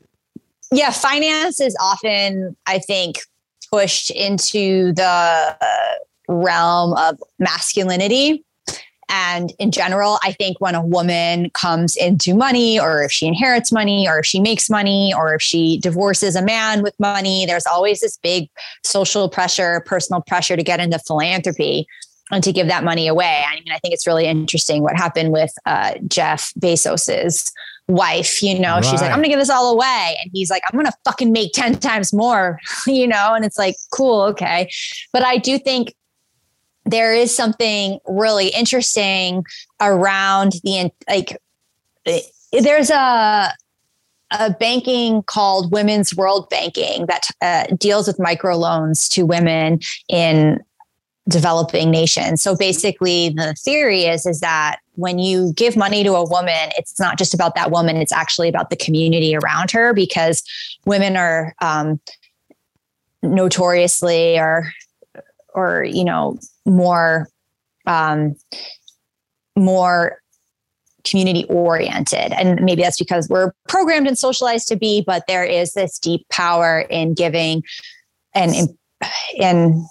Yeah, 0.71 0.91
finance 0.91 1.61
is 1.61 1.77
often, 1.79 2.55
I 2.65 2.79
think, 2.79 3.19
pushed 3.71 4.11
into 4.11 4.91
the 4.93 5.57
realm 6.27 6.93
of 6.93 7.17
masculinity 7.39 8.43
and 9.09 9.53
in 9.59 9.71
general, 9.71 10.19
I 10.23 10.33
think 10.33 10.59
when 10.59 10.75
a 10.75 10.85
woman 10.85 11.49
comes 11.51 11.95
into 11.95 12.33
money, 12.33 12.79
or 12.79 13.03
if 13.03 13.11
she 13.11 13.25
inherits 13.27 13.71
money, 13.71 14.07
or 14.07 14.19
if 14.19 14.25
she 14.25 14.39
makes 14.39 14.69
money, 14.69 15.13
or 15.15 15.33
if 15.33 15.41
she 15.41 15.79
divorces 15.79 16.35
a 16.35 16.41
man 16.41 16.83
with 16.83 16.93
money, 16.99 17.45
there's 17.45 17.65
always 17.65 18.01
this 18.01 18.17
big 18.17 18.49
social 18.83 19.29
pressure, 19.29 19.81
personal 19.85 20.21
pressure 20.21 20.57
to 20.57 20.63
get 20.63 20.79
into 20.79 20.99
philanthropy 20.99 21.87
and 22.31 22.43
to 22.43 22.51
give 22.51 22.67
that 22.67 22.83
money 22.83 23.07
away. 23.07 23.43
I 23.47 23.55
mean, 23.55 23.71
I 23.71 23.79
think 23.79 23.93
it's 23.93 24.05
really 24.05 24.25
interesting 24.25 24.83
what 24.83 24.97
happened 24.97 25.31
with 25.31 25.53
uh, 25.65 25.93
Jeff 26.07 26.51
Bezos's 26.59 27.51
wife. 27.87 28.43
You 28.43 28.59
know, 28.59 28.75
right. 28.75 28.85
she's 28.85 29.01
like, 29.01 29.11
I'm 29.11 29.17
gonna 29.17 29.29
give 29.29 29.39
this 29.39 29.49
all 29.49 29.73
away. 29.73 30.17
And 30.21 30.29
he's 30.33 30.49
like, 30.49 30.63
I'm 30.69 30.77
gonna 30.77 30.91
fucking 31.05 31.31
make 31.31 31.53
10 31.53 31.75
times 31.79 32.13
more, 32.13 32.59
you 32.87 33.07
know, 33.07 33.33
and 33.33 33.45
it's 33.45 33.57
like, 33.57 33.75
cool, 33.91 34.21
okay. 34.23 34.69
But 35.13 35.23
I 35.23 35.37
do 35.37 35.57
think 35.57 35.93
there 36.88 37.13
is 37.13 37.35
something 37.35 37.99
really 38.07 38.47
interesting 38.47 39.45
around 39.81 40.53
the 40.63 40.91
like 41.09 41.38
there's 42.51 42.89
a 42.89 43.53
a 44.31 44.51
banking 44.51 45.23
called 45.23 45.71
Women's 45.71 46.15
World 46.15 46.49
Banking 46.49 47.05
that 47.05 47.27
uh, 47.41 47.75
deals 47.77 48.07
with 48.07 48.17
microloans 48.17 49.09
to 49.11 49.25
women 49.25 49.79
in 50.09 50.59
developing 51.29 51.91
nations. 51.91 52.41
So 52.41 52.55
basically 52.55 53.29
the 53.29 53.53
theory 53.53 54.03
is 54.03 54.25
is 54.25 54.39
that 54.39 54.79
when 54.95 55.19
you 55.19 55.53
give 55.53 55.77
money 55.77 56.03
to 56.03 56.13
a 56.13 56.27
woman, 56.27 56.71
it's 56.77 56.99
not 56.99 57.17
just 57.17 57.33
about 57.33 57.55
that 57.55 57.71
woman, 57.71 57.97
it's 57.97 58.11
actually 58.11 58.49
about 58.49 58.69
the 58.69 58.75
community 58.75 59.35
around 59.35 59.71
her 59.71 59.93
because 59.93 60.43
women 60.85 61.15
are 61.15 61.53
um, 61.61 61.99
notoriously 63.21 64.38
or 64.39 64.71
or 65.53 65.83
you 65.83 66.03
know 66.03 66.38
more 66.68 67.28
um, 67.86 68.36
more 69.55 70.20
community 71.03 71.45
oriented. 71.45 72.34
And 72.34 72.61
maybe 72.61 72.82
that's 72.82 72.97
because 72.97 73.30
we're 73.30 73.53
programmed 73.70 74.07
and 74.07 74.18
socialized 74.18 74.68
to 74.68 74.76
be 74.76 75.03
but 75.05 75.24
there 75.28 75.45
is 75.45 75.74
this 75.74 75.97
deep 75.97 76.28
power 76.30 76.82
in 76.89 77.13
giving 77.13 77.63
and 78.36 78.53
in, 78.53 78.78
in 79.36 79.88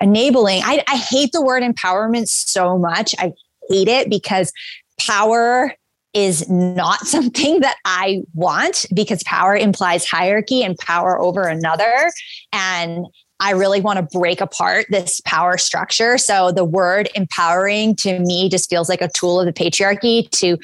enabling. 0.00 0.62
I, 0.64 0.84
I 0.88 0.96
hate 0.96 1.32
the 1.32 1.42
word 1.42 1.62
empowerment 1.62 2.28
so 2.28 2.78
much. 2.78 3.14
I 3.18 3.32
hate 3.68 3.88
it 3.88 4.10
because 4.10 4.52
power 5.00 5.74
is 6.14 6.48
not 6.48 7.00
something 7.06 7.60
that 7.60 7.76
I 7.84 8.22
want 8.34 8.86
because 8.94 9.22
power 9.24 9.56
implies 9.56 10.04
hierarchy 10.04 10.62
and 10.62 10.76
power 10.78 11.18
over 11.20 11.42
another. 11.42 12.10
And 12.52 13.06
I 13.38 13.50
really 13.50 13.80
want 13.80 13.98
to 13.98 14.18
break 14.18 14.40
apart 14.40 14.86
this 14.88 15.20
power 15.24 15.58
structure. 15.58 16.16
So 16.16 16.52
the 16.52 16.64
word 16.64 17.08
empowering 17.14 17.94
to 17.96 18.18
me 18.20 18.48
just 18.48 18.70
feels 18.70 18.88
like 18.88 19.02
a 19.02 19.08
tool 19.08 19.40
of 19.40 19.46
the 19.46 19.52
patriarchy 19.52 20.30
to 20.30 20.56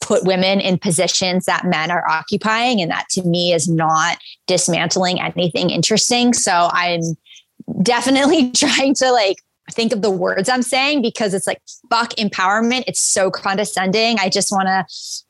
put 0.00 0.24
women 0.24 0.60
in 0.60 0.78
positions 0.78 1.46
that 1.46 1.64
men 1.64 1.90
are 1.90 2.06
occupying. 2.08 2.82
And 2.82 2.90
that 2.90 3.08
to 3.10 3.22
me 3.22 3.52
is 3.52 3.68
not 3.68 4.18
dismantling 4.46 5.20
anything 5.20 5.70
interesting. 5.70 6.34
So 6.34 6.68
I'm 6.72 7.00
definitely 7.82 8.50
trying 8.56 8.94
to 8.96 9.10
like 9.10 9.38
think 9.70 9.92
of 9.92 10.02
the 10.02 10.10
words 10.10 10.48
I'm 10.48 10.62
saying 10.62 11.02
because 11.02 11.34
it's 11.34 11.46
like 11.46 11.60
fuck 11.88 12.10
empowerment. 12.14 12.84
It's 12.86 13.00
so 13.00 13.30
condescending. 13.30 14.18
I 14.18 14.28
just 14.28 14.50
want 14.50 14.66
to, 14.66 14.84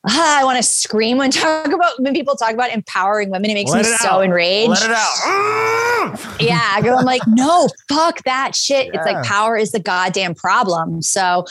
ah, 0.07 0.39
I 0.39 0.43
want 0.43 0.57
to 0.57 0.63
scream 0.63 1.17
when 1.17 1.31
talk 1.31 1.67
about 1.67 1.99
when 1.99 2.13
people 2.13 2.35
talk 2.35 2.53
about 2.53 2.71
empowering 2.71 3.29
women. 3.29 3.51
It 3.51 3.53
makes 3.53 3.71
Let 3.71 3.85
me 3.85 3.91
it 3.91 3.99
so 3.99 4.09
out. 4.09 4.21
enraged. 4.21 4.69
Let 4.69 4.83
it 4.83 4.91
out. 4.91 6.37
yeah, 6.39 6.75
I'm 6.75 7.05
like, 7.05 7.21
no, 7.27 7.69
fuck 7.89 8.23
that 8.23 8.55
shit. 8.55 8.87
Yeah. 8.87 8.99
It's 8.99 9.05
like 9.05 9.23
power 9.25 9.55
is 9.55 9.71
the 9.71 9.79
goddamn 9.79 10.35
problem. 10.35 11.01
So 11.01 11.45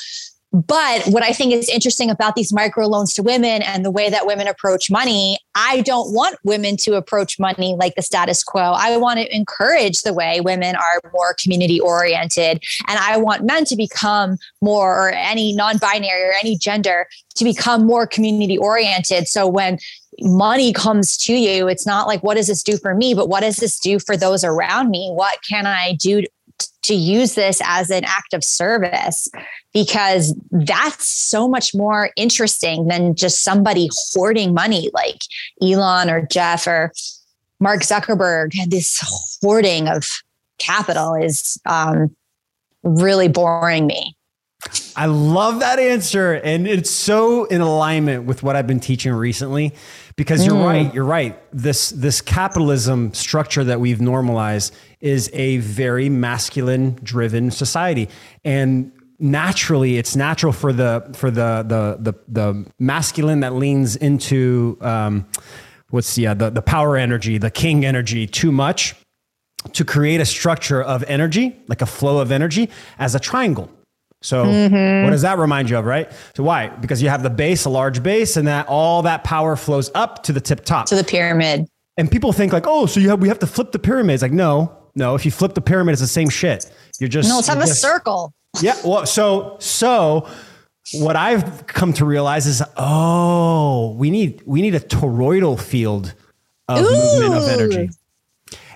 but 0.53 1.07
what 1.07 1.23
I 1.23 1.33
think 1.33 1.55
is 1.55 1.69
interesting 1.71 2.11
about 2.11 2.35
these 2.35 2.53
microloans 2.53 3.15
to 3.15 3.23
women 3.23 3.63
and 3.63 3.85
the 3.85 3.91
way 3.91 4.11
that 4.11 4.27
women 4.27 4.47
approach 4.47 4.91
money, 4.91 5.39
I 5.55 5.81
don't 5.81 6.13
want 6.13 6.39
women 6.45 6.77
to 6.79 6.95
approach 6.95 7.39
money 7.39 7.75
like 7.79 7.95
the 7.95 8.03
status 8.03 8.45
quo. 8.45 8.61
I 8.61 8.95
want 8.99 9.19
to 9.19 9.35
encourage 9.35 10.03
the 10.03 10.13
way 10.13 10.43
women 10.43 10.77
are 10.77 11.11
more 11.15 11.35
community 11.43 11.81
oriented. 11.81 12.63
And 12.87 12.99
I 12.99 13.17
want 13.17 13.45
men 13.45 13.65
to 13.65 13.77
become 13.77 14.37
more, 14.61 15.09
or 15.09 15.11
any 15.11 15.55
non 15.55 15.79
binary 15.79 16.23
or 16.23 16.35
any 16.39 16.59
gender 16.59 17.07
to 17.37 17.45
become 17.45 17.87
more 17.87 18.07
community 18.07 18.59
oriented. 18.59 19.29
So 19.29 19.47
when 19.49 19.79
money 20.21 20.75
comes 20.75 21.17
to 21.17 21.33
you, 21.33 21.67
it's 21.67 21.87
not 21.87 22.07
like, 22.07 22.23
what 22.23 22.37
does 22.37 22.49
this 22.49 22.63
do 22.63 22.77
for 22.77 22.95
me? 22.95 23.15
But 23.15 23.31
what 23.31 23.41
does 23.41 23.57
this 23.57 23.79
do 23.79 23.99
for 23.99 24.19
those 24.19 24.45
around 24.45 24.91
me? 24.91 25.11
What 25.15 25.39
can 25.49 25.67
I 25.67 25.95
do 25.95 26.25
to 26.83 26.95
use 26.95 27.35
this 27.35 27.61
as 27.65 27.91
an 27.91 28.05
act 28.05 28.35
of 28.35 28.43
service 28.43 29.29
because 29.73 30.35
that's 30.51 31.07
so 31.07 31.49
much 31.49 31.75
more 31.75 32.11
interesting 32.17 32.89
than 32.89 33.15
just 33.15 33.43
somebody 33.43 33.89
hoarding 34.13 34.53
money 34.53 34.91
like 34.93 35.21
Elon 35.63 36.11
or 36.11 36.27
Jeff 36.27 36.67
or 36.67 36.93
Mark 37.61 37.81
Zuckerberg. 37.81 38.53
This 38.69 39.01
hoarding 39.41 39.89
of 39.89 40.09
capital 40.59 41.15
is 41.15 41.61
um, 41.67 42.15
really 42.83 43.29
boring 43.29 43.87
me. 43.87 44.17
I 44.95 45.07
love 45.07 45.61
that 45.61 45.79
answer. 45.79 46.35
And 46.35 46.69
it's 46.69 46.91
so 46.91 47.45
in 47.47 47.61
alignment 47.61 48.25
with 48.25 48.43
what 48.43 48.55
I've 48.55 48.67
been 48.67 48.81
teaching 48.81 49.13
recently 49.13 49.75
because 50.17 50.45
you're 50.45 50.57
mm. 50.57 50.65
right. 50.65 50.95
You're 50.95 51.05
right. 51.05 51.39
This, 51.53 51.91
this 51.91 52.21
capitalism 52.21 53.15
structure 53.15 53.65
that 53.65 53.81
we've 53.81 54.01
normalized 54.01 54.75
is 55.01 55.31
a 55.33 55.59
very 55.59 56.09
masculine 56.09 56.99
driven 57.03 57.51
society. 57.51 58.09
And 58.45 58.93
naturally 59.19 59.99
it's 59.99 60.17
natural 60.17 60.53
for 60.53 60.73
the, 60.73 61.11
for 61.15 61.31
the, 61.31 61.65
the, 61.67 62.13
the, 62.13 62.19
the 62.29 62.67
masculine 62.79 63.41
that 63.41 63.55
leans 63.55 63.97
into, 63.97 64.77
um, 64.81 65.27
what's 65.91 66.15
the, 66.15 66.27
uh, 66.27 66.35
the, 66.35 66.51
the 66.51 66.63
power 66.63 66.97
energy, 66.97 67.39
the 67.39 67.51
king 67.51 67.85
energy 67.85 68.27
too 68.27 68.53
much 68.53 68.95
to 69.73 69.85
create 69.85 70.21
a 70.21 70.27
structure 70.27 70.83
of 70.83 71.05
energy, 71.05 71.57
like 71.69 71.83
a 71.83 71.87
flow 71.87 72.19
of 72.19 72.33
energy 72.33 72.69
as 72.99 73.15
a 73.15 73.21
triangle. 73.21 73.71
So 74.23 74.45
mm-hmm. 74.45 75.05
what 75.05 75.11
does 75.11 75.23
that 75.23 75.39
remind 75.39 75.69
you 75.69 75.77
of, 75.77 75.85
right? 75.85 76.11
So 76.35 76.43
why? 76.43 76.69
Because 76.69 77.03
you 77.03 77.09
have 77.09 77.23
the 77.23 77.31
base, 77.31 77.65
a 77.65 77.71
large 77.71 78.03
base, 78.03 78.37
and 78.37 78.49
that 78.49 78.67
all 78.69 79.03
that 79.03 79.25
power 79.25 79.57
flows 79.57 79.91
up 79.95 80.23
to 80.25 80.33
the 80.33 80.41
tip 80.41 80.65
top. 80.65 80.87
To 80.87 80.95
the 80.95 81.05
pyramid. 81.05 81.69
And 81.97 82.11
people 82.11 82.33
think 82.33 82.53
like, 82.53 82.67
oh, 82.67 82.87
so 82.87 83.01
you 83.01 83.11
have 83.11 83.21
we 83.21 83.29
have 83.29 83.41
to 83.41 83.47
flip 83.47 83.73
the 83.73 83.79
pyramid. 83.79 84.15
It's 84.15 84.23
like, 84.23 84.33
no, 84.33 84.77
no. 84.95 85.15
If 85.15 85.25
you 85.25 85.31
flip 85.31 85.55
the 85.55 85.61
pyramid, 85.61 85.93
it's 85.93 86.01
the 86.01 86.07
same 86.09 86.29
shit. 86.29 86.71
You're 86.99 87.09
just 87.09 87.29
No, 87.29 87.37
let's 87.37 87.49
have 87.49 87.59
a 87.59 87.67
just, 87.67 87.83
circle. 87.83 88.33
Yeah. 88.61 88.77
Well, 88.85 89.07
so 89.07 89.57
so 89.59 90.29
what 90.95 91.17
I've 91.17 91.67
come 91.67 91.93
to 91.95 92.05
realize 92.05 92.47
is, 92.47 92.63
oh, 92.77 93.95
we 93.99 94.11
need 94.11 94.43
we 94.47 94.63
need 94.63 94.75
a 94.75 94.81
toroidal 94.81 95.61
field 95.61 96.15
of 96.69 96.85
Ooh. 96.85 96.91
movement 96.91 97.35
of 97.35 97.49
energy 97.49 97.91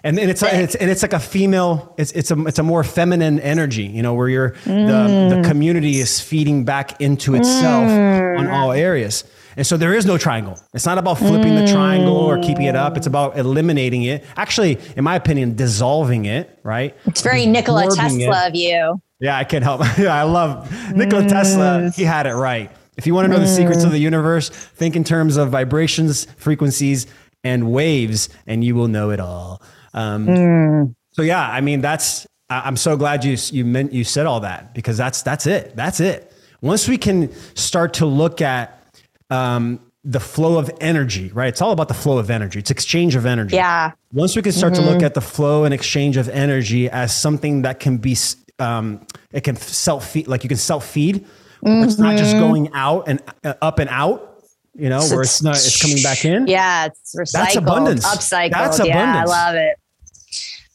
and, 0.07 0.20
and 0.20 0.30
it's, 0.30 0.42
and 0.42 0.62
it's 0.62 0.74
and 0.76 0.90
it's 0.90 1.02
like 1.02 1.12
a 1.12 1.20
female 1.20 1.94
it's 1.98 2.12
it's 2.12 2.30
a 2.30 2.46
it's 2.46 2.59
a 2.59 2.62
more 2.62 2.84
feminine 2.84 3.40
energy 3.40 3.84
you 3.84 4.02
know 4.02 4.14
where 4.14 4.28
you're 4.28 4.50
mm. 4.50 4.86
the 4.86 5.36
the 5.36 5.48
community 5.48 5.96
is 5.96 6.20
feeding 6.20 6.64
back 6.64 7.00
into 7.00 7.34
itself 7.34 7.90
mm. 7.90 8.38
on 8.38 8.46
all 8.46 8.72
areas 8.72 9.24
and 9.57 9.66
so 9.66 9.76
there 9.76 9.94
is 9.94 10.07
no 10.07 10.16
triangle 10.16 10.59
it's 10.74 10.86
not 10.86 10.98
about 10.98 11.18
flipping 11.18 11.54
mm. 11.54 11.66
the 11.66 11.72
triangle 11.72 12.16
or 12.16 12.38
keeping 12.38 12.66
it 12.66 12.76
up 12.76 12.96
it's 12.96 13.09
about 13.09 13.36
eliminating 13.36 14.04
it 14.04 14.24
actually 14.36 14.78
in 14.96 15.02
my 15.02 15.16
opinion 15.16 15.57
dissolving 15.57 16.24
it 16.24 16.59
right 16.62 16.96
it's 17.07 17.22
very 17.22 17.44
Nikola 17.44 17.94
Tesla 17.94 18.44
it. 18.44 18.48
of 18.48 18.54
you 18.54 19.00
yeah 19.18 19.36
I 19.36 19.44
can't 19.44 19.64
help 19.64 19.80
yeah 19.98 20.14
I 20.14 20.22
love 20.22 20.70
Nikola 20.94 21.28
Tesla 21.28 21.80
mm. 21.80 21.94
he 21.94 22.04
had 22.04 22.26
it 22.26 22.34
right 22.34 22.70
if 22.96 23.09
you 23.09 23.14
want 23.14 23.26
to 23.26 23.32
know 23.32 23.40
the 23.40 23.48
secrets 23.48 23.82
of 23.82 23.90
the 23.90 23.98
universe 23.98 24.50
think 24.50 24.94
in 24.94 25.02
terms 25.02 25.36
of 25.36 25.50
vibrations 25.50 26.26
frequencies 26.36 27.09
and 27.42 27.72
waves 27.72 28.28
and 28.46 28.62
you 28.62 28.76
will 28.76 28.88
know 28.88 29.11
it 29.11 29.18
all 29.18 29.62
um, 29.97 30.26
mm. 30.26 30.94
So 31.12 31.22
yeah, 31.22 31.49
I 31.51 31.61
mean, 31.62 31.80
that's, 31.80 32.26
I'm 32.49 32.76
so 32.76 32.97
glad 32.97 33.24
you, 33.24 33.36
you 33.51 33.64
meant, 33.64 33.92
you 33.92 34.05
said 34.05 34.26
all 34.26 34.40
that 34.40 34.74
because 34.74 34.97
that's, 34.97 35.22
that's 35.22 35.47
it. 35.47 35.74
That's 35.74 35.99
it. 35.99 36.32
Once 36.61 36.86
we 36.86 36.99
can 36.99 37.32
start 37.57 37.94
to 37.94 38.07
look 38.07 38.40
at, 38.40 38.80
um, 39.30 39.80
the 40.05 40.20
flow 40.20 40.57
of 40.57 40.70
energy, 40.80 41.32
right? 41.32 41.49
It's 41.49 41.61
all 41.61 41.72
about 41.72 41.88
the 41.88 41.94
flow 41.94 42.18
of 42.18 42.30
energy. 42.30 42.61
It's 42.61 42.70
exchange 42.70 43.16
of 43.16 43.26
energy. 43.26 43.57
Yeah. 43.57 43.90
Once 44.12 44.36
we 44.36 44.42
can 44.42 44.53
start 44.53 44.74
mm-hmm. 44.74 44.84
to 44.84 44.90
look 44.92 45.03
at 45.03 45.14
the 45.14 45.20
flow 45.20 45.64
and 45.64 45.74
exchange 45.74 46.16
of 46.16 46.28
energy 46.28 46.88
as 46.88 47.14
something 47.14 47.62
that 47.62 47.80
can 47.80 47.99
be, 47.99 48.16
um, 48.61 49.05
it 49.32 49.40
can 49.42 49.57
self 49.57 50.09
feed, 50.12 50.28
like 50.28 50.44
you 50.44 50.49
can 50.49 50.59
self 50.59 50.86
feed. 50.86 51.26
Mm-hmm. 51.64 51.82
It's 51.82 51.99
not 51.99 52.16
just 52.16 52.36
mm-hmm. 52.36 52.40
going 52.40 52.70
out 52.72 53.09
and 53.09 53.20
uh, 53.42 53.55
up 53.61 53.80
and 53.80 53.90
out 53.90 54.36
you 54.78 54.90
know, 54.90 55.01
where 55.01 55.22
it's 55.22 55.42
not, 55.42 55.57
it's 55.57 55.80
coming 55.80 56.03
back 56.03 56.24
in. 56.24 56.47
Yeah, 56.47 56.86
it's 56.86 57.16
recycled, 57.16 57.32
That's 57.32 57.57
abundance. 57.57 58.07
upcycled. 58.07 58.53
That's 58.53 58.78
abundance. 58.78 58.88
Yeah, 58.88 59.22
I 59.22 59.24
love 59.24 59.55
it. 59.55 59.76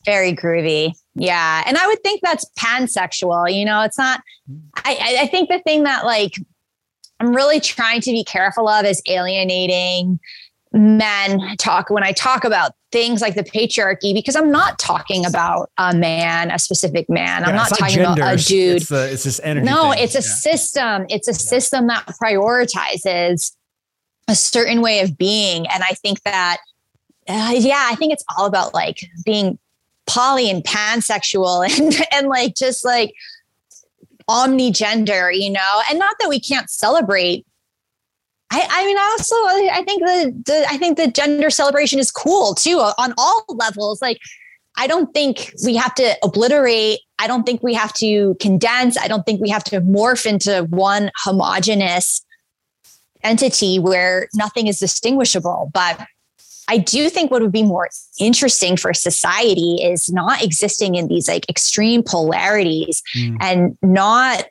Very 0.06 0.36
groovy. 0.36 0.94
Yeah. 1.16 1.64
And 1.66 1.78
I 1.78 1.88
would 1.88 2.02
think 2.04 2.22
that's 2.22 2.46
pansexual. 2.58 3.54
You 3.54 3.66
know, 3.66 3.82
it's 3.82 3.98
not, 3.98 4.22
I, 4.78 5.20
I 5.22 5.28
think 5.28 5.50
the 5.50 5.60
thing 5.60 5.84
that 5.84 6.06
like 6.06 6.36
I'm 7.20 7.36
really 7.36 7.60
trying 7.60 8.02
to 8.02 8.12
be 8.12 8.24
careful 8.24 8.68
of 8.68 8.86
is 8.86 9.02
alienating 9.08 10.20
men 10.74 11.58
talk 11.58 11.90
when 11.90 12.04
I 12.04 12.14
talk 12.14 12.46
about 12.46 12.72
things 12.92 13.22
like 13.22 13.36
the 13.36 13.44
patriarchy, 13.44 14.14
because 14.14 14.36
I'm 14.36 14.52
not 14.52 14.80
talking 14.80 15.26
about 15.26 15.70
a 15.78 15.96
man, 15.96 16.50
a 16.50 16.58
specific 16.58 17.10
man. 17.10 17.42
Yeah, 17.42 17.50
I'm 17.50 17.56
not 17.56 17.70
talking 17.70 18.00
about 18.00 18.18
a 18.18 18.38
dude. 18.38 18.78
It's, 18.78 18.90
the, 18.90 19.12
it's 19.12 19.24
this 19.24 19.40
energy. 19.44 19.66
No, 19.66 19.92
thing. 19.92 20.04
it's 20.04 20.16
a 20.16 20.18
yeah. 20.18 20.22
system. 20.22 21.06
It's 21.10 21.28
a 21.28 21.32
yeah. 21.32 21.38
system 21.38 21.88
that 21.88 22.08
prioritizes 22.22 23.54
a 24.28 24.36
certain 24.36 24.82
way 24.82 25.02
of 25.02 25.18
being. 25.18 25.68
And 25.68 25.84
I 25.84 25.94
think 25.94 26.22
that, 26.24 26.58
uh, 27.28 27.54
yeah, 27.56 27.88
I 27.90 27.96
think 27.96 28.14
it's 28.14 28.24
all 28.36 28.46
about 28.46 28.74
like 28.74 28.98
being 29.26 29.60
poly 30.08 30.50
and 30.50 30.64
pansexual 30.64 31.68
and 31.80 31.96
and 32.12 32.28
like 32.28 32.56
just 32.56 32.84
like 32.86 33.14
omnigender, 34.30 35.36
you 35.36 35.50
know, 35.50 35.82
and 35.90 36.00
not 36.00 36.16
that 36.20 36.30
we 36.30 36.40
can't 36.40 36.70
celebrate. 36.70 37.46
I, 38.54 38.68
I 38.70 38.86
mean, 38.86 38.98
also, 38.98 39.36
I 39.72 39.84
think 39.86 40.02
the, 40.04 40.44
the 40.46 40.66
I 40.70 40.78
think 40.78 40.98
the 40.98 41.10
gender 41.10 41.50
celebration 41.50 42.00
is 42.00 42.12
cool 42.12 42.54
too 42.54 42.80
on 42.80 43.14
all 43.18 43.46
levels. 43.48 44.02
Like, 44.02 44.20
I 44.78 44.88
don't 44.88 45.14
think 45.14 45.54
we 45.66 45.76
have 45.76 45.96
to 45.96 46.18
obliterate. 46.24 47.00
I 47.20 47.28
don't 47.28 47.44
think 47.44 47.64
we 47.64 47.74
have 47.74 47.94
to 47.94 48.36
condense. 48.40 48.98
I 48.98 49.08
don't 49.08 49.26
think 49.26 49.42
we 49.42 49.50
have 49.50 49.64
to 49.66 49.82
morph 49.82 50.26
into 50.26 50.64
one 50.70 51.12
homogenous 51.24 52.26
entity 53.24 53.80
where 53.80 54.28
nothing 54.34 54.68
is 54.68 54.80
distinguishable. 54.80 55.72
But 55.74 56.06
I 56.72 56.78
do 56.78 57.10
think 57.10 57.32
what 57.32 57.42
would 57.42 57.52
be 57.52 57.64
more 57.64 57.90
interesting 58.18 58.78
for 58.78 58.94
society 58.94 59.84
is 59.84 60.10
not 60.10 60.42
existing 60.42 60.96
in 60.96 61.10
these 61.10 61.28
like 61.28 61.50
extreme 61.50 62.02
polarities 62.02 63.04
mm. 63.14 63.36
and 63.42 63.78
not 63.82 64.46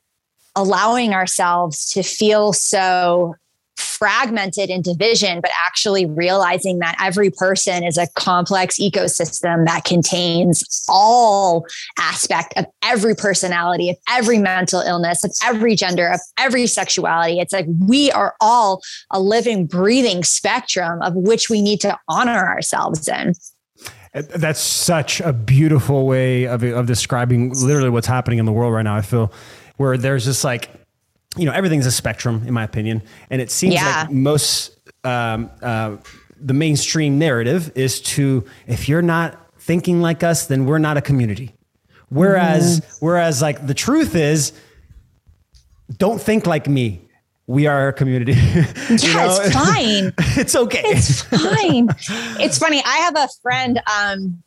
allowing 0.55 1.15
ourselves 1.15 1.89
to 1.93 2.03
feel 2.03 2.53
so 2.53 3.37
fragmented 3.81 4.71
in 4.71 4.83
division, 4.83 5.41
but 5.41 5.51
actually 5.67 6.07
realizing 6.07 6.79
that 6.79 6.97
every 7.01 7.31
person 7.31 7.83
is 7.83 7.97
a 7.99 8.07
complex 8.15 8.79
ecosystem 8.79 9.67
that 9.67 9.85
contains 9.85 10.85
all 10.89 11.67
aspect 11.99 12.53
of 12.57 12.67
every 12.83 13.15
personality, 13.15 13.91
of 13.91 13.97
every 14.09 14.39
mental 14.39 14.81
illness, 14.81 15.25
of 15.25 15.33
every 15.45 15.75
gender, 15.75 16.09
of 16.09 16.21
every 16.39 16.67
sexuality. 16.67 17.41
It's 17.41 17.53
like 17.53 17.67
we 17.79 18.11
are 18.13 18.35
all 18.41 18.83
a 19.11 19.21
living, 19.21 19.67
breathing 19.67 20.25
spectrum 20.25 21.03
of 21.03 21.15
which 21.15 21.51
we 21.51 21.63
need 21.63 21.81
to 21.81 21.99
honor 22.09 22.47
ourselves 22.47 23.09
in. 23.09 23.35
That's 24.13 24.61
such 24.61 25.21
a 25.21 25.33
beautiful 25.33 26.07
way 26.07 26.45
of, 26.45 26.65
of 26.65 26.87
describing 26.87 27.53
literally 27.53 27.91
what's 27.91 28.09
happening 28.09 28.39
in 28.39 28.45
the 28.45 28.53
world 28.53 28.75
right 28.75 28.83
now. 28.83 28.97
I 28.97 29.03
feel 29.03 29.33
where 29.77 29.97
there's 29.97 30.25
just 30.25 30.43
like 30.43 30.69
you 31.37 31.45
know, 31.45 31.53
everything's 31.53 31.87
a 31.87 31.93
spectrum, 31.93 32.43
in 32.47 32.53
my 32.53 32.65
opinion, 32.65 33.03
and 33.31 33.41
it 33.41 33.51
seems 33.51 33.75
yeah. 33.75 34.03
like 34.03 34.11
most 34.11 34.77
um, 35.05 35.51
uh, 35.63 35.97
the 36.41 36.55
mainstream 36.55 37.19
narrative 37.19 37.71
is 37.75 38.01
to 38.01 38.45
if 38.67 38.89
you're 38.89 39.03
not 39.03 39.39
thinking 39.59 40.01
like 40.01 40.23
us, 40.23 40.47
then 40.47 40.67
we're 40.67 40.79
not 40.79 40.97
a 40.97 41.03
community. 41.03 41.55
Whereas, 42.09 42.81
mm. 42.81 42.97
whereas, 43.01 43.41
like 43.41 43.67
the 43.67 43.75
truth 43.75 44.17
is, 44.17 44.53
don't 45.97 46.21
think 46.21 46.47
like 46.47 46.69
me. 46.69 47.03
we 47.47 47.67
are 47.67 47.89
a 47.89 47.93
community. 47.93 48.33
yeah, 48.35 48.65
know? 49.15 49.39
it's 49.41 49.55
fine. 49.55 50.13
it's 50.41 50.57
okay. 50.57 50.83
It's 50.85 51.23
fine. 51.23 51.89
it's 52.41 52.59
funny. 52.59 52.83
I 52.85 52.97
have 52.99 53.17
a 53.17 53.29
friend 53.43 53.81
um, 53.87 54.43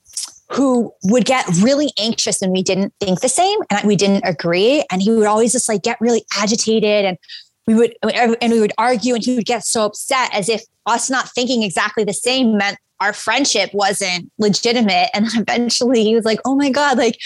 who 0.52 0.94
would 1.04 1.26
get 1.26 1.48
really 1.62 1.91
anxious 2.00 2.41
when 2.41 2.52
we 2.52 2.62
didn't 2.62 2.94
think 3.00 3.22
the 3.22 3.30
same 3.30 3.60
and 3.70 3.88
we 3.88 3.96
didn't 3.96 4.24
agree. 4.26 4.84
And 4.91 5.02
he 5.02 5.12
would 5.12 5.28
always 5.28 5.52
just 5.52 5.70
like 5.70 5.84
get 5.84 6.00
really 6.00 6.26
agitated 6.38 7.06
and 7.06 7.18
we 7.66 7.76
would 7.76 7.96
and 8.04 8.52
we 8.52 8.60
would 8.60 8.74
argue 8.78 9.16
and 9.16 9.24
he 9.24 9.36
would 9.36 9.46
get 9.46 9.64
so 9.64 9.86
upset 9.86 10.34
as 10.34 10.50
if 10.50 10.64
us 10.86 11.10
not 11.10 11.30
thinking 11.30 11.64
exactly 11.64 12.04
the 12.04 12.14
same 12.14 12.58
meant 12.58 12.78
our 13.00 13.14
friendship 13.14 13.70
wasn't 13.74 14.32
legitimate. 14.38 15.10
And 15.14 15.26
then 15.26 15.41
eventually 15.41 16.04
he 16.04 16.16
was 16.16 16.26
like, 16.26 16.39
oh 16.46 16.56
my 16.56 16.70
God, 16.70 16.98
like 16.98 17.20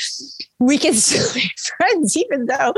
we 0.60 0.78
can 0.78 0.94
still 0.94 1.34
be 1.34 1.50
friends 1.78 2.18
even 2.18 2.46
though 2.46 2.74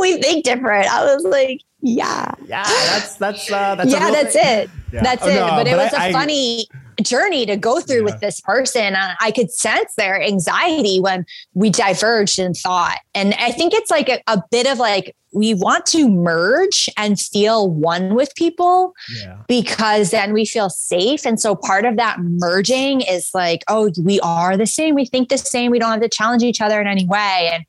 we 0.00 0.20
think 0.20 0.44
different. 0.44 0.88
I 0.88 1.04
was 1.14 1.24
like, 1.24 1.60
yeah. 1.80 2.32
Yeah, 2.46 2.64
that's 2.64 3.16
that's 3.16 3.50
uh 3.50 3.76
that's 3.76 3.90
Yeah, 3.90 4.10
that's 4.10 4.34
thing. 4.34 4.58
it. 4.58 4.70
Yeah. 4.92 5.02
That's 5.02 5.22
oh, 5.22 5.28
it. 5.28 5.34
No, 5.34 5.46
but, 5.46 5.56
but, 5.56 5.66
it 5.68 5.76
was 5.76 5.94
I, 5.94 6.06
a 6.08 6.12
funny 6.12 6.66
I, 6.72 6.78
journey 7.02 7.46
to 7.46 7.56
go 7.56 7.80
through 7.80 7.98
yeah. 7.98 8.04
with 8.04 8.20
this 8.20 8.40
person. 8.40 8.82
And 8.82 9.16
I 9.20 9.30
could 9.30 9.50
sense 9.50 9.94
their 9.96 10.20
anxiety 10.20 11.00
when 11.00 11.24
we 11.54 11.70
diverged 11.70 12.38
in 12.38 12.54
thought. 12.54 12.98
And 13.14 13.34
I 13.34 13.52
think 13.52 13.74
it's 13.74 13.90
like 13.90 14.08
a, 14.08 14.20
a 14.26 14.42
bit 14.50 14.66
of 14.66 14.78
like 14.78 15.14
we 15.32 15.54
want 15.54 15.84
to 15.86 16.08
merge 16.08 16.88
and 16.96 17.20
feel 17.20 17.70
one 17.70 18.14
with 18.14 18.34
people 18.34 18.94
yeah. 19.20 19.38
because 19.46 20.10
then 20.10 20.32
we 20.32 20.46
feel 20.46 20.70
safe. 20.70 21.26
And 21.26 21.38
so 21.38 21.54
part 21.54 21.84
of 21.84 21.96
that 21.96 22.18
merging 22.20 23.02
is 23.02 23.30
like, 23.34 23.62
oh, 23.68 23.90
we 24.02 24.18
are 24.20 24.56
the 24.56 24.66
same. 24.66 24.94
We 24.94 25.04
think 25.04 25.28
the 25.28 25.38
same. 25.38 25.70
We 25.70 25.78
don't 25.78 25.90
have 25.90 26.00
to 26.00 26.08
challenge 26.08 26.42
each 26.42 26.60
other 26.60 26.80
in 26.80 26.86
any 26.86 27.06
way. 27.06 27.50
And 27.52 27.64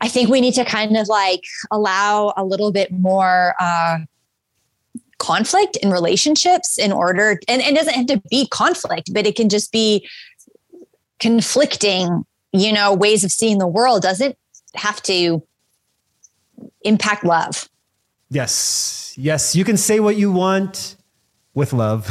I 0.00 0.08
think 0.08 0.30
we 0.30 0.40
need 0.40 0.54
to 0.54 0.64
kind 0.64 0.96
of 0.96 1.08
like 1.08 1.44
allow 1.70 2.32
a 2.36 2.44
little 2.44 2.72
bit 2.72 2.90
more 2.90 3.54
uh, 3.60 3.98
conflict 5.18 5.76
in 5.76 5.90
relationships 5.90 6.78
in 6.78 6.92
order, 6.92 7.40
and, 7.48 7.62
and 7.62 7.76
it 7.76 7.78
doesn't 7.78 7.94
have 7.94 8.06
to 8.06 8.22
be 8.30 8.46
conflict, 8.48 9.12
but 9.12 9.26
it 9.26 9.36
can 9.36 9.48
just 9.48 9.72
be 9.72 10.06
conflicting, 11.18 12.24
you 12.52 12.72
know, 12.72 12.94
ways 12.94 13.24
of 13.24 13.32
seeing 13.32 13.58
the 13.58 13.66
world. 13.66 14.02
Doesn't 14.02 14.36
have 14.74 15.02
to 15.04 15.42
impact 16.82 17.24
love. 17.24 17.68
Yes. 18.30 19.14
Yes. 19.16 19.54
You 19.54 19.64
can 19.64 19.76
say 19.76 20.00
what 20.00 20.16
you 20.16 20.32
want 20.32 20.96
with 21.54 21.72
love. 21.72 22.08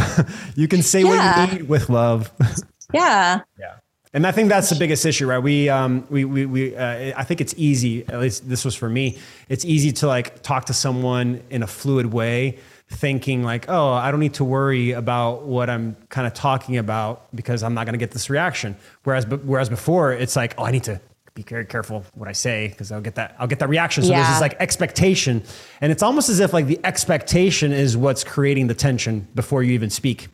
you 0.56 0.68
can 0.68 0.82
say 0.82 1.02
yeah. 1.02 1.40
what 1.40 1.52
you 1.52 1.58
need 1.58 1.70
with 1.70 1.90
love. 1.90 2.32
yeah. 2.94 3.42
Yeah. 3.60 3.76
And 4.14 4.26
I 4.26 4.32
think 4.32 4.48
that's 4.48 4.70
the 4.70 4.78
biggest 4.78 5.06
issue, 5.06 5.28
right? 5.28 5.40
We, 5.40 5.68
um, 5.68 6.08
we, 6.10 6.24
we, 6.24 6.46
we 6.46 6.76
uh, 6.76 7.14
I 7.18 7.26
think 7.26 7.42
it's 7.42 7.54
easy, 7.58 8.08
at 8.08 8.22
least 8.22 8.48
this 8.48 8.64
was 8.64 8.74
for 8.74 8.88
me. 8.88 9.18
It's 9.50 9.66
easy 9.66 9.92
to 9.92 10.08
like 10.08 10.42
talk 10.42 10.66
to 10.66 10.74
someone 10.74 11.44
in 11.50 11.64
a 11.64 11.68
fluid 11.68 12.14
way, 12.14 12.60
thinking 12.90 13.44
like, 13.44 13.66
oh, 13.68 13.94
I 13.94 14.12
don't 14.12 14.20
need 14.20 14.36
to 14.36 14.44
worry 14.44 14.92
about 14.92 15.44
what 15.44 15.70
I'm 15.70 15.96
kind 16.10 16.28
of 16.28 16.34
talking 16.34 16.78
about 16.78 17.28
because 17.36 17.64
I'm 17.64 17.74
not 17.74 17.86
going 17.86 17.94
to 17.94 18.00
get 18.00 18.12
this 18.12 18.30
reaction. 18.30 18.76
Whereas, 19.04 19.26
whereas 19.26 19.70
before 19.70 20.14
it's 20.14 20.36
like, 20.36 20.54
oh, 20.58 20.66
I 20.66 20.72
need 20.72 20.84
to 20.84 21.02
be 21.34 21.44
very 21.44 21.66
careful 21.66 22.06
what 22.14 22.30
I 22.30 22.32
say 22.32 22.70
because 22.70 22.92
I'll 22.92 23.02
get 23.02 23.16
that 23.16 23.36
I'll 23.38 23.48
get 23.48 23.60
that 23.60 23.68
reaction. 23.68 24.04
So 24.04 24.12
yeah. 24.12 24.20
there's 24.20 24.36
this 24.36 24.42
like 24.42 24.56
expectation, 24.60 25.44
and 25.82 25.92
it's 25.92 26.02
almost 26.02 26.30
as 26.30 26.40
if 26.40 26.54
like 26.54 26.68
the 26.68 26.80
expectation 26.86 27.74
is 27.74 27.98
what's 27.98 28.24
creating 28.24 28.68
the 28.68 28.74
tension 28.74 29.28
before 29.36 29.62
you 29.62 29.74
even 29.74 29.90
speak. 29.90 30.30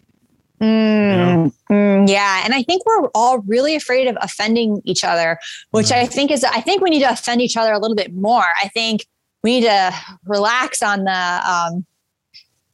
Mm, 0.61 1.51
mm, 1.71 2.07
yeah. 2.07 2.43
And 2.45 2.53
I 2.53 2.61
think 2.61 2.85
we're 2.85 3.07
all 3.15 3.39
really 3.39 3.75
afraid 3.75 4.07
of 4.07 4.15
offending 4.21 4.79
each 4.85 5.03
other, 5.03 5.39
which 5.71 5.87
mm. 5.87 5.95
I 5.95 6.05
think 6.05 6.29
is, 6.29 6.43
I 6.43 6.61
think 6.61 6.83
we 6.83 6.91
need 6.91 6.99
to 6.99 7.09
offend 7.09 7.41
each 7.41 7.57
other 7.57 7.73
a 7.73 7.79
little 7.79 7.95
bit 7.95 8.13
more. 8.13 8.45
I 8.61 8.67
think 8.67 9.07
we 9.43 9.59
need 9.59 9.65
to 9.65 9.91
relax 10.23 10.83
on 10.83 11.05
the, 11.05 11.41
um, 11.51 11.83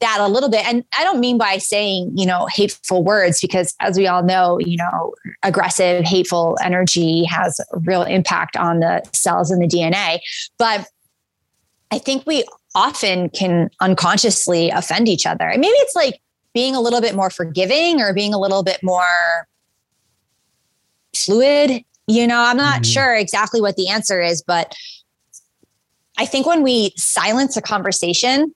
that 0.00 0.18
a 0.20 0.28
little 0.28 0.48
bit. 0.48 0.66
And 0.66 0.84
I 0.96 1.04
don't 1.04 1.20
mean 1.20 1.38
by 1.38 1.58
saying, 1.58 2.12
you 2.14 2.26
know, 2.26 2.46
hateful 2.46 3.02
words, 3.02 3.40
because 3.40 3.74
as 3.80 3.98
we 3.98 4.06
all 4.06 4.22
know, 4.22 4.58
you 4.58 4.76
know, 4.76 5.14
aggressive, 5.42 6.04
hateful 6.04 6.56
energy 6.62 7.24
has 7.24 7.60
a 7.72 7.78
real 7.80 8.02
impact 8.02 8.56
on 8.56 8.80
the 8.80 9.02
cells 9.12 9.50
in 9.50 9.58
the 9.58 9.66
DNA. 9.66 10.20
But 10.58 10.86
I 11.90 11.98
think 11.98 12.26
we 12.26 12.44
often 12.74 13.30
can 13.30 13.70
unconsciously 13.80 14.70
offend 14.70 15.08
each 15.08 15.26
other. 15.26 15.48
And 15.48 15.60
maybe 15.60 15.72
it's 15.78 15.96
like 15.96 16.20
being 16.54 16.74
a 16.74 16.80
little 16.80 17.00
bit 17.00 17.14
more 17.14 17.30
forgiving 17.30 18.00
or 18.00 18.12
being 18.12 18.34
a 18.34 18.38
little 18.38 18.62
bit 18.62 18.82
more 18.82 19.48
fluid. 21.14 21.84
You 22.06 22.26
know, 22.26 22.40
I'm 22.40 22.56
not 22.56 22.82
mm-hmm. 22.82 22.92
sure 22.92 23.14
exactly 23.14 23.60
what 23.60 23.76
the 23.76 23.88
answer 23.88 24.20
is, 24.20 24.42
but 24.42 24.74
I 26.16 26.26
think 26.26 26.46
when 26.46 26.62
we 26.62 26.92
silence 26.96 27.56
a 27.56 27.62
conversation, 27.62 28.54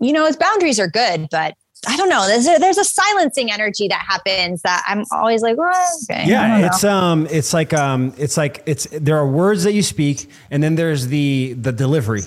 you 0.00 0.12
know, 0.12 0.26
its 0.26 0.36
boundaries 0.36 0.78
are 0.78 0.88
good, 0.88 1.28
but 1.30 1.54
I 1.86 1.96
don't 1.96 2.08
know. 2.08 2.26
There's 2.26 2.46
a, 2.46 2.58
there's 2.58 2.78
a 2.78 2.84
silencing 2.84 3.52
energy 3.52 3.86
that 3.88 4.04
happens 4.06 4.62
that 4.62 4.82
I'm 4.88 5.04
always 5.12 5.42
like, 5.42 5.56
well, 5.56 5.72
okay. 6.10 6.24
Yeah, 6.26 6.66
it's 6.66 6.82
um, 6.82 7.26
it's 7.30 7.54
like 7.54 7.72
um, 7.72 8.12
it's 8.18 8.36
like 8.36 8.62
it's 8.66 8.88
there 8.90 9.16
are 9.16 9.28
words 9.28 9.62
that 9.64 9.74
you 9.74 9.82
speak, 9.82 10.28
and 10.50 10.62
then 10.62 10.74
there's 10.74 11.06
the 11.06 11.52
the 11.54 11.70
delivery, 11.70 12.22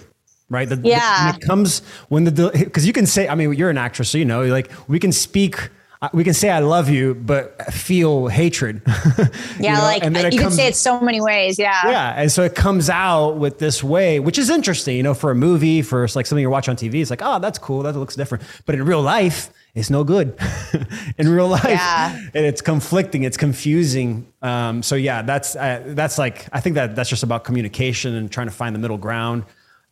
right? 0.50 0.70
The, 0.70 0.80
yeah, 0.84 1.32
the, 1.32 1.38
it 1.38 1.42
comes 1.42 1.82
when 2.08 2.24
the 2.24 2.52
because 2.54 2.88
you 2.88 2.94
can 2.94 3.06
say, 3.06 3.28
I 3.28 3.36
mean, 3.36 3.54
you're 3.54 3.70
an 3.70 3.78
actress, 3.78 4.10
so 4.10 4.18
you 4.18 4.26
know, 4.26 4.44
like 4.46 4.72
we 4.88 5.00
can 5.00 5.12
speak 5.12 5.70
we 6.14 6.24
can 6.24 6.34
say 6.34 6.49
I 6.49 6.60
love 6.60 6.89
you, 6.89 7.14
but 7.14 7.62
feel 7.72 8.28
hatred. 8.28 8.82
yeah, 9.60 9.76
know? 9.76 9.82
like 9.82 10.04
you 10.04 10.10
comes, 10.12 10.39
can 10.39 10.52
say 10.52 10.68
it 10.68 10.76
so 10.76 10.99
many 10.99 11.22
ways. 11.22 11.60
Yeah. 11.60 11.80
Yeah. 11.88 12.14
And 12.18 12.32
so 12.32 12.41
it 12.41 12.56
comes 12.56 12.89
out 12.89 13.38
with 13.38 13.60
this 13.60 13.84
way, 13.84 14.20
which 14.20 14.39
is 14.39 14.49
interesting, 14.49 14.97
you 14.97 15.04
know, 15.04 15.14
for 15.14 15.30
a 15.30 15.36
movie, 15.36 15.84
for 15.84 16.02
like 16.16 16.26
something 16.26 16.41
you're 16.41 16.49
watching 16.49 16.72
on 16.72 16.78
TV, 16.78 16.95
it's 16.95 17.12
like, 17.12 17.22
oh, 17.24 17.38
that's 17.38 17.60
cool. 17.60 17.84
That 17.84 17.95
looks 17.95 18.16
different. 18.16 18.43
But 18.66 18.74
in 18.76 18.84
real 18.84 19.02
life, 19.04 19.52
it's 19.76 19.91
no 19.91 20.04
good 20.04 20.36
in 21.20 21.30
real 21.30 21.47
life. 21.47 21.66
Yeah. 21.66 22.18
And 22.34 22.45
it's 22.45 22.62
conflicting, 22.62 23.24
it's 23.24 23.38
confusing. 23.38 24.26
Um, 24.41 24.82
so 24.82 24.95
yeah, 24.95 25.22
that's, 25.22 25.56
uh, 25.56 25.84
that's 25.86 26.18
like, 26.18 26.47
I 26.52 26.62
think 26.62 26.76
that 26.76 26.95
that's 26.95 27.12
just 27.12 27.22
about 27.22 27.43
communication 27.43 28.16
and 28.16 28.32
trying 28.32 28.47
to 28.47 28.54
find 28.54 28.74
the 28.74 28.80
middle 28.80 28.97
ground 28.97 29.43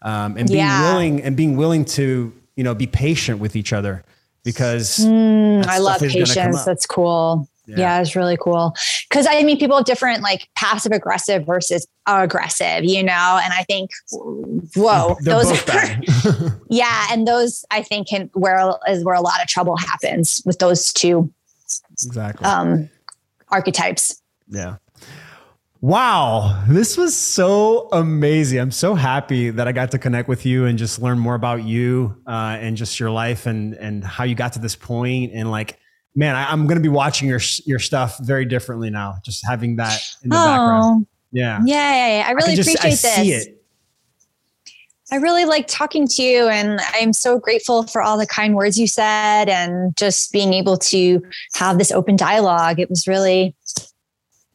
um, 0.02 0.38
and 0.38 0.48
being 0.48 0.60
yeah. 0.60 0.92
willing 0.92 1.22
and 1.22 1.38
being 1.38 1.56
willing 1.56 1.86
to, 1.86 2.34
you 2.56 2.64
know, 2.64 2.74
be 2.74 2.88
patient 2.88 3.40
with 3.40 3.56
each 3.56 3.74
other 3.74 4.04
because 4.44 4.98
mm, 5.00 5.66
I 5.66 5.78
love 5.80 6.02
patience. 6.02 6.64
That's 6.64 6.86
cool. 6.86 7.48
Yeah. 7.66 7.78
yeah. 7.78 8.02
it's 8.02 8.16
really 8.16 8.38
cool. 8.38 8.74
Cause 9.12 9.28
I 9.30 9.44
mean, 9.44 9.60
people 9.60 9.78
have 9.78 9.86
different 9.86 10.24
like 10.24 10.50
passive 10.56 10.92
aggressive 10.92 11.46
versus 11.46 11.86
aggressive, 12.08 12.84
you 12.84 13.04
know? 13.04 13.40
And 13.44 13.54
I 13.54 13.64
think, 13.68 13.92
whoa, 14.76 15.18
those 15.24 15.52
are, 15.70 16.62
yeah. 16.70 17.08
And 17.12 17.28
those 17.28 17.64
I 17.70 17.84
think 17.84 18.08
can 18.08 18.30
where 18.34 18.72
is 18.88 19.04
where 19.04 19.16
a 19.16 19.22
lot 19.22 19.42
of 19.42 19.48
trouble 19.48 19.78
happens 19.78 20.42
with 20.46 20.60
those 20.60 20.92
two 20.92 21.32
exactly 22.04 22.46
um, 22.46 22.90
archetypes. 23.50 24.20
Yeah. 24.48 24.78
Wow, 25.82 26.62
this 26.68 26.98
was 26.98 27.16
so 27.16 27.88
amazing. 27.94 28.60
I'm 28.60 28.72
so 28.72 28.96
happy 28.96 29.50
that 29.50 29.66
I 29.66 29.72
got 29.72 29.92
to 29.92 30.00
connect 30.00 30.28
with 30.28 30.46
you 30.46 30.66
and 30.66 30.78
just 30.78 31.02
learn 31.02 31.18
more 31.18 31.36
about 31.36 31.64
you 31.64 32.22
uh, 32.28 32.58
and 32.60 32.76
just 32.76 33.00
your 33.00 33.12
life 33.12 33.46
and 33.46 33.76
and 33.76 34.04
how 34.04 34.26
you 34.26 34.36
got 34.36 34.54
to 34.54 34.60
this 34.60 34.76
point. 34.76 35.32
And 35.34 35.50
like, 35.50 35.80
man, 36.16 36.36
I, 36.36 36.52
am 36.52 36.68
going 36.68 36.76
to 36.76 36.82
be 36.82 36.90
watching 36.90 37.30
your 37.30 37.40
your 37.66 37.80
stuff 37.80 38.18
very 38.20 38.44
differently 38.44 38.90
now. 38.90 39.20
Just 39.24 39.46
having 39.48 39.78
that 39.78 40.02
in 40.22 40.30
the 40.30 40.36
oh, 40.36 40.46
background. 40.46 41.08
Yeah. 41.32 41.62
yeah, 41.64 42.26
I 42.28 42.32
really 42.32 42.54
I 42.54 42.56
just, 42.56 42.70
appreciate 42.76 43.12
I 43.14 43.24
this. 43.24 43.48
I 45.12 45.16
really 45.16 45.46
like 45.46 45.68
talking 45.68 46.08
to 46.08 46.22
you, 46.22 46.50
and 46.50 46.82
I'm 46.94 47.14
so 47.14 47.40
grateful 47.40 47.84
for 47.88 48.02
all 48.02 48.18
the 48.18 48.28
kind 48.28 48.54
words 48.54 48.78
you 48.78 48.86
said 48.86 49.48
and 49.48 49.96
just 49.96 50.34
being 50.34 50.54
able 50.54 50.78
to 50.78 51.22
have 51.56 51.78
this 51.78 51.92
open 51.92 52.18
dialogue. 52.18 52.80
It 52.80 52.90
was 52.90 53.08
really 53.08 53.56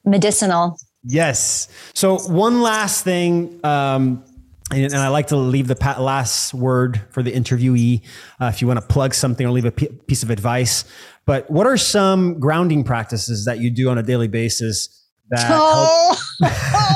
medicinal. 0.04 0.78
Yes. 1.04 1.68
So 1.94 2.18
one 2.18 2.62
last 2.62 3.04
thing, 3.04 3.60
um, 3.64 4.24
and, 4.70 4.84
and, 4.84 4.96
I 4.96 5.08
like 5.08 5.26
to 5.28 5.36
leave 5.36 5.68
the 5.68 5.76
last 5.98 6.54
word 6.54 7.02
for 7.10 7.22
the 7.22 7.30
interviewee. 7.30 8.02
Uh, 8.40 8.46
if 8.46 8.62
you 8.62 8.66
want 8.66 8.80
to 8.80 8.86
plug 8.86 9.12
something 9.12 9.46
or 9.46 9.50
leave 9.50 9.66
a 9.66 9.70
p- 9.70 9.88
piece 9.88 10.22
of 10.22 10.30
advice, 10.30 10.84
but 11.26 11.50
what 11.50 11.66
are 11.66 11.76
some 11.76 12.40
grounding 12.40 12.84
practices 12.84 13.44
that 13.44 13.58
you 13.58 13.70
do 13.70 13.90
on 13.90 13.98
a 13.98 14.02
daily 14.02 14.28
basis? 14.28 15.04
That 15.30 15.46
oh, 15.50 16.16
oh 16.42 16.48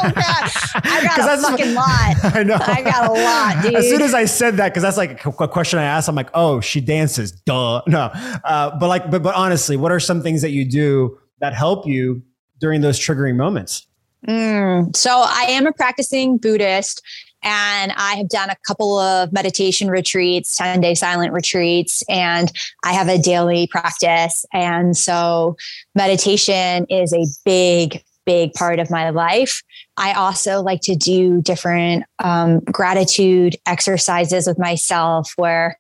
God. 0.02 0.50
I 0.74 1.12
got 1.16 1.38
a 1.38 1.42
fucking 1.42 1.74
lot. 1.74 2.34
I 2.34 2.42
know. 2.42 2.58
I 2.60 2.82
got 2.82 3.08
a 3.08 3.12
lot, 3.12 3.62
dude. 3.62 3.74
As 3.74 3.88
soon 3.88 4.02
as 4.02 4.12
I 4.14 4.26
said 4.26 4.58
that, 4.58 4.68
because 4.68 4.82
that's 4.82 4.98
like 4.98 5.24
a, 5.24 5.30
a, 5.30 5.48
question 5.48 5.78
I 5.78 5.84
asked, 5.84 6.08
I'm 6.08 6.14
like, 6.14 6.30
oh, 6.34 6.60
she 6.60 6.80
dances. 6.80 7.32
Duh. 7.32 7.82
No. 7.86 8.10
Uh, 8.44 8.76
but 8.78 8.88
like, 8.88 9.10
but, 9.10 9.22
but 9.22 9.34
honestly, 9.34 9.76
what 9.76 9.92
are 9.92 10.00
some 10.00 10.22
things 10.22 10.42
that 10.42 10.50
you 10.50 10.64
do 10.64 11.18
that 11.40 11.54
help 11.54 11.86
you 11.86 12.22
during 12.60 12.80
those 12.82 12.98
triggering 12.98 13.36
moments? 13.36 13.86
Mm, 14.26 14.96
so 14.96 15.10
I 15.24 15.46
am 15.48 15.66
a 15.66 15.72
practicing 15.72 16.38
Buddhist 16.38 17.02
and 17.42 17.92
I 17.96 18.14
have 18.16 18.28
done 18.28 18.50
a 18.50 18.56
couple 18.66 18.98
of 18.98 19.32
meditation 19.32 19.88
retreats, 19.88 20.56
10 20.56 20.80
day 20.80 20.94
silent 20.94 21.32
retreats, 21.32 22.02
and 22.08 22.50
I 22.84 22.92
have 22.92 23.08
a 23.08 23.18
daily 23.18 23.68
practice. 23.68 24.44
And 24.52 24.96
so 24.96 25.56
meditation 25.94 26.86
is 26.90 27.12
a 27.12 27.26
big, 27.44 28.02
big 28.26 28.52
part 28.54 28.80
of 28.80 28.90
my 28.90 29.10
life. 29.10 29.62
I 29.96 30.12
also 30.12 30.62
like 30.62 30.80
to 30.82 30.96
do 30.96 31.40
different 31.40 32.04
um, 32.18 32.60
gratitude 32.60 33.56
exercises 33.66 34.46
with 34.46 34.58
myself 34.58 35.32
where 35.36 35.78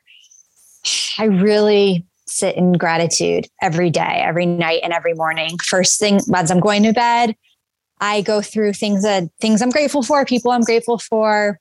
I 1.18 1.24
really 1.24 2.04
sit 2.26 2.56
in 2.56 2.72
gratitude 2.74 3.48
every 3.60 3.90
day, 3.90 4.22
every 4.22 4.46
night, 4.46 4.80
and 4.84 4.92
every 4.92 5.14
morning. 5.14 5.58
First 5.58 5.98
thing 5.98 6.20
as 6.34 6.50
I'm 6.50 6.60
going 6.60 6.84
to 6.84 6.92
bed, 6.92 7.34
I 8.00 8.22
go 8.22 8.40
through 8.42 8.74
things 8.74 9.02
that 9.02 9.24
things 9.40 9.62
I'm 9.62 9.70
grateful 9.70 10.02
for, 10.02 10.24
people 10.24 10.50
I'm 10.50 10.62
grateful 10.62 10.98
for. 10.98 11.58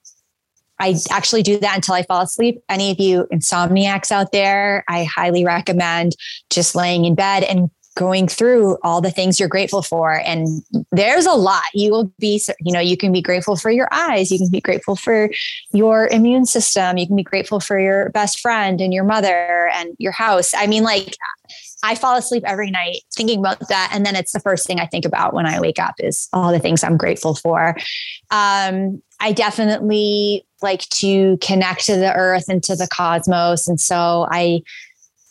I 0.80 0.96
actually 1.10 1.42
do 1.42 1.60
that 1.60 1.76
until 1.76 1.96
I 1.96 2.04
fall 2.04 2.22
asleep. 2.22 2.62
Any 2.70 2.92
of 2.92 3.00
you 3.00 3.28
insomniacs 3.34 4.12
out 4.12 4.32
there, 4.32 4.84
I 4.88 5.06
highly 5.06 5.44
recommend 5.44 6.16
just 6.52 6.76
laying 6.76 7.06
in 7.06 7.16
bed 7.16 7.44
and 7.44 7.72
going 7.96 8.28
through 8.28 8.78
all 8.84 9.02
the 9.02 9.10
things 9.10 9.40
you're 9.40 9.50
grateful 9.50 9.82
for. 9.82 10.22
And 10.24 10.62
there's 10.92 11.26
a 11.26 11.34
lot. 11.34 11.64
You 11.74 11.92
will 11.92 12.14
be, 12.20 12.40
you 12.62 12.72
know, 12.72 12.80
you 12.80 12.96
can 12.96 13.12
be 13.12 13.24
grateful 13.24 13.56
for 13.56 13.72
your 13.72 13.88
eyes. 13.92 14.32
You 14.32 14.38
can 14.38 14.52
be 14.52 14.62
grateful 14.62 14.96
for 14.96 15.32
your 15.74 16.08
immune 16.10 16.46
system. 16.46 16.98
You 16.98 17.08
can 17.08 17.16
be 17.16 17.24
grateful 17.24 17.60
for 17.60 17.80
your 17.80 18.10
best 18.10 18.40
friend 18.40 18.80
and 18.80 18.94
your 18.94 19.04
mother 19.04 19.72
and 19.74 19.96
your 19.98 20.12
house. 20.12 20.54
I 20.54 20.68
mean, 20.68 20.84
like, 20.84 21.18
I 21.88 21.96
fall 21.96 22.18
asleep 22.18 22.44
every 22.46 22.70
night 22.70 23.04
thinking 23.16 23.40
about 23.40 23.66
that. 23.70 23.92
And 23.94 24.06
then 24.06 24.18
it's 24.18 24.34
the 24.34 24.42
first 24.42 24.68
thing 24.68 24.82
I 24.82 24.86
think 24.86 25.06
about 25.06 25.34
when 25.34 25.46
I 25.46 25.62
wake 25.62 25.80
up 25.80 25.96
is 26.00 26.28
all 26.34 26.52
the 26.52 26.60
things 26.60 26.84
I'm 26.84 26.98
grateful 26.98 27.34
for. 27.34 27.78
Um, 28.30 29.02
I 29.22 29.32
definitely 29.32 30.46
like 30.62 30.82
to 30.90 31.38
connect 31.38 31.86
to 31.86 31.96
the 31.96 32.14
earth 32.14 32.50
and 32.50 32.62
to 32.64 32.76
the 32.76 32.90
cosmos. 32.92 33.70
And 33.70 33.80
so 33.80 34.28
I 34.30 34.64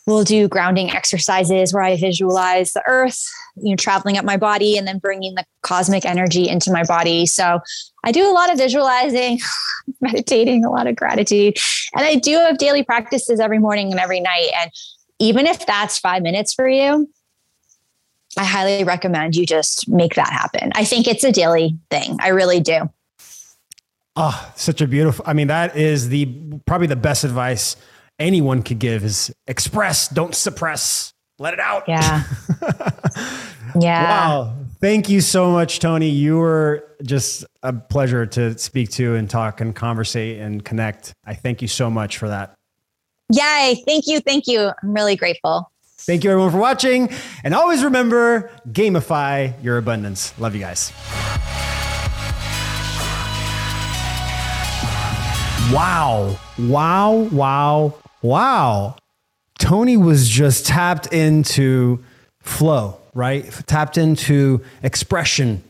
will 0.07 0.23
do 0.23 0.47
grounding 0.47 0.89
exercises 0.89 1.73
where 1.73 1.83
I 1.83 1.95
visualize 1.95 2.73
the 2.73 2.81
earth, 2.87 3.23
you 3.57 3.71
know, 3.71 3.75
traveling 3.75 4.17
up 4.17 4.25
my 4.25 4.37
body 4.37 4.77
and 4.77 4.87
then 4.87 4.97
bringing 4.97 5.35
the 5.35 5.45
cosmic 5.61 6.05
energy 6.05 6.49
into 6.49 6.71
my 6.71 6.83
body. 6.85 7.27
So 7.27 7.59
I 8.03 8.11
do 8.11 8.27
a 8.27 8.33
lot 8.33 8.51
of 8.51 8.57
visualizing, 8.57 9.39
meditating, 10.01 10.65
a 10.65 10.71
lot 10.71 10.87
of 10.87 10.95
gratitude. 10.95 11.57
And 11.95 12.03
I 12.03 12.15
do 12.15 12.31
have 12.31 12.57
daily 12.57 12.83
practices 12.83 13.39
every 13.39 13.59
morning 13.59 13.91
and 13.91 13.99
every 13.99 14.21
night. 14.21 14.49
And 14.59 14.71
even 15.19 15.47
if 15.47 15.65
that's 15.65 15.97
five 15.97 16.23
minutes 16.23 16.53
for 16.53 16.67
you, 16.67 17.09
I 18.37 18.43
highly 18.43 18.83
recommend 18.83 19.35
you 19.35 19.45
just 19.45 19.89
make 19.89 20.15
that 20.15 20.31
happen. 20.31 20.71
I 20.75 20.85
think 20.85 21.07
it's 21.07 21.23
a 21.23 21.31
daily 21.31 21.77
thing. 21.89 22.17
I 22.21 22.29
really 22.29 22.59
do. 22.59 22.89
Oh, 24.15 24.51
such 24.55 24.81
a 24.81 24.87
beautiful. 24.87 25.23
I 25.27 25.33
mean, 25.33 25.47
that 25.47 25.75
is 25.75 26.09
the 26.09 26.25
probably 26.65 26.87
the 26.87 26.95
best 26.95 27.23
advice 27.23 27.75
anyone 28.19 28.63
could 28.63 28.79
give 28.79 29.03
is 29.03 29.33
express, 29.47 30.07
don't 30.07 30.35
suppress. 30.35 31.13
Let 31.39 31.53
it 31.53 31.59
out. 31.59 31.83
Yeah. 31.87 32.23
yeah. 33.79 34.03
Wow. 34.09 34.55
Thank 34.81 35.07
you 35.07 35.21
so 35.21 35.51
much, 35.51 35.79
Toni. 35.79 36.09
You 36.09 36.37
were 36.37 36.95
just 37.03 37.45
a 37.61 37.73
pleasure 37.73 38.25
to 38.25 38.57
speak 38.57 38.89
to 38.91 39.13
and 39.15 39.29
talk 39.29 39.61
and 39.61 39.75
conversate 39.75 40.39
and 40.39 40.65
connect. 40.65 41.13
I 41.25 41.35
thank 41.35 41.61
you 41.61 41.67
so 41.67 41.91
much 41.91 42.17
for 42.17 42.27
that. 42.29 42.56
Yay. 43.31 43.83
Thank 43.85 44.07
you. 44.07 44.19
Thank 44.21 44.47
you. 44.47 44.71
I'm 44.81 44.93
really 44.93 45.15
grateful. 45.15 45.69
Thank 45.99 46.23
you, 46.23 46.31
everyone, 46.31 46.51
for 46.51 46.59
watching. 46.59 47.09
And 47.43 47.53
always 47.53 47.83
remember 47.83 48.49
gamify 48.69 49.61
your 49.61 49.77
abundance. 49.77 50.37
Love 50.39 50.55
you 50.55 50.61
guys. 50.61 50.93
Wow. 55.73 56.37
Wow. 56.57 57.11
Wow. 57.31 57.95
Wow. 58.21 58.95
Toni 59.59 59.97
was 59.97 60.29
just 60.29 60.65
tapped 60.65 61.11
into 61.11 62.03
flow, 62.39 62.99
right? 63.13 63.43
Tapped 63.67 63.97
into 63.97 64.61
expression. 64.83 65.61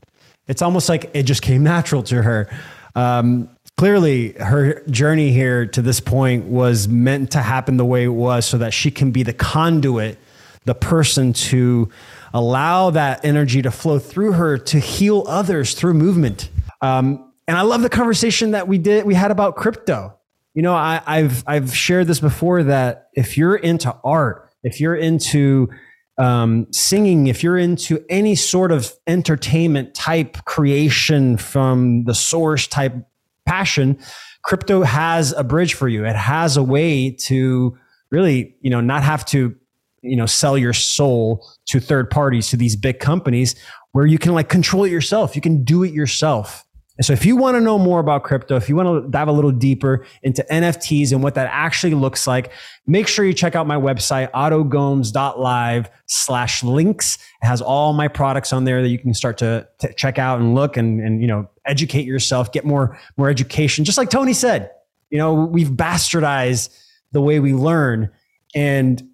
It's 0.47 0.61
almost 0.61 0.87
like 0.87 1.09
it 1.15 1.23
just 1.23 1.41
came 1.41 1.63
natural 1.63 2.03
to 2.03 2.21
her. 2.21 2.47
Um, 2.95 3.49
clearly, 3.77 4.33
her 4.33 4.83
journey 4.89 5.31
here 5.31 5.65
to 5.67 5.81
this 5.81 5.99
point 5.99 6.45
was 6.45 6.87
meant 6.87 7.31
to 7.31 7.41
happen 7.41 7.77
the 7.77 7.85
way 7.85 8.03
it 8.03 8.09
was 8.09 8.45
so 8.45 8.57
that 8.57 8.73
she 8.73 8.91
can 8.91 9.11
be 9.11 9.23
the 9.23 9.33
conduit, 9.33 10.17
the 10.65 10.75
person 10.75 11.31
to 11.31 11.89
allow 12.33 12.89
that 12.89 13.23
energy 13.23 13.61
to 13.61 13.71
flow 13.71 13.99
through 13.99 14.33
her 14.33 14.57
to 14.57 14.79
heal 14.79 15.23
others 15.27 15.73
through 15.75 15.93
movement. 15.93 16.49
Um, 16.81 17.31
and 17.47 17.55
I 17.55 17.61
love 17.61 17.81
the 17.81 17.89
conversation 17.89 18.51
that 18.51 18.67
we 18.67 18.77
did 18.77 19.05
we 19.05 19.13
had 19.13 19.31
about 19.31 19.55
crypto. 19.55 20.13
You 20.53 20.63
know, 20.63 20.73
I, 20.73 21.01
I've 21.05 21.43
I've 21.47 21.75
shared 21.75 22.07
this 22.07 22.19
before 22.19 22.63
that 22.63 23.09
if 23.13 23.37
you're 23.37 23.55
into 23.55 23.95
art, 24.03 24.49
if 24.63 24.81
you're 24.81 24.95
into 24.95 25.69
um, 26.17 26.67
singing, 26.71 27.27
if 27.27 27.43
you're 27.43 27.57
into 27.57 28.03
any 28.09 28.35
sort 28.35 28.71
of 28.71 28.91
entertainment 29.05 29.93
type 29.93 30.43
creation 30.45 31.37
from 31.37 32.05
the 32.05 32.15
source 32.15 32.67
type 32.67 32.95
passion, 33.47 33.97
crypto 34.43 34.83
has 34.83 35.31
a 35.33 35.43
bridge 35.43 35.73
for 35.73 35.87
you. 35.87 36.05
It 36.05 36.15
has 36.15 36.57
a 36.57 36.63
way 36.63 37.11
to 37.21 37.77
really, 38.11 38.55
you 38.61 38.69
know, 38.69 38.81
not 38.81 39.03
have 39.03 39.25
to, 39.25 39.55
you 40.01 40.15
know, 40.15 40.25
sell 40.25 40.57
your 40.57 40.73
soul 40.73 41.47
to 41.67 41.79
third 41.79 42.09
parties, 42.09 42.49
to 42.49 42.57
these 42.57 42.75
big 42.75 42.99
companies 42.99 43.55
where 43.93 44.05
you 44.05 44.19
can 44.19 44.33
like 44.33 44.49
control 44.49 44.83
it 44.83 44.91
yourself. 44.91 45.35
You 45.35 45.41
can 45.41 45.63
do 45.63 45.83
it 45.83 45.91
yourself. 45.91 46.66
And 46.97 47.05
so 47.05 47.13
if 47.13 47.25
you 47.25 47.35
want 47.35 47.55
to 47.55 47.61
know 47.61 47.77
more 47.77 47.99
about 47.99 48.23
crypto, 48.23 48.55
if 48.55 48.67
you 48.67 48.75
want 48.75 49.03
to 49.03 49.09
dive 49.09 49.27
a 49.27 49.31
little 49.31 49.51
deeper 49.51 50.05
into 50.23 50.45
NFTs 50.49 51.11
and 51.11 51.21
what 51.21 51.35
that 51.35 51.47
actually 51.51 51.93
looks 51.93 52.25
like, 52.25 52.51
make 52.87 53.07
sure 53.07 53.23
you 53.23 53.33
check 53.33 53.55
out 53.55 53.67
my 53.67 53.75
website, 53.75 54.31
otogomes.live 54.31 55.89
slash 56.07 56.63
links. 56.63 57.17
It 57.41 57.45
has 57.45 57.61
all 57.61 57.93
my 57.93 58.07
products 58.07 58.51
on 58.51 58.63
there 58.63 58.81
that 58.81 58.89
you 58.89 58.97
can 58.97 59.13
start 59.13 59.37
to, 59.39 59.67
to 59.79 59.93
check 59.93 60.17
out 60.17 60.39
and 60.39 60.55
look 60.55 60.75
and, 60.75 60.99
and, 60.99 61.21
you 61.21 61.27
know, 61.27 61.49
educate 61.65 62.05
yourself, 62.05 62.51
get 62.51 62.65
more, 62.65 62.99
more 63.15 63.29
education. 63.29 63.85
Just 63.85 63.97
like 63.97 64.09
Toni 64.09 64.33
said, 64.33 64.71
you 65.11 65.19
know, 65.19 65.33
we've 65.33 65.69
bastardized 65.69 66.75
the 67.11 67.21
way 67.21 67.39
we 67.39 67.53
learn. 67.53 68.09
And, 68.55 69.07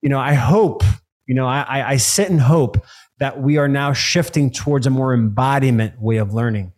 you 0.00 0.08
know, 0.08 0.18
I 0.18 0.32
hope, 0.32 0.82
you 1.26 1.34
know, 1.34 1.46
I, 1.46 1.90
I 1.90 1.96
sit 1.98 2.30
and 2.30 2.40
hope 2.40 2.84
that 3.18 3.40
we 3.40 3.58
are 3.58 3.68
now 3.68 3.92
shifting 3.92 4.50
towards 4.50 4.86
a 4.86 4.90
more 4.90 5.14
embodiment 5.14 6.00
way 6.00 6.16
of 6.16 6.32
learning. 6.34 6.72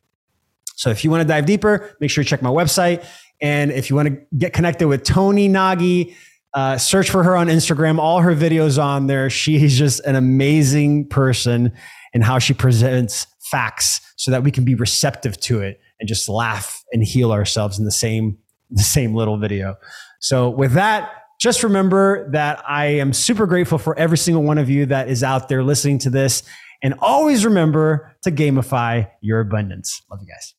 So 0.75 0.91
if 0.91 1.05
you 1.05 1.11
want 1.11 1.23
to 1.23 1.29
dive 1.29 1.47
deeper, 1.47 1.97
make 2.01 2.11
sure 2.11 2.23
you 2.23 2.29
check 2.29 2.43
my 2.43 2.51
website. 2.51 3.07
And 3.41 3.71
if 3.71 3.91
you 3.91 3.97
want 3.97 4.09
to 4.09 4.37
get 4.37 4.53
connected 4.53 4.89
with 4.89 5.05
Toni 5.05 5.49
Nagy, 5.49 6.17
uh, 6.55 6.79
search 6.79 7.11
for 7.11 7.25
her 7.25 7.37
on 7.37 7.49
Instagram. 7.49 7.99
All 7.99 8.21
her 8.21 8.35
videos 8.35 8.83
on 8.83 9.09
there. 9.09 9.29
She's 9.29 9.77
just 9.77 10.01
an 10.05 10.15
amazing 10.15 11.09
person 11.09 11.73
in 12.13 12.23
how 12.23 12.39
she 12.39 12.55
presents 12.55 13.27
facts 13.41 14.01
so 14.17 14.31
that 14.31 14.43
we 14.43 14.51
can 14.51 14.65
be 14.65 14.75
receptive 14.75 15.39
to 15.41 15.61
it 15.61 15.81
and 15.99 16.09
just 16.09 16.29
laugh 16.29 16.83
and 16.93 17.03
heal 17.03 17.33
ourselves 17.33 17.79
in 17.79 17.85
the 17.85 17.91
same 17.91 18.39
the 18.71 18.83
same 18.83 19.15
little 19.15 19.39
video. 19.39 19.77
So 20.21 20.49
with 20.49 20.73
that, 20.73 21.13
just 21.39 21.63
remember 21.63 22.31
that 22.31 22.65
I 22.67 22.87
am 22.87 23.13
super 23.13 23.47
grateful 23.47 23.79
for 23.79 23.97
every 23.99 24.17
single 24.17 24.43
one 24.43 24.59
of 24.59 24.71
you 24.71 24.87
that 24.87 25.09
is 25.09 25.23
out 25.23 25.49
there 25.49 25.63
listening 25.63 25.99
to 26.01 26.11
this. 26.11 26.43
And 26.83 26.95
always 27.01 27.45
remember 27.45 28.17
to 28.23 28.33
gamify 28.33 29.11
your 29.21 29.41
abundance. 29.41 30.03
Love 30.11 30.21
you 30.23 30.29
guys. 30.29 30.55